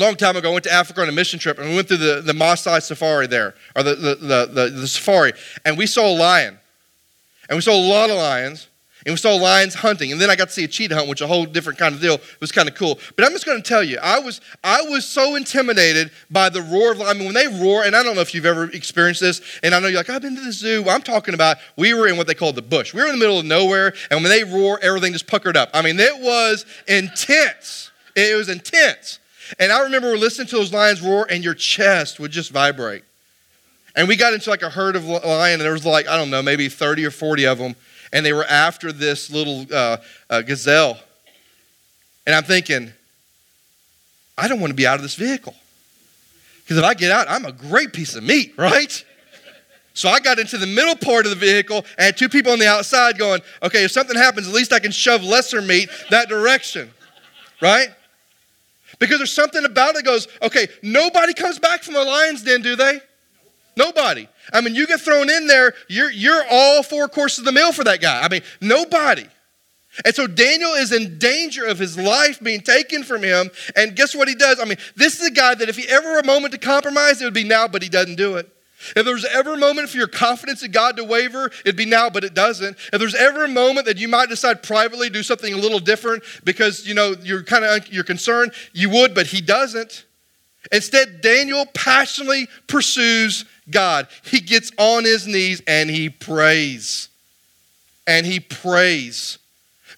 long 0.00 0.16
time 0.16 0.36
ago, 0.36 0.50
I 0.50 0.52
went 0.52 0.64
to 0.64 0.72
Africa 0.72 1.02
on 1.02 1.08
a 1.08 1.12
mission 1.12 1.38
trip 1.38 1.58
and 1.58 1.68
we 1.68 1.76
went 1.76 1.88
through 1.88 1.98
the, 1.98 2.20
the 2.20 2.32
Maasai 2.32 2.82
safari 2.82 3.26
there, 3.26 3.54
or 3.76 3.82
the, 3.82 3.94
the, 3.94 4.14
the, 4.14 4.46
the, 4.46 4.70
the 4.70 4.88
safari, 4.88 5.32
and 5.64 5.78
we 5.78 5.86
saw 5.86 6.08
a 6.08 6.16
lion. 6.16 6.58
And 7.48 7.56
we 7.56 7.60
saw 7.60 7.72
a 7.72 7.86
lot 7.86 8.08
of 8.08 8.16
lions, 8.16 8.68
and 9.04 9.12
we 9.12 9.18
saw 9.18 9.34
lions 9.34 9.74
hunting. 9.74 10.10
And 10.10 10.18
then 10.18 10.30
I 10.30 10.36
got 10.36 10.46
to 10.46 10.54
see 10.54 10.64
a 10.64 10.68
cheetah 10.68 10.94
hunt, 10.94 11.08
which 11.10 11.20
is 11.20 11.24
a 11.26 11.28
whole 11.28 11.44
different 11.44 11.78
kind 11.78 11.94
of 11.94 12.00
deal. 12.00 12.14
It 12.14 12.40
was 12.40 12.52
kind 12.52 12.70
of 12.70 12.74
cool. 12.74 12.98
But 13.16 13.26
I'm 13.26 13.32
just 13.32 13.44
going 13.44 13.62
to 13.62 13.68
tell 13.68 13.84
you, 13.84 13.98
I 14.02 14.18
was, 14.18 14.40
I 14.64 14.80
was 14.80 15.04
so 15.04 15.36
intimidated 15.36 16.10
by 16.30 16.48
the 16.48 16.62
roar 16.62 16.92
of 16.92 16.98
lions. 16.98 17.14
I 17.14 17.18
mean, 17.18 17.26
when 17.26 17.34
they 17.34 17.62
roar, 17.62 17.84
and 17.84 17.94
I 17.94 18.02
don't 18.02 18.14
know 18.14 18.22
if 18.22 18.34
you've 18.34 18.46
ever 18.46 18.70
experienced 18.70 19.20
this, 19.20 19.42
and 19.62 19.74
I 19.74 19.80
know 19.80 19.88
you're 19.88 19.98
like, 19.98 20.08
I've 20.08 20.22
been 20.22 20.36
to 20.36 20.40
the 20.40 20.52
zoo. 20.52 20.84
I'm 20.88 21.02
talking 21.02 21.34
about, 21.34 21.58
we 21.76 21.92
were 21.92 22.08
in 22.08 22.16
what 22.16 22.26
they 22.26 22.34
call 22.34 22.54
the 22.54 22.62
bush. 22.62 22.94
We 22.94 23.02
were 23.02 23.08
in 23.08 23.12
the 23.12 23.18
middle 23.18 23.38
of 23.38 23.44
nowhere, 23.44 23.92
and 24.10 24.22
when 24.22 24.30
they 24.30 24.42
roar, 24.42 24.78
everything 24.80 25.12
just 25.12 25.26
puckered 25.26 25.56
up. 25.56 25.68
I 25.74 25.82
mean, 25.82 26.00
it 26.00 26.18
was 26.22 26.64
intense. 26.88 27.90
It 28.16 28.34
was 28.34 28.48
intense. 28.48 29.18
And 29.58 29.72
I 29.72 29.82
remember 29.82 30.08
we're 30.10 30.16
listening 30.16 30.48
to 30.48 30.56
those 30.56 30.72
lions 30.72 31.00
roar, 31.00 31.26
and 31.30 31.44
your 31.44 31.54
chest 31.54 32.18
would 32.20 32.30
just 32.30 32.50
vibrate. 32.50 33.04
And 33.96 34.08
we 34.08 34.16
got 34.16 34.34
into 34.34 34.50
like 34.50 34.62
a 34.62 34.70
herd 34.70 34.96
of 34.96 35.04
lion, 35.04 35.54
and 35.54 35.62
there 35.62 35.72
was 35.72 35.86
like, 35.86 36.08
I 36.08 36.16
don't 36.16 36.30
know, 36.30 36.42
maybe 36.42 36.68
30 36.68 37.04
or 37.06 37.10
40 37.10 37.46
of 37.46 37.58
them. 37.58 37.76
And 38.12 38.24
they 38.24 38.32
were 38.32 38.44
after 38.44 38.92
this 38.92 39.30
little 39.30 39.66
uh, 39.72 39.98
uh, 40.28 40.42
gazelle. 40.42 40.98
And 42.26 42.34
I'm 42.34 42.44
thinking, 42.44 42.92
I 44.36 44.48
don't 44.48 44.60
want 44.60 44.70
to 44.70 44.74
be 44.74 44.86
out 44.86 44.96
of 44.96 45.02
this 45.02 45.14
vehicle. 45.14 45.54
Because 46.62 46.78
if 46.78 46.84
I 46.84 46.94
get 46.94 47.12
out, 47.12 47.26
I'm 47.28 47.44
a 47.44 47.52
great 47.52 47.92
piece 47.92 48.16
of 48.16 48.24
meat, 48.24 48.54
right? 48.58 49.04
So 49.92 50.08
I 50.08 50.18
got 50.18 50.40
into 50.40 50.58
the 50.58 50.66
middle 50.66 50.96
part 50.96 51.24
of 51.24 51.30
the 51.30 51.36
vehicle 51.36 51.78
and 51.78 52.06
had 52.06 52.16
two 52.16 52.28
people 52.28 52.52
on 52.52 52.58
the 52.58 52.66
outside 52.66 53.16
going, 53.16 53.40
okay, 53.62 53.84
if 53.84 53.92
something 53.92 54.16
happens, 54.16 54.48
at 54.48 54.54
least 54.54 54.72
I 54.72 54.80
can 54.80 54.90
shove 54.90 55.22
lesser 55.22 55.62
meat 55.62 55.88
that 56.10 56.28
direction, 56.28 56.90
right? 57.62 57.88
Because 58.98 59.18
there's 59.18 59.32
something 59.32 59.64
about 59.64 59.96
it 59.96 60.04
goes, 60.04 60.28
okay, 60.42 60.68
nobody 60.82 61.34
comes 61.34 61.58
back 61.58 61.82
from 61.82 61.94
the 61.94 62.04
lion's 62.04 62.42
den, 62.42 62.62
do 62.62 62.76
they? 62.76 63.00
Nobody. 63.76 64.28
I 64.52 64.60
mean, 64.60 64.74
you 64.74 64.86
get 64.86 65.00
thrown 65.00 65.28
in 65.30 65.46
there, 65.46 65.74
you're, 65.88 66.10
you're 66.10 66.44
all 66.50 66.82
four 66.82 67.08
courses 67.08 67.40
of 67.40 67.44
the 67.44 67.52
meal 67.52 67.72
for 67.72 67.84
that 67.84 68.00
guy. 68.00 68.22
I 68.22 68.28
mean, 68.28 68.42
nobody. 68.60 69.26
And 70.04 70.14
so 70.14 70.26
Daniel 70.26 70.72
is 70.72 70.92
in 70.92 71.18
danger 71.18 71.66
of 71.66 71.78
his 71.78 71.98
life 71.98 72.40
being 72.40 72.60
taken 72.60 73.04
from 73.04 73.22
him. 73.22 73.50
And 73.76 73.94
guess 73.94 74.14
what 74.14 74.28
he 74.28 74.34
does? 74.34 74.58
I 74.60 74.64
mean, 74.64 74.78
this 74.96 75.20
is 75.20 75.28
a 75.28 75.30
guy 75.30 75.54
that 75.54 75.68
if 75.68 75.76
he 75.76 75.86
ever 75.88 76.18
a 76.18 76.24
moment 76.24 76.52
to 76.52 76.58
compromise, 76.58 77.20
it 77.20 77.24
would 77.24 77.34
be 77.34 77.44
now, 77.44 77.68
but 77.68 77.82
he 77.82 77.88
doesn't 77.88 78.16
do 78.16 78.36
it. 78.36 78.50
If 78.96 79.04
there's 79.04 79.24
ever 79.24 79.54
a 79.54 79.58
moment 79.58 79.88
for 79.88 79.96
your 79.96 80.06
confidence 80.06 80.62
in 80.62 80.70
God 80.70 80.96
to 80.96 81.04
waver, 81.04 81.50
it'd 81.64 81.76
be 81.76 81.86
now, 81.86 82.10
but 82.10 82.24
it 82.24 82.34
doesn't. 82.34 82.76
If 82.92 82.98
there's 82.98 83.14
ever 83.14 83.44
a 83.44 83.48
moment 83.48 83.86
that 83.86 83.98
you 83.98 84.08
might 84.08 84.28
decide 84.28 84.62
privately 84.62 85.10
do 85.10 85.22
something 85.22 85.52
a 85.52 85.56
little 85.56 85.78
different 85.78 86.22
because 86.44 86.86
you 86.86 86.94
know 86.94 87.14
you're 87.22 87.42
kind 87.42 87.64
of 87.64 87.92
you're 87.92 88.04
concerned, 88.04 88.52
you 88.72 88.90
would, 88.90 89.14
but 89.14 89.26
he 89.26 89.40
doesn't. 89.40 90.04
Instead, 90.72 91.20
Daniel 91.20 91.66
passionately 91.74 92.48
pursues 92.66 93.44
God. 93.70 94.08
He 94.22 94.40
gets 94.40 94.70
on 94.78 95.04
his 95.04 95.26
knees 95.26 95.62
and 95.66 95.90
he 95.90 96.08
prays. 96.08 97.08
And 98.06 98.26
he 98.26 98.40
prays. 98.40 99.38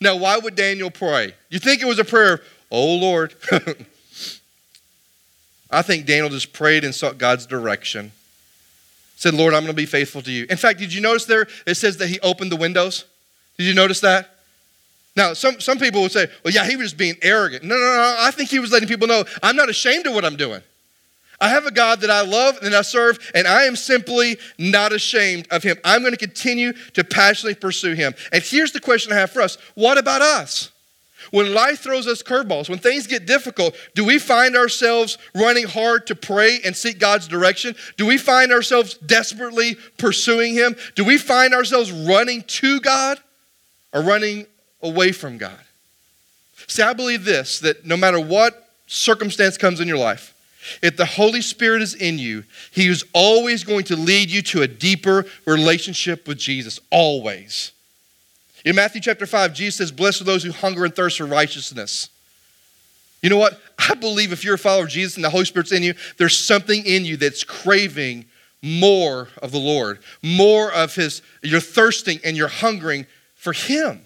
Now, 0.01 0.17
why 0.17 0.39
would 0.39 0.55
Daniel 0.55 0.91
pray? 0.91 1.35
You 1.49 1.59
think 1.59 1.83
it 1.83 1.87
was 1.87 1.99
a 1.99 2.05
prayer 2.05 2.35
of, 2.35 2.41
oh 2.71 2.97
Lord? 2.97 3.35
I 5.71 5.83
think 5.83 6.07
Daniel 6.07 6.29
just 6.29 6.53
prayed 6.53 6.85
and 6.85 6.95
sought 6.95 7.19
God's 7.19 7.47
direction. 7.47 8.13
Said, 9.17 9.35
Lord, 9.35 9.55
I'm 9.55 9.63
going 9.63 9.73
to 9.73 9.77
be 9.77 9.87
faithful 9.87 10.23
to 10.23 10.31
you. 10.31 10.47
In 10.49 10.59
fact, 10.59 10.79
did 10.79 10.93
you 10.93 11.01
notice 11.01 11.25
there 11.25 11.47
it 11.67 11.75
says 11.77 11.97
that 11.97 12.09
he 12.09 12.21
opened 12.21 12.53
the 12.53 12.57
windows? 12.57 13.07
Did 13.57 13.65
you 13.65 13.75
notice 13.75 14.01
that? 14.01 14.31
Now, 15.17 15.33
some, 15.33 15.59
some 15.59 15.79
people 15.79 16.03
would 16.03 16.13
say, 16.13 16.27
well, 16.45 16.53
yeah, 16.53 16.67
he 16.67 16.77
was 16.77 16.89
just 16.89 16.99
being 16.99 17.17
arrogant. 17.23 17.65
No, 17.65 17.75
no, 17.75 17.81
no. 17.81 18.17
I 18.21 18.31
think 18.31 18.51
he 18.51 18.59
was 18.59 18.71
letting 18.71 18.87
people 18.87 19.09
know 19.09 19.25
I'm 19.43 19.57
not 19.57 19.71
ashamed 19.71 20.07
of 20.07 20.15
what 20.15 20.27
I'm 20.27 20.37
doing. 20.37 20.61
I 21.41 21.49
have 21.49 21.67
a 21.67 21.71
God 21.71 22.01
that 22.01 22.11
I 22.11 22.23
love 22.23 22.59
and 22.63 22.75
I 22.75 22.83
serve, 22.83 23.19
and 23.35 23.47
I 23.47 23.65
am 23.65 23.77
simply 23.77 24.37
not 24.59 24.93
ashamed 24.93 25.49
of 25.51 25.63
him. 25.63 25.77
I'm 25.85 26.01
going 26.01 26.13
to 26.13 26.19
continue 26.19 26.73
to 26.95 27.05
passionately 27.05 27.55
pursue 27.55 27.95
him. 27.95 28.15
And 28.33 28.43
here's 28.43 28.73
the 28.73 28.81
question 28.81 29.13
I 29.13 29.17
have 29.17 29.31
for 29.31 29.43
us 29.43 29.57
What 29.75 29.99
about 29.99 30.23
us? 30.23 30.71
When 31.37 31.53
life 31.53 31.81
throws 31.81 32.07
us 32.07 32.23
curveballs, 32.23 32.71
when 32.71 32.79
things 32.79 33.07
get 33.07 33.27
difficult, 33.27 33.77
do 33.95 34.07
we 34.07 34.19
find 34.19 34.57
ourselves 34.57 35.19
running 35.35 35.67
hard 35.67 36.07
to 36.07 36.15
pray 36.15 36.61
and 36.65 36.75
seek 36.75 36.99
God's 36.99 37.29
direction? 37.29 37.77
Do 37.99 38.07
we 38.07 38.17
find 38.17 38.51
ourselves 38.51 38.95
desperately 38.95 39.77
pursuing 39.99 40.55
Him? 40.55 40.77
Do 40.95 41.05
we 41.05 41.19
find 41.19 41.53
ourselves 41.53 41.93
running 41.93 42.43
to 42.45 42.81
God 42.81 43.21
or 43.93 44.01
running 44.01 44.47
away 44.81 45.13
from 45.13 45.37
God? 45.37 45.61
See, 46.69 46.83
I 46.83 46.95
believe 46.95 47.27
this 47.27 47.61
that 47.61 47.85
no 47.85 47.99
matter 47.99 48.19
what 48.19 48.71
circumstance 48.87 49.59
comes 49.59 49.79
in 49.79 49.87
your 49.87 49.99
life, 49.99 50.33
if 50.81 50.97
the 50.97 51.05
Holy 51.05 51.43
Spirit 51.43 51.83
is 51.83 51.93
in 51.93 52.19
you, 52.19 52.45
He 52.71 52.89
is 52.89 53.05
always 53.13 53.63
going 53.63 53.85
to 53.85 53.95
lead 53.95 54.31
you 54.31 54.41
to 54.41 54.63
a 54.63 54.67
deeper 54.67 55.27
relationship 55.45 56.27
with 56.27 56.39
Jesus. 56.39 56.81
Always. 56.91 57.73
In 58.67 58.75
Matthew 58.75 59.01
chapter 59.01 59.27
5, 59.27 59.55
Jesus 59.55 59.77
says, 59.77 59.93
Blessed 59.93 60.23
are 60.23 60.25
those 60.25 60.43
who 60.43 60.51
hunger 60.51 60.85
and 60.85 60.95
thirst 60.95 61.19
for 61.19 61.25
righteousness. 61.25 62.11
You 63.23 63.31
know 63.31 63.37
what? 63.37 63.61
I 63.79 63.95
believe 63.95 64.33
if 64.33 64.45
you're 64.45 64.57
a 64.57 64.59
follower 64.59 64.83
of 64.83 64.91
Jesus 64.91 65.15
and 65.15 65.25
the 65.25 65.31
Holy 65.31 65.45
Spirit's 65.45 65.71
in 65.71 65.85
you, 65.85 65.95
there's 66.19 66.37
something 66.37 66.85
in 66.85 67.05
you 67.05 67.17
that's 67.17 67.45
craving 67.45 68.27
more 68.63 69.29
of 69.41 69.53
the 69.53 69.59
Lord, 69.59 70.01
more 70.21 70.73
of 70.73 70.97
His, 70.97 71.23
you're 71.43 71.61
thirsting 71.61 72.19
and 72.25 72.37
you're 72.37 72.49
hungering 72.49 73.07
for 73.37 73.53
Him. 73.53 74.03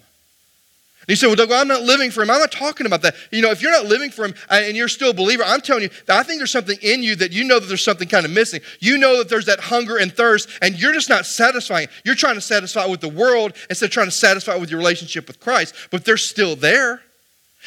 You 1.07 1.15
say, 1.15 1.27
well, 1.27 1.35
Doug, 1.35 1.49
well, 1.49 1.59
I'm 1.59 1.67
not 1.67 1.81
living 1.81 2.11
for 2.11 2.21
him. 2.21 2.29
I'm 2.29 2.39
not 2.39 2.51
talking 2.51 2.85
about 2.85 3.01
that. 3.01 3.15
You 3.31 3.41
know, 3.41 3.49
if 3.49 3.61
you're 3.61 3.71
not 3.71 3.85
living 3.85 4.11
for 4.11 4.25
him 4.25 4.35
uh, 4.49 4.61
and 4.63 4.77
you're 4.77 4.87
still 4.87 5.09
a 5.09 5.13
believer, 5.13 5.43
I'm 5.43 5.59
telling 5.61 5.83
you 5.83 5.89
I 6.07 6.21
think 6.23 6.39
there's 6.39 6.51
something 6.51 6.77
in 6.81 7.01
you 7.01 7.15
that 7.15 7.31
you 7.31 7.43
know 7.43 7.59
that 7.59 7.65
there's 7.65 7.83
something 7.83 8.07
kind 8.07 8.25
of 8.25 8.31
missing. 8.31 8.61
You 8.79 8.97
know 8.97 9.17
that 9.17 9.27
there's 9.27 9.47
that 9.47 9.59
hunger 9.59 9.97
and 9.97 10.13
thirst, 10.13 10.47
and 10.61 10.79
you're 10.79 10.93
just 10.93 11.09
not 11.09 11.25
satisfying. 11.25 11.87
You're 12.05 12.15
trying 12.15 12.35
to 12.35 12.41
satisfy 12.41 12.85
with 12.85 13.01
the 13.01 13.09
world 13.09 13.53
instead 13.69 13.87
of 13.87 13.91
trying 13.91 14.07
to 14.07 14.11
satisfy 14.11 14.55
with 14.55 14.69
your 14.69 14.77
relationship 14.77 15.27
with 15.27 15.39
Christ, 15.39 15.73
but 15.89 16.05
they're 16.05 16.17
still 16.17 16.55
there. 16.55 17.01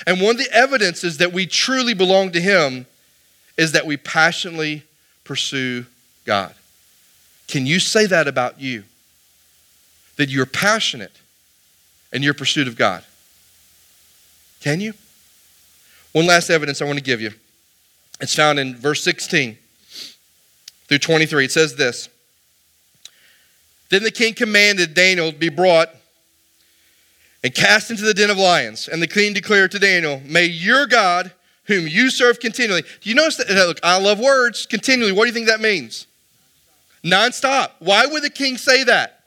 And 0.07 0.21
one 0.21 0.33
of 0.33 0.39
the 0.39 0.53
evidences 0.53 1.19
that 1.19 1.33
we 1.33 1.47
truly 1.47 1.95
belong 1.95 2.33
to 2.33 2.41
him 2.41 2.87
is 3.57 3.73
that 3.73 3.87
we 3.87 3.97
passionately 3.97 4.85
pursue 5.25 5.87
God. 6.25 6.55
Can 7.49 7.67
you 7.67 7.81
say 7.81 8.07
that 8.07 8.29
about 8.29 8.61
you? 8.61 8.85
That 10.17 10.29
you're 10.29 10.47
passionate 10.47 11.21
in 12.13 12.23
your 12.23 12.35
pursuit 12.35 12.69
of 12.69 12.77
God? 12.77 13.05
Can 14.65 14.81
you? 14.81 14.95
One 16.13 16.27
last 16.27 16.49
evidence 16.49 16.81
I 16.81 16.87
want 16.87 16.97
to 16.97 17.05
give 17.05 17.21
you. 17.21 17.33
It's 18.23 18.35
found 18.35 18.59
in 18.59 18.75
verse 18.75 19.05
16 19.05 19.59
through 20.89 20.99
23. 21.01 21.45
It 21.45 21.53
says 21.53 21.77
this 21.77 22.09
Then 23.91 24.05
the 24.05 24.11
king 24.11 24.33
commanded 24.33 24.95
Daniel 24.95 25.33
to 25.33 25.37
be 25.37 25.51
brought 25.51 25.91
and 27.43 27.55
cast 27.55 27.91
into 27.91 28.05
the 28.05 28.15
den 28.15 28.31
of 28.31 28.39
lions. 28.39 28.89
And 28.89 29.03
the 29.03 29.07
king 29.07 29.35
declared 29.35 29.71
to 29.73 29.79
Daniel, 29.79 30.23
May 30.25 30.47
your 30.47 30.87
God, 30.87 31.31
whom 31.65 31.87
you 31.87 32.09
serve 32.09 32.41
continually. 32.41 32.85
Do 33.03 33.11
you 33.11 33.15
notice 33.15 33.37
that? 33.37 33.51
Look, 33.51 33.81
I 33.83 34.01
love 34.01 34.19
words 34.19 34.65
continually. 34.65 35.13
What 35.13 35.25
do 35.25 35.27
you 35.27 35.35
think 35.35 35.49
that 35.49 35.61
means? 35.61 36.07
Nonstop. 37.05 37.73
Why 37.81 38.07
would 38.07 38.23
the 38.23 38.31
king 38.31 38.57
say 38.57 38.85
that? 38.85 39.25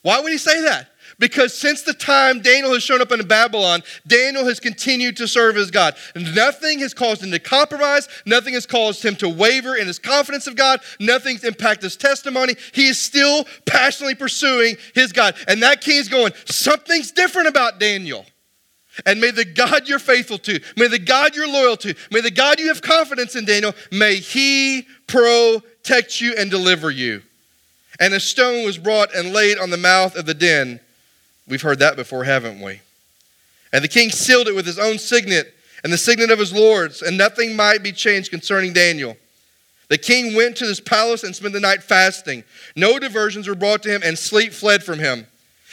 Why 0.00 0.18
would 0.18 0.32
he 0.32 0.38
say 0.38 0.62
that? 0.62 0.91
Because 1.22 1.56
since 1.56 1.82
the 1.82 1.94
time 1.94 2.40
Daniel 2.40 2.72
has 2.72 2.82
shown 2.82 3.00
up 3.00 3.12
in 3.12 3.24
Babylon, 3.28 3.84
Daniel 4.04 4.44
has 4.44 4.58
continued 4.58 5.16
to 5.18 5.28
serve 5.28 5.54
his 5.54 5.70
God. 5.70 5.94
Nothing 6.16 6.80
has 6.80 6.92
caused 6.92 7.22
him 7.22 7.30
to 7.30 7.38
compromise. 7.38 8.08
Nothing 8.26 8.54
has 8.54 8.66
caused 8.66 9.04
him 9.04 9.14
to 9.16 9.28
waver 9.28 9.76
in 9.76 9.86
his 9.86 10.00
confidence 10.00 10.48
of 10.48 10.56
God. 10.56 10.80
Nothing's 10.98 11.44
impacted 11.44 11.84
his 11.84 11.96
testimony. 11.96 12.56
He 12.72 12.88
is 12.88 12.98
still 12.98 13.46
passionately 13.66 14.16
pursuing 14.16 14.76
his 14.96 15.12
God. 15.12 15.36
And 15.46 15.62
that 15.62 15.80
king 15.80 15.98
is 15.98 16.08
going, 16.08 16.32
something's 16.44 17.12
different 17.12 17.46
about 17.46 17.78
Daniel. 17.78 18.26
And 19.06 19.20
may 19.20 19.30
the 19.30 19.44
God 19.44 19.88
you're 19.88 20.00
faithful 20.00 20.38
to, 20.38 20.58
may 20.76 20.88
the 20.88 20.98
God 20.98 21.36
you're 21.36 21.46
loyal 21.46 21.76
to, 21.76 21.94
may 22.10 22.20
the 22.20 22.32
God 22.32 22.58
you 22.58 22.66
have 22.66 22.82
confidence 22.82 23.36
in, 23.36 23.44
Daniel, 23.44 23.74
may 23.92 24.16
he 24.16 24.88
protect 25.06 26.20
you 26.20 26.34
and 26.36 26.50
deliver 26.50 26.90
you. 26.90 27.22
And 28.00 28.12
a 28.12 28.18
stone 28.18 28.64
was 28.64 28.76
brought 28.76 29.14
and 29.14 29.32
laid 29.32 29.58
on 29.58 29.70
the 29.70 29.76
mouth 29.76 30.16
of 30.16 30.26
the 30.26 30.34
den 30.34 30.80
We've 31.46 31.62
heard 31.62 31.80
that 31.80 31.96
before, 31.96 32.24
haven't 32.24 32.60
we? 32.60 32.80
And 33.72 33.82
the 33.82 33.88
king 33.88 34.10
sealed 34.10 34.48
it 34.48 34.54
with 34.54 34.66
his 34.66 34.78
own 34.78 34.98
signet 34.98 35.54
and 35.82 35.92
the 35.92 35.98
signet 35.98 36.30
of 36.30 36.38
his 36.38 36.52
lords, 36.52 37.02
and 37.02 37.18
nothing 37.18 37.56
might 37.56 37.82
be 37.82 37.92
changed 37.92 38.30
concerning 38.30 38.72
Daniel. 38.72 39.16
The 39.88 39.98
king 39.98 40.34
went 40.34 40.56
to 40.58 40.64
his 40.64 40.80
palace 40.80 41.24
and 41.24 41.34
spent 41.34 41.52
the 41.52 41.60
night 41.60 41.82
fasting. 41.82 42.44
No 42.76 42.98
diversions 42.98 43.48
were 43.48 43.54
brought 43.54 43.82
to 43.82 43.90
him, 43.90 44.02
and 44.04 44.16
sleep 44.18 44.52
fled 44.52 44.82
from 44.82 44.98
him. 44.98 45.26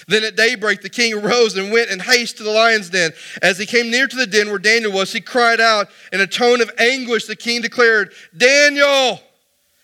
Then 0.07 0.23
at 0.23 0.35
daybreak, 0.35 0.81
the 0.81 0.89
king 0.89 1.13
arose 1.13 1.55
and 1.55 1.71
went 1.71 1.91
in 1.91 1.99
haste 1.99 2.37
to 2.37 2.43
the 2.43 2.49
lion's 2.49 2.89
den. 2.89 3.11
As 3.41 3.59
he 3.59 3.65
came 3.65 3.91
near 3.91 4.07
to 4.07 4.15
the 4.15 4.25
den 4.25 4.49
where 4.49 4.57
Daniel 4.57 4.91
was, 4.91 5.13
he 5.13 5.21
cried 5.21 5.61
out 5.61 5.89
in 6.11 6.19
a 6.19 6.27
tone 6.27 6.61
of 6.61 6.71
anguish. 6.79 7.25
The 7.25 7.35
king 7.35 7.61
declared, 7.61 8.11
Daniel, 8.35 9.21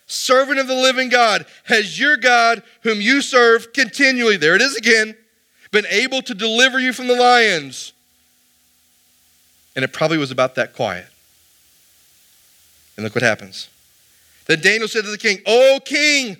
servant 0.07 0.57
of 0.57 0.67
the 0.67 0.73
living 0.73 1.09
God, 1.09 1.45
has 1.65 1.99
your 1.99 2.17
God, 2.17 2.63
whom 2.81 2.99
you 2.99 3.21
serve 3.21 3.73
continually, 3.73 4.37
there 4.37 4.55
it 4.55 4.61
is 4.61 4.75
again, 4.75 5.15
been 5.75 5.85
able 5.91 6.21
to 6.23 6.33
deliver 6.33 6.79
you 6.79 6.91
from 6.93 7.07
the 7.07 7.15
lions. 7.15 7.93
And 9.75 9.83
it 9.85 9.93
probably 9.93 10.17
was 10.17 10.31
about 10.31 10.55
that 10.55 10.73
quiet. 10.73 11.05
And 12.95 13.03
look 13.03 13.13
what 13.13 13.23
happens. 13.23 13.69
Then 14.47 14.61
Daniel 14.61 14.87
said 14.87 15.03
to 15.03 15.11
the 15.11 15.17
king, 15.17 15.39
O 15.45 15.79
king, 15.83 16.37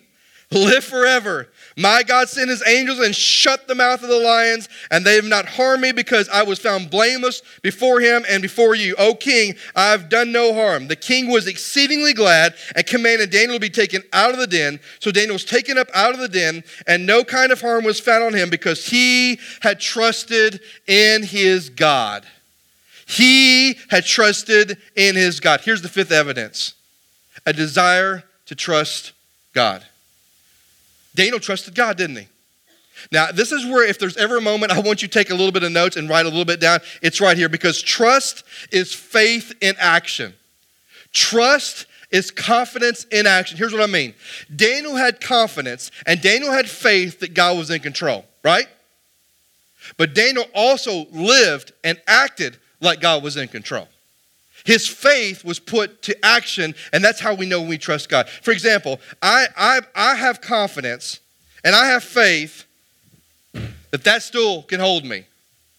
live 0.51 0.83
forever. 0.83 1.49
My 1.78 2.03
God 2.03 2.30
sent 2.30 2.49
his 2.49 2.65
angels 2.65 2.99
and 2.99 3.13
shut 3.13 3.67
the 3.67 3.76
mouth 3.76 4.01
of 4.01 4.07
the 4.07 4.19
lions, 4.19 4.69
and 4.91 5.03
they 5.03 5.15
have 5.15 5.26
not 5.26 5.45
harmed 5.45 5.82
me 5.82 5.91
because 5.91 6.30
I 6.30 6.43
was 6.43 6.57
found 6.57 6.89
blameless 6.89 7.41
before 7.61 7.99
him 7.99 8.23
and 8.30 8.41
before 8.41 8.76
you. 8.76 8.95
O 8.97 9.13
king, 9.13 9.55
I 9.76 9.91
have 9.91 10.07
done 10.07 10.32
no 10.32 10.53
harm. 10.53 10.88
The 10.88 10.95
king 10.95 11.30
was 11.30 11.47
exceedingly 11.47 12.13
glad 12.13 12.55
and 12.76 12.86
commanded 12.86 13.30
Daniel 13.30 13.55
to 13.55 13.59
be 13.59 13.69
taken 13.69 14.03
out 14.13 14.32
of 14.32 14.39
the 14.39 14.47
den. 14.47 14.80
So 14.99 15.11
Daniel 15.11 15.34
was 15.34 15.43
taken 15.43 15.78
up 15.78 15.89
out 15.93 16.13
of 16.13 16.21
the 16.21 16.30
den, 16.30 16.63
and 16.88 17.05
no 17.05 17.26
kind 17.26 17.51
of 17.51 17.59
harm 17.59 17.84
was 17.84 17.99
found 17.99 18.23
on 18.23 18.34
him 18.34 18.49
because 18.49 18.86
he 18.86 19.38
had 19.59 19.82
trusted 19.82 20.61
in 20.88 21.23
his 21.23 21.69
God. 21.69 22.26
He 23.05 23.78
had 23.89 24.05
trusted 24.05 24.78
in 24.95 25.15
his 25.15 25.41
God. 25.41 25.61
Here's 25.61 25.82
the 25.82 25.89
fifth 25.89 26.11
evidence 26.11 26.73
a 27.45 27.51
desire 27.51 28.23
to 28.45 28.55
trust 28.55 29.11
God. 29.53 29.84
Daniel 31.16 31.39
trusted 31.39 31.74
God, 31.74 31.97
didn't 31.97 32.18
he? 32.18 32.28
Now, 33.11 33.32
this 33.32 33.51
is 33.51 33.66
where, 33.66 33.88
if 33.88 33.99
there's 33.99 34.18
ever 34.18 34.38
a 34.38 34.41
moment 34.41 34.72
I 34.72 34.80
want 34.80 35.01
you 35.01 35.07
to 35.07 35.13
take 35.13 35.30
a 35.30 35.36
little 35.36 35.51
bit 35.51 35.63
of 35.63 35.72
notes 35.72 35.97
and 35.97 36.09
write 36.09 36.26
a 36.26 36.30
little 36.30 36.45
bit 36.45 36.59
down, 36.59 36.80
it's 37.01 37.20
right 37.20 37.38
here 37.38 37.49
because 37.49 37.82
trust 37.82 38.43
is 38.72 38.93
faith 38.93 39.53
in 39.61 39.76
action. 39.80 40.34
Trust 41.11 41.88
is 42.11 42.32
confidence 42.32 43.05
in 43.05 43.28
action. 43.28 43.57
Here's 43.57 43.74
what 43.74 43.82
I 43.82 43.88
mean 43.88 44.13
Daniel 44.55 44.95
had 44.95 45.20
confidence 45.22 45.91
and 46.05 46.22
Daniel 46.22 46.51
had 46.51 46.70
faith 46.70 47.20
that 47.20 47.34
God 47.34 47.57
was 47.57 47.70
in 47.70 47.80
control, 47.80 48.26
right? 48.43 48.68
But 49.97 50.16
Daniel 50.16 50.45
also 50.53 51.05
lived 51.11 51.74
and 51.84 52.01
acted 52.07 52.57
like 52.82 53.01
God 53.01 53.24
was 53.24 53.38
in 53.38 53.47
control. 53.47 53.88
His 54.66 54.88
faith 54.88 55.45
was 55.45 55.59
put 55.59 56.01
to 56.03 56.26
action, 56.26 56.74
and 56.91 57.03
that's 57.03 57.20
how 57.20 57.36
we 57.36 57.45
know 57.45 57.61
we 57.61 57.78
trust 57.78 58.09
God. 58.09 58.28
For 58.28 58.51
example, 58.51 58.99
I, 59.22 59.45
I, 59.55 59.80
I 59.95 60.16
have 60.16 60.41
confidence 60.41 61.20
and 61.63 61.76
I 61.76 61.88
have 61.88 62.03
faith 62.03 62.66
that 63.91 64.03
that 64.03 64.24
stool 64.24 64.63
can 64.63 64.80
hold 64.80 65.05
me. 65.05 65.26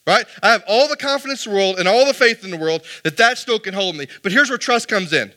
Right? 0.06 0.24
I 0.40 0.52
have 0.52 0.62
all 0.68 0.86
the 0.86 0.96
confidence 0.96 1.46
in 1.46 1.52
the 1.52 1.58
world 1.58 1.80
and 1.80 1.88
all 1.88 2.06
the 2.06 2.14
faith 2.14 2.44
in 2.44 2.52
the 2.52 2.56
world 2.56 2.82
that 3.02 3.16
that 3.16 3.38
stool 3.38 3.58
can 3.58 3.74
hold 3.74 3.96
me. 3.96 4.06
But 4.22 4.30
here's 4.30 4.48
where 4.48 4.58
trust 4.58 4.86
comes 4.86 5.12
in. 5.12 5.32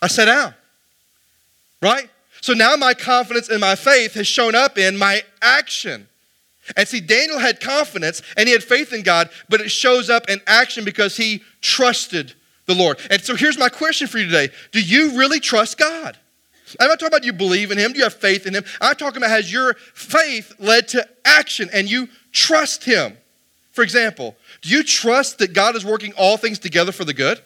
I 0.00 0.06
sat 0.06 0.26
down. 0.26 0.54
Right? 1.82 2.08
So 2.40 2.52
now 2.52 2.76
my 2.76 2.94
confidence 2.94 3.48
and 3.48 3.60
my 3.60 3.74
faith 3.74 4.14
has 4.14 4.28
shown 4.28 4.54
up 4.54 4.78
in 4.78 4.96
my 4.96 5.22
action. 5.42 6.06
And 6.76 6.86
see, 6.86 7.00
Daniel 7.00 7.38
had 7.38 7.60
confidence 7.60 8.22
and 8.36 8.48
he 8.48 8.52
had 8.52 8.62
faith 8.62 8.92
in 8.92 9.02
God, 9.02 9.30
but 9.48 9.60
it 9.60 9.70
shows 9.70 10.10
up 10.10 10.28
in 10.28 10.40
action 10.46 10.84
because 10.84 11.16
he 11.16 11.42
trusted 11.60 12.34
the 12.66 12.74
Lord. 12.74 12.98
And 13.10 13.20
so 13.22 13.34
here's 13.34 13.58
my 13.58 13.68
question 13.68 14.06
for 14.06 14.18
you 14.18 14.26
today 14.26 14.48
Do 14.72 14.80
you 14.80 15.18
really 15.18 15.40
trust 15.40 15.78
God? 15.78 16.16
I'm 16.78 16.88
not 16.88 17.00
talking 17.00 17.08
about 17.08 17.24
you 17.24 17.32
believe 17.32 17.70
in 17.70 17.78
Him, 17.78 17.92
do 17.92 17.98
you 17.98 18.04
have 18.04 18.14
faith 18.14 18.46
in 18.46 18.54
Him? 18.54 18.64
I'm 18.80 18.94
talking 18.94 19.16
about 19.16 19.30
has 19.30 19.52
your 19.52 19.74
faith 19.94 20.52
led 20.60 20.86
to 20.88 21.08
action 21.24 21.68
and 21.72 21.90
you 21.90 22.08
trust 22.32 22.84
Him? 22.84 23.16
For 23.72 23.82
example, 23.82 24.36
do 24.62 24.68
you 24.68 24.84
trust 24.84 25.38
that 25.38 25.52
God 25.52 25.74
is 25.74 25.84
working 25.84 26.12
all 26.12 26.36
things 26.36 26.58
together 26.58 26.92
for 26.92 27.04
the 27.04 27.14
good? 27.14 27.40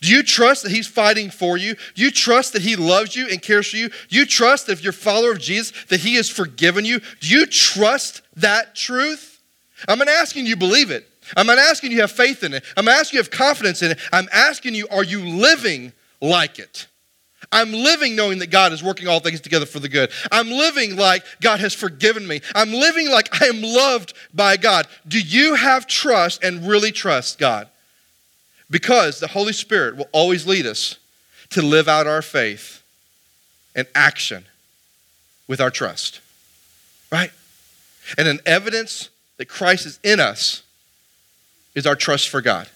Do 0.00 0.10
you 0.10 0.22
trust 0.22 0.62
that 0.62 0.72
He's 0.72 0.86
fighting 0.86 1.30
for 1.30 1.56
you? 1.56 1.74
Do 1.94 2.02
you 2.02 2.10
trust 2.10 2.52
that 2.54 2.62
He 2.62 2.76
loves 2.76 3.14
you 3.14 3.28
and 3.28 3.40
cares 3.40 3.70
for 3.70 3.76
you? 3.76 3.88
Do 3.88 4.16
you 4.16 4.26
trust 4.26 4.66
that 4.66 4.72
if 4.72 4.82
you're 4.82 4.90
a 4.90 4.94
follower 4.94 5.32
of 5.32 5.40
Jesus, 5.40 5.72
that 5.86 6.00
He 6.00 6.16
has 6.16 6.28
forgiven 6.28 6.84
you? 6.84 7.00
Do 7.20 7.28
you 7.28 7.46
trust 7.46 8.22
that 8.36 8.74
truth? 8.74 9.40
I'm 9.88 9.98
not 9.98 10.08
asking 10.08 10.46
you 10.46 10.56
believe 10.56 10.90
it. 10.90 11.08
I'm 11.36 11.46
not 11.46 11.58
asking 11.58 11.92
you 11.92 12.00
have 12.00 12.12
faith 12.12 12.42
in 12.42 12.52
it. 12.52 12.64
I'm 12.76 12.88
asking 12.88 13.18
you 13.18 13.22
have 13.22 13.30
confidence 13.30 13.82
in 13.82 13.92
it. 13.92 13.98
I'm 14.12 14.28
asking 14.32 14.74
you, 14.74 14.86
are 14.90 15.04
you 15.04 15.20
living 15.20 15.92
like 16.20 16.58
it? 16.58 16.88
I'm 17.50 17.72
living 17.72 18.16
knowing 18.16 18.38
that 18.38 18.50
God 18.50 18.72
is 18.72 18.82
working 18.82 19.08
all 19.08 19.20
things 19.20 19.40
together 19.40 19.66
for 19.66 19.78
the 19.78 19.88
good. 19.88 20.10
I'm 20.30 20.48
living 20.48 20.96
like 20.96 21.24
God 21.40 21.60
has 21.60 21.74
forgiven 21.74 22.26
me. 22.26 22.40
I'm 22.54 22.72
living 22.72 23.10
like 23.10 23.42
I 23.42 23.46
am 23.46 23.60
loved 23.60 24.14
by 24.32 24.56
God. 24.56 24.86
Do 25.06 25.20
you 25.20 25.54
have 25.54 25.86
trust 25.86 26.42
and 26.42 26.66
really 26.66 26.92
trust 26.92 27.38
God? 27.38 27.68
Because 28.72 29.20
the 29.20 29.28
Holy 29.28 29.52
Spirit 29.52 29.96
will 29.96 30.08
always 30.12 30.46
lead 30.46 30.64
us 30.64 30.96
to 31.50 31.60
live 31.60 31.88
out 31.88 32.06
our 32.06 32.22
faith 32.22 32.82
and 33.74 33.86
action 33.94 34.46
with 35.46 35.60
our 35.60 35.70
trust. 35.70 36.22
Right? 37.12 37.30
And 38.16 38.26
an 38.26 38.40
evidence 38.46 39.10
that 39.36 39.44
Christ 39.44 39.84
is 39.84 40.00
in 40.02 40.20
us 40.20 40.62
is 41.74 41.86
our 41.86 41.94
trust 41.94 42.30
for 42.30 42.40
God. 42.40 42.66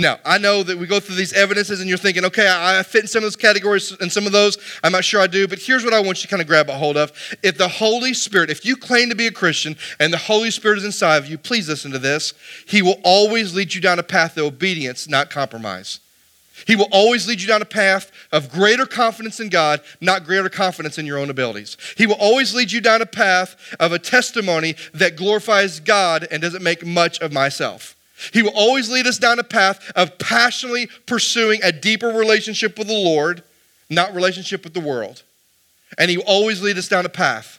Now, 0.00 0.20
I 0.24 0.38
know 0.38 0.62
that 0.62 0.78
we 0.78 0.86
go 0.86 1.00
through 1.00 1.16
these 1.16 1.32
evidences 1.32 1.80
and 1.80 1.88
you're 1.88 1.98
thinking, 1.98 2.24
okay, 2.26 2.48
I, 2.48 2.84
fit 2.84 3.02
in 3.02 3.08
some 3.08 3.18
of 3.18 3.24
those 3.24 3.34
categories 3.34 3.90
and 4.00 4.12
some 4.12 4.26
of 4.26 4.32
those, 4.32 4.56
I'm 4.84 4.92
not 4.92 5.04
sure 5.04 5.20
I 5.20 5.26
do, 5.26 5.48
but 5.48 5.58
here's 5.58 5.82
what 5.82 5.92
I 5.92 5.98
want 5.98 6.18
you 6.18 6.22
to 6.22 6.28
kind 6.28 6.40
of 6.40 6.46
grab 6.46 6.70
a 6.70 6.78
hold 6.78 6.96
of. 6.96 7.10
If 7.42 7.58
the 7.58 7.66
Holy 7.66 8.14
Spirit, 8.14 8.48
if 8.48 8.64
you 8.64 8.76
claim 8.76 9.08
to 9.08 9.16
be 9.16 9.26
a 9.26 9.32
Christian 9.32 9.76
and 9.98 10.12
the 10.12 10.18
Holy 10.18 10.52
Spirit 10.52 10.78
is 10.78 10.84
inside 10.84 11.16
of 11.16 11.26
you, 11.26 11.36
please 11.36 11.68
listen 11.68 11.90
to 11.90 11.98
this. 11.98 12.32
He 12.68 12.80
will 12.80 13.00
always 13.02 13.56
lead 13.56 13.74
you 13.74 13.80
down 13.80 13.98
a 13.98 14.04
path 14.04 14.36
of 14.36 14.44
obedience, 14.44 15.08
not 15.08 15.30
compromise. 15.30 15.98
He 16.64 16.76
will 16.76 16.88
always 16.92 17.26
lead 17.26 17.40
you 17.40 17.48
down 17.48 17.62
a 17.62 17.64
path 17.64 18.12
of 18.30 18.52
greater 18.52 18.86
confidence 18.86 19.40
in 19.40 19.48
God, 19.48 19.80
not 20.00 20.24
greater 20.24 20.48
confidence 20.48 20.98
in 20.98 21.06
your 21.06 21.18
own 21.18 21.30
abilities. 21.30 21.76
He 21.96 22.06
will 22.06 22.14
always 22.14 22.54
lead 22.54 22.70
you 22.70 22.80
down 22.80 23.02
a 23.02 23.06
path 23.06 23.56
of 23.80 23.90
a 23.90 23.98
testimony 23.98 24.76
that 24.94 25.16
glorifies 25.16 25.80
God 25.80 26.28
and 26.30 26.40
doesn't 26.40 26.62
make 26.62 26.86
much 26.86 27.20
of 27.20 27.32
myself. 27.32 27.96
He 28.32 28.42
will 28.42 28.52
always 28.54 28.90
lead 28.90 29.06
us 29.06 29.18
down 29.18 29.38
a 29.38 29.44
path 29.44 29.92
of 29.94 30.18
passionately 30.18 30.88
pursuing 31.06 31.60
a 31.62 31.72
deeper 31.72 32.08
relationship 32.08 32.76
with 32.78 32.88
the 32.88 32.94
Lord, 32.94 33.42
not 33.88 34.14
relationship 34.14 34.64
with 34.64 34.74
the 34.74 34.80
world. 34.80 35.22
And 35.96 36.10
He 36.10 36.16
will 36.16 36.24
always 36.24 36.60
lead 36.60 36.78
us 36.78 36.88
down 36.88 37.06
a 37.06 37.10
path 37.10 37.58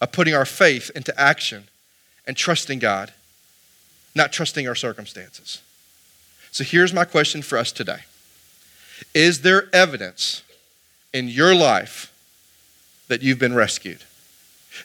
of 0.00 0.12
putting 0.12 0.34
our 0.34 0.44
faith 0.44 0.90
into 0.94 1.18
action 1.18 1.64
and 2.26 2.36
trusting 2.36 2.78
God, 2.78 3.12
not 4.14 4.32
trusting 4.32 4.66
our 4.68 4.74
circumstances. 4.74 5.60
So 6.52 6.64
here's 6.64 6.92
my 6.92 7.04
question 7.04 7.42
for 7.42 7.58
us 7.58 7.72
today 7.72 8.00
Is 9.14 9.42
there 9.42 9.68
evidence 9.74 10.42
in 11.12 11.28
your 11.28 11.54
life 11.54 12.12
that 13.08 13.22
you've 13.22 13.38
been 13.38 13.54
rescued? 13.54 14.04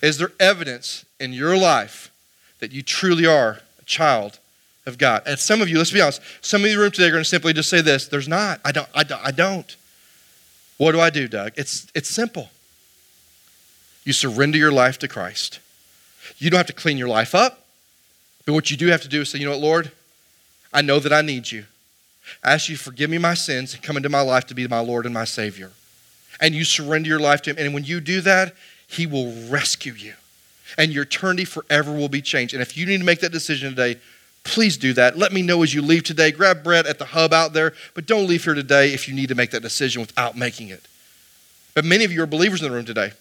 Is 0.01 0.17
there 0.17 0.31
evidence 0.39 1.05
in 1.19 1.33
your 1.33 1.57
life 1.57 2.11
that 2.59 2.71
you 2.71 2.81
truly 2.81 3.25
are 3.25 3.59
a 3.79 3.85
child 3.85 4.39
of 4.85 4.97
God. 4.97 5.23
And 5.25 5.37
some 5.37 5.61
of 5.61 5.69
you, 5.69 5.77
let's 5.77 5.91
be 5.91 6.01
honest, 6.01 6.21
some 6.41 6.61
of 6.61 6.65
you 6.65 6.71
in 6.71 6.77
the 6.77 6.81
room 6.83 6.91
today 6.91 7.07
are 7.07 7.11
going 7.11 7.23
to 7.23 7.29
simply 7.29 7.53
just 7.53 7.69
say 7.69 7.81
this 7.81 8.07
there's 8.07 8.27
not. 8.27 8.59
I 8.65 8.71
don't. 8.71 8.87
I 8.93 9.03
don't. 9.03 9.21
I 9.23 9.31
don't. 9.31 9.75
What 10.77 10.93
do 10.93 10.99
I 10.99 11.11
do, 11.11 11.27
Doug? 11.27 11.53
It's, 11.57 11.85
it's 11.93 12.09
simple. 12.09 12.49
You 14.03 14.13
surrender 14.13 14.57
your 14.57 14.71
life 14.71 14.97
to 14.99 15.07
Christ. 15.07 15.59
You 16.39 16.49
don't 16.49 16.57
have 16.57 16.65
to 16.67 16.73
clean 16.73 16.97
your 16.97 17.07
life 17.07 17.35
up, 17.35 17.65
but 18.47 18.53
what 18.53 18.71
you 18.71 18.77
do 18.77 18.87
have 18.87 19.01
to 19.03 19.07
do 19.07 19.21
is 19.21 19.29
say, 19.29 19.37
you 19.37 19.45
know 19.45 19.51
what, 19.51 19.59
Lord, 19.59 19.91
I 20.73 20.81
know 20.81 20.97
that 20.97 21.13
I 21.13 21.21
need 21.21 21.51
you. 21.51 21.65
I 22.43 22.53
ask 22.53 22.67
you 22.67 22.77
to 22.77 22.81
forgive 22.81 23.11
me 23.11 23.19
my 23.19 23.35
sins 23.35 23.75
and 23.75 23.83
come 23.83 23.95
into 23.95 24.09
my 24.09 24.21
life 24.21 24.47
to 24.47 24.55
be 24.55 24.67
my 24.67 24.79
Lord 24.79 25.05
and 25.05 25.13
my 25.13 25.25
Savior. 25.25 25.71
And 26.39 26.55
you 26.55 26.63
surrender 26.63 27.09
your 27.09 27.19
life 27.19 27.43
to 27.43 27.51
Him. 27.51 27.57
And 27.59 27.75
when 27.75 27.83
you 27.83 27.99
do 27.99 28.21
that, 28.21 28.55
He 28.87 29.05
will 29.05 29.31
rescue 29.49 29.93
you. 29.93 30.13
And 30.79 30.91
your 30.91 31.03
eternity 31.03 31.45
forever 31.45 31.93
will 31.93 32.09
be 32.09 32.23
changed. 32.23 32.55
And 32.55 32.61
if 32.61 32.75
you 32.75 32.87
need 32.87 32.99
to 32.99 33.03
make 33.03 33.19
that 33.19 33.31
decision 33.31 33.75
today, 33.75 33.99
please 34.43 34.77
do 34.77 34.93
that. 34.93 35.17
Let 35.17 35.31
me 35.31 35.41
know 35.41 35.63
as 35.63 35.73
you 35.73 35.81
leave 35.81 36.03
today. 36.03 36.31
Grab 36.31 36.63
bread 36.63 36.85
at 36.85 36.99
the 36.99 37.05
hub 37.05 37.33
out 37.33 37.53
there, 37.53 37.73
but 37.93 38.05
don't 38.05 38.27
leave 38.27 38.43
here 38.43 38.53
today 38.53 38.93
if 38.93 39.07
you 39.07 39.13
need 39.13 39.29
to 39.29 39.35
make 39.35 39.51
that 39.51 39.61
decision 39.61 40.01
without 40.01 40.37
making 40.37 40.69
it. 40.69 40.87
But 41.73 41.85
many 41.85 42.03
of 42.03 42.11
you 42.11 42.21
are 42.23 42.27
believers 42.27 42.61
in 42.61 42.69
the 42.69 42.75
room 42.75 42.85
today. 42.85 43.11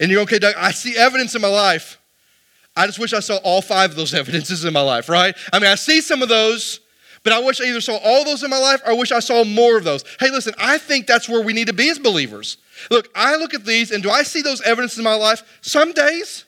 And 0.00 0.10
you're 0.10 0.22
okay, 0.22 0.38
Doug, 0.38 0.54
I 0.56 0.72
see 0.72 0.96
evidence 0.96 1.34
in 1.34 1.42
my 1.42 1.48
life. 1.48 1.98
I 2.76 2.86
just 2.86 2.98
wish 2.98 3.12
I 3.12 3.20
saw 3.20 3.36
all 3.36 3.62
five 3.62 3.90
of 3.90 3.96
those 3.96 4.14
evidences 4.14 4.64
in 4.64 4.72
my 4.72 4.80
life, 4.80 5.08
right? 5.08 5.36
I 5.52 5.58
mean, 5.58 5.70
I 5.70 5.76
see 5.76 6.00
some 6.00 6.22
of 6.22 6.28
those, 6.28 6.80
but 7.22 7.32
I 7.32 7.40
wish 7.40 7.60
I 7.60 7.64
either 7.64 7.80
saw 7.80 7.96
all 7.96 8.24
those 8.24 8.42
in 8.42 8.50
my 8.50 8.58
life 8.58 8.82
or 8.84 8.90
I 8.90 8.94
wish 8.94 9.12
I 9.12 9.20
saw 9.20 9.44
more 9.44 9.76
of 9.76 9.84
those. 9.84 10.04
Hey, 10.20 10.30
listen, 10.30 10.54
I 10.58 10.78
think 10.78 11.06
that's 11.06 11.28
where 11.28 11.42
we 11.42 11.52
need 11.52 11.68
to 11.68 11.72
be 11.72 11.88
as 11.88 11.98
believers. 11.98 12.58
Look, 12.90 13.08
I 13.14 13.36
look 13.36 13.54
at 13.54 13.64
these 13.64 13.90
and 13.90 14.02
do 14.02 14.10
I 14.10 14.24
see 14.24 14.42
those 14.42 14.60
evidences 14.62 14.98
in 14.98 15.04
my 15.04 15.14
life? 15.14 15.42
Some 15.62 15.92
days, 15.92 16.44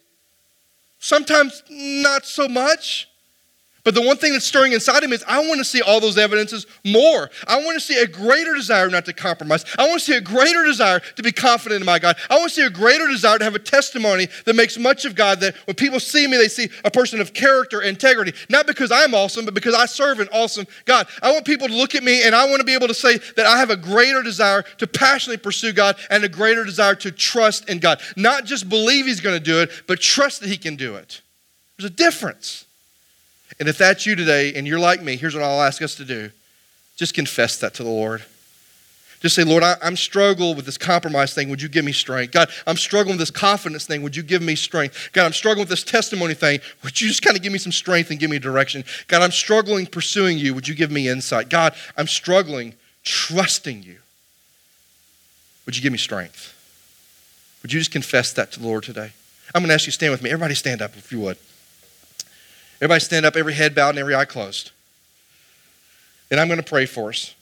sometimes 0.99 1.63
not 1.71 2.27
so 2.27 2.49
much. 2.49 3.09
But 3.87 3.95
the 3.95 4.03
one 4.03 4.17
thing 4.17 4.33
that's 4.33 4.45
stirring 4.45 4.73
inside 4.73 5.05
him 5.05 5.13
is 5.13 5.23
I 5.29 5.39
want 5.47 5.59
to 5.59 5.65
see 5.65 5.81
all 5.81 6.01
those 6.01 6.19
evidences 6.19 6.67
more. 6.85 7.31
I 7.47 7.63
want 7.63 7.75
to 7.75 7.81
see 7.81 7.97
a 8.03 8.07
greater 8.09 8.53
desire 8.53 8.91
not 8.91 9.05
to 9.05 9.13
compromise. 9.13 9.65
I 9.79 9.87
want 9.87 10.01
to 10.01 10.05
see 10.05 10.17
a 10.17 10.21
greater 10.21 10.65
desire 10.65 10.99
to 10.99 11.23
be 11.23 11.31
confident 11.31 11.83
in 11.83 11.87
my 11.87 12.01
God. 12.01 12.17
I 12.29 12.37
want 12.37 12.49
to 12.49 12.55
see 12.57 12.67
a 12.67 12.71
greater 12.71 13.07
desire 13.07 13.39
to 13.39 13.45
have 13.45 13.55
a 13.55 13.61
testimony 13.61 14.27
that 14.45 14.57
makes 14.57 14.77
much 14.77 15.05
of 15.05 15.15
God 15.15 15.39
that 15.39 15.55
when 15.69 15.77
people 15.77 16.01
see 16.01 16.27
me, 16.27 16.37
they 16.37 16.49
see 16.49 16.69
a 16.85 16.91
person 16.91 17.21
of 17.21 17.33
character, 17.33 17.79
and 17.79 17.91
integrity, 17.91 18.33
not 18.49 18.67
because 18.67 18.91
I'm 18.91 19.15
awesome, 19.15 19.45
but 19.45 19.55
because 19.55 19.75
I 19.75 19.87
serve 19.87 20.19
an 20.19 20.29
awesome 20.33 20.67
God. 20.85 21.07
I 21.23 21.31
want 21.31 21.45
people 21.45 21.69
to 21.69 21.75
look 21.75 21.95
at 21.95 22.03
me 22.03 22.25
and 22.25 22.35
I 22.35 22.49
want 22.49 22.59
to 22.59 22.65
be 22.65 22.75
able 22.75 22.89
to 22.89 22.95
say 22.95 23.19
that 23.37 23.47
I 23.47 23.59
have 23.59 23.71
a 23.71 23.77
greater 23.77 24.21
desire 24.25 24.63
to 24.79 24.89
passionately 24.89 25.41
pursue 25.41 25.73
God 25.73 25.97
and 26.11 26.25
a 26.25 26.29
greater 26.29 26.65
desire 26.65 26.97
to 26.97 27.13
trust 27.13 27.69
in 27.69 27.79
God. 27.79 28.01
Not 28.17 28.47
just 28.47 28.69
believe 28.69 29.07
He's 29.07 29.21
going 29.21 29.39
to 29.39 29.45
do 29.45 29.61
it, 29.61 29.71
but 29.87 30.01
trust 30.01 30.41
that 30.41 30.49
He 30.49 30.57
can 30.57 30.75
do 30.75 30.97
it. 30.97 31.23
There's 31.79 31.89
a 31.89 31.95
difference. 31.95 32.66
And 33.59 33.69
if 33.69 33.79
that's 33.79 34.07
you 34.07 34.17
today 34.17 34.55
and 34.55 34.67
you're 34.67 34.79
like 34.79 35.03
me, 35.03 35.17
here's 35.17 35.35
what 35.35 35.45
I'll 35.45 35.63
ask 35.63 35.83
us 35.83 35.95
to 35.97 36.05
do 36.05 36.31
just 36.97 37.15
confess 37.15 37.59
that 37.59 37.75
to 37.75 37.83
the 37.83 37.91
Lord. 37.91 38.25
Just 39.21 39.35
say, 39.35 39.45
Lord, 39.45 39.63
I, 39.63 39.77
am 39.83 39.97
struggling 39.97 40.57
with 40.57 40.67
this 40.67 40.77
compromise 40.77 41.35
thing. 41.35 41.49
Would 41.49 41.63
you 41.63 41.69
give 41.69 41.85
me 41.85 41.93
strength? 41.93 42.33
God, 42.33 42.51
I'm 42.67 42.77
struggling 42.77 43.15
with 43.15 43.21
this 43.21 43.31
confidence 43.31 43.87
thing. 43.87 44.03
Would 44.03 44.15
you 44.15 44.23
give 44.23 44.43
me 44.43 44.55
strength? 44.55 45.11
God, 45.13 45.25
I'm 45.25 45.33
struggling 45.33 45.63
with 45.63 45.71
this 45.71 45.85
testimony 45.85 46.35
thing. 46.35 46.61
Would 46.85 47.01
you 47.01 47.09
just 47.09 47.23
kind 47.23 47.37
of 47.37 47.43
give 47.43 47.53
me 47.53 47.59
some 47.59 47.73
strength 47.73 48.11
and 48.11 48.21
give 48.21 48.31
me 48.31 48.39
direction? 48.39 48.85
God, 49.09 49.23
I'm 49.23 49.33
struggling 49.33 49.87
pursuing 49.87 50.39
you. 50.39 50.55
Would 50.55 50.69
you 50.69 50.75
give 50.75 50.91
me 50.91 51.09
insight? 51.09 51.49
God, 51.49 51.75
I'm 51.97 52.07
struggling 52.07 52.75
trusting 53.05 53.83
you. 53.83 53.97
Would 55.65 55.77
you 55.77 55.83
give 55.83 55.93
me 55.93 55.99
strength? 55.99 56.53
Would 57.63 57.73
you 57.73 57.81
just 57.81 57.91
confess 57.91 58.33
that 58.35 58.53
to 58.53 58.61
the 58.61 58.67
Lord 58.67 58.85
today? 58.85 59.13
I'm 59.55 59.63
going 59.63 59.69
to 59.69 59.75
ask 59.75 59.87
you 59.87 59.93
to 59.93 59.95
stand 59.95 60.13
with 60.13 60.23
me. 60.23 60.31
Everybody 60.31 60.55
stand 60.55 60.83
up 60.83 60.97
if 60.97 61.11
you 61.11 61.21
would. 61.21 61.39
Everybody 62.77 63.01
stand 63.01 63.27
up, 63.27 63.37
every 63.37 63.55
head 63.55 63.75
bowed 63.75 63.91
and 63.91 63.99
every 63.99 64.15
eye 64.15 64.25
closed. 64.25 64.71
And 66.31 66.39
I'm 66.39 66.49
going 66.49 66.61
to 66.61 66.67
pray 66.67 66.87
for 66.87 67.11
us. 67.11 67.35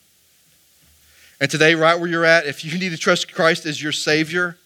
And 1.40 1.50
today, 1.50 1.74
right 1.74 1.98
where 1.98 2.08
you're 2.08 2.24
at, 2.24 2.46
if 2.46 2.64
you 2.64 2.78
need 2.78 2.90
to 2.90 2.96
trust 2.96 3.32
Christ 3.32 3.66
as 3.66 3.82
your 3.82 3.92
Savior, 3.92 4.56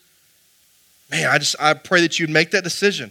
man, 1.10 1.28
I 1.30 1.38
just 1.38 1.56
I 1.58 1.74
pray 1.74 2.02
that 2.02 2.18
you'd 2.18 2.30
make 2.30 2.50
that 2.50 2.64
decision. 2.64 3.10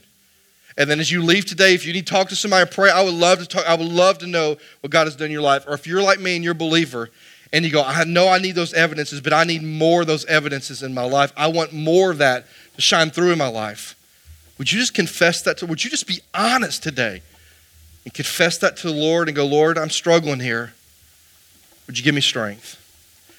And 0.77 0.87
then 0.87 0.99
as 0.99 1.11
you 1.11 1.23
leave 1.23 1.45
today, 1.45 1.73
if 1.73 1.85
you 1.85 1.93
need 1.93 2.05
to 2.05 2.13
talk 2.13 2.29
to 2.29 2.35
somebody, 2.35 2.69
pray 2.69 2.91
I 2.91 3.01
would 3.01 3.15
love 3.15 3.39
to 3.39 3.47
talk, 3.47 3.65
I 3.65 3.73
would 3.73 3.87
love 3.87 4.19
to 4.19 4.27
know 4.27 4.57
what 4.81 4.91
God 4.91 5.05
has 5.05 5.15
done 5.15 5.25
in 5.25 5.31
your 5.31 5.41
life. 5.41 5.65
Or 5.67 5.73
if 5.73 5.87
you're 5.87 6.03
like 6.03 6.19
me 6.19 6.35
and 6.35 6.43
you're 6.43 6.51
a 6.51 6.55
believer, 6.55 7.09
and 7.53 7.63
you 7.63 7.71
go, 7.71 7.81
I 7.81 8.03
know 8.03 8.27
I 8.27 8.39
need 8.39 8.55
those 8.55 8.73
evidences, 8.73 9.21
but 9.21 9.33
I 9.33 9.43
need 9.43 9.63
more 9.63 10.01
of 10.01 10.07
those 10.07 10.25
evidences 10.25 10.83
in 10.83 10.93
my 10.93 11.03
life. 11.03 11.31
I 11.37 11.47
want 11.47 11.73
more 11.73 12.11
of 12.11 12.17
that 12.17 12.45
to 12.75 12.81
shine 12.81 13.09
through 13.09 13.31
in 13.31 13.37
my 13.37 13.47
life. 13.47 13.95
Would 14.57 14.71
you 14.71 14.79
just 14.79 14.93
confess 14.93 15.41
that 15.43 15.57
to, 15.59 15.65
would 15.65 15.83
you 15.83 15.89
just 15.89 16.07
be 16.07 16.19
honest 16.33 16.83
today 16.83 17.21
and 18.07 18.13
confess 18.13 18.57
that 18.59 18.77
to 18.77 18.87
the 18.87 18.93
Lord 18.93 19.27
and 19.27 19.35
go, 19.35 19.45
Lord, 19.45 19.77
I'm 19.77 19.89
struggling 19.89 20.39
here. 20.39 20.71
Would 21.87 21.97
you 21.97 22.05
give 22.05 22.15
me 22.15 22.21
strength? 22.21 22.77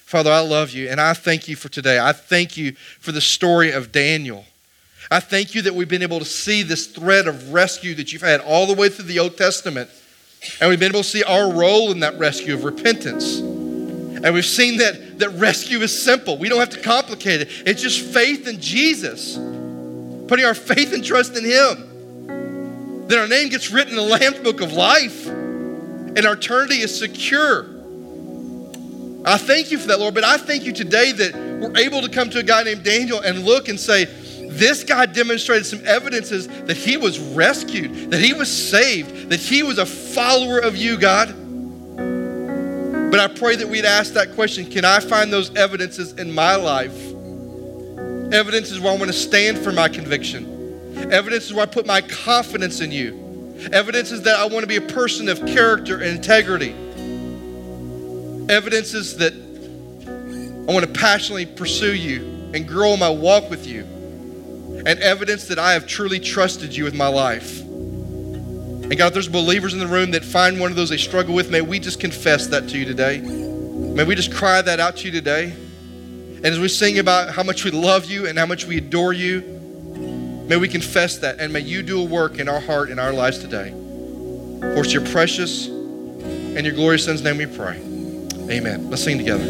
Father, 0.05 0.31
I 0.31 0.41
love 0.41 0.69
you 0.69 0.87
and 0.87 1.01
I 1.01 1.13
thank 1.13 1.47
you 1.47 1.55
for 1.55 1.69
today. 1.69 1.99
I 1.99 2.11
thank 2.11 2.55
you 2.55 2.73
for 2.99 3.11
the 3.11 3.19
story 3.19 3.71
of 3.71 3.91
Daniel. 3.91 4.45
I 5.09 5.21
thank 5.21 5.55
you 5.55 5.63
that 5.63 5.73
we've 5.73 5.89
been 5.89 6.03
able 6.03 6.19
to 6.19 6.25
see 6.25 6.61
this 6.61 6.85
thread 6.85 7.27
of 7.27 7.51
rescue 7.51 7.95
that 7.95 8.13
you've 8.13 8.21
had 8.21 8.41
all 8.41 8.67
the 8.67 8.75
way 8.75 8.89
through 8.89 9.05
the 9.05 9.17
Old 9.17 9.37
Testament. 9.37 9.89
And 10.61 10.69
we've 10.69 10.79
been 10.79 10.91
able 10.91 11.01
to 11.01 11.09
see 11.09 11.23
our 11.23 11.51
role 11.51 11.89
in 11.89 12.01
that 12.01 12.19
rescue 12.19 12.53
of 12.53 12.63
repentance. 12.63 13.39
And 13.39 14.31
we've 14.35 14.45
seen 14.45 14.77
that, 14.77 15.17
that 15.17 15.29
rescue 15.29 15.79
is 15.79 15.99
simple. 15.99 16.37
We 16.37 16.47
don't 16.47 16.59
have 16.59 16.69
to 16.69 16.81
complicate 16.81 17.41
it. 17.41 17.49
It's 17.65 17.81
just 17.81 18.01
faith 18.01 18.47
in 18.47 18.61
Jesus, 18.61 19.35
putting 20.27 20.45
our 20.45 20.53
faith 20.53 20.93
and 20.93 21.03
trust 21.03 21.35
in 21.35 21.43
Him. 21.43 21.88
Then 23.09 23.17
our 23.17 23.27
name 23.27 23.49
gets 23.49 23.71
written 23.71 23.89
in 23.89 23.95
the 23.95 24.03
Lamb's 24.03 24.37
Book 24.37 24.61
of 24.61 24.71
Life, 24.71 25.25
and 25.25 26.19
our 26.27 26.33
eternity 26.33 26.81
is 26.81 26.95
secure. 26.95 27.65
I 29.25 29.35
thank 29.35 29.71
you 29.71 29.79
for 29.79 29.87
that, 29.87 29.99
Lord, 29.99 30.13
but 30.13 30.23
I 30.23 30.37
thank 30.37 30.63
you 30.63 30.71
today 30.71 31.11
that 31.13 31.33
we're 31.33 31.75
able 31.75 32.03
to 32.03 32.09
come 32.09 32.29
to 32.29 32.37
a 32.37 32.43
guy 32.43 32.61
named 32.61 32.83
Daniel 32.83 33.19
and 33.19 33.45
look 33.45 33.67
and 33.67 33.79
say, 33.79 34.05
this 34.05 34.83
guy 34.83 35.07
demonstrated 35.07 35.65
some 35.65 35.81
evidences 35.87 36.47
that 36.47 36.77
he 36.77 36.97
was 36.97 37.17
rescued, 37.17 38.11
that 38.11 38.21
he 38.21 38.33
was 38.33 38.47
saved, 38.47 39.31
that 39.31 39.39
he 39.39 39.63
was 39.63 39.79
a 39.79 39.87
follower 39.87 40.59
of 40.59 40.77
you, 40.77 40.95
God. 40.95 41.29
But 43.09 43.19
I 43.19 43.27
pray 43.27 43.55
that 43.55 43.67
we'd 43.67 43.85
ask 43.85 44.13
that 44.13 44.35
question 44.35 44.69
can 44.69 44.85
I 44.85 44.99
find 44.99 45.33
those 45.33 45.55
evidences 45.55 46.13
in 46.13 46.31
my 46.31 46.53
life? 46.53 46.95
Evidences 48.31 48.79
where 48.79 48.93
I 48.93 48.97
want 48.97 49.07
to 49.07 49.17
stand 49.17 49.57
for 49.57 49.71
my 49.71 49.89
conviction. 49.89 50.48
Evidences 51.11 51.53
where 51.53 51.63
I 51.63 51.65
put 51.65 51.85
my 51.85 52.01
confidence 52.01 52.81
in 52.81 52.91
you. 52.91 53.57
Evidence 53.71 54.11
is 54.11 54.21
that 54.23 54.35
I 54.35 54.45
want 54.45 54.61
to 54.61 54.67
be 54.67 54.77
a 54.77 54.81
person 54.81 55.27
of 55.27 55.45
character 55.45 55.95
and 55.95 56.15
integrity. 56.15 56.71
Evidence 58.49 58.93
is 58.93 59.17
that 59.17 59.33
I 59.33 60.71
want 60.71 60.85
to 60.85 60.91
passionately 60.91 61.45
pursue 61.45 61.93
you 61.93 62.51
and 62.53 62.67
grow 62.67 62.95
my 62.95 63.09
walk 63.09 63.49
with 63.49 63.67
you. 63.67 63.81
And 64.85 64.99
evidence 64.99 65.47
that 65.47 65.59
I 65.59 65.73
have 65.73 65.87
truly 65.87 66.19
trusted 66.19 66.75
you 66.75 66.83
with 66.83 66.95
my 66.95 67.07
life. 67.07 67.61
And 67.61 68.97
God, 68.97 69.07
if 69.07 69.13
there's 69.13 69.27
believers 69.27 69.73
in 69.73 69.79
the 69.79 69.87
room 69.87 70.11
that 70.11 70.23
find 70.23 70.59
one 70.59 70.71
of 70.71 70.77
those 70.77 70.89
they 70.89 70.97
struggle 70.97 71.35
with, 71.35 71.51
may 71.51 71.61
we 71.61 71.79
just 71.79 71.99
confess 71.99 72.47
that 72.47 72.69
to 72.69 72.77
you 72.77 72.85
today. 72.85 73.19
May 73.19 74.03
we 74.03 74.15
just 74.15 74.33
cry 74.33 74.61
that 74.61 74.79
out 74.79 74.97
to 74.97 75.05
you 75.05 75.11
today. 75.11 75.51
And 75.51 76.45
as 76.45 76.59
we 76.59 76.69
sing 76.69 76.97
about 76.97 77.33
how 77.33 77.43
much 77.43 77.65
we 77.65 77.71
love 77.71 78.05
you 78.05 78.25
and 78.25 78.39
how 78.39 78.45
much 78.45 78.65
we 78.65 78.77
adore 78.77 79.11
you, 79.11 79.58
may 80.49 80.57
we 80.57 80.67
confess 80.67 81.19
that 81.19 81.39
and 81.39 81.53
may 81.53 81.59
you 81.59 81.83
do 81.83 82.01
a 82.01 82.03
work 82.03 82.39
in 82.39 82.49
our 82.49 82.59
heart 82.59 82.89
and 82.89 82.99
our 82.99 83.13
lives 83.13 83.37
today. 83.37 83.69
For 84.59 84.79
it's 84.79 84.91
your 84.91 85.05
precious 85.05 85.67
and 85.67 86.65
your 86.65 86.73
glorious 86.73 87.05
Son's 87.05 87.21
name 87.21 87.37
we 87.37 87.45
pray. 87.45 87.77
Amen. 88.49 88.89
Let's 88.89 89.03
sing 89.03 89.19
together. 89.19 89.45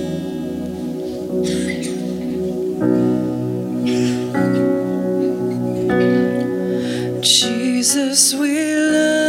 Jesus, 7.21 8.33
we 8.33 8.75
love 8.75 9.28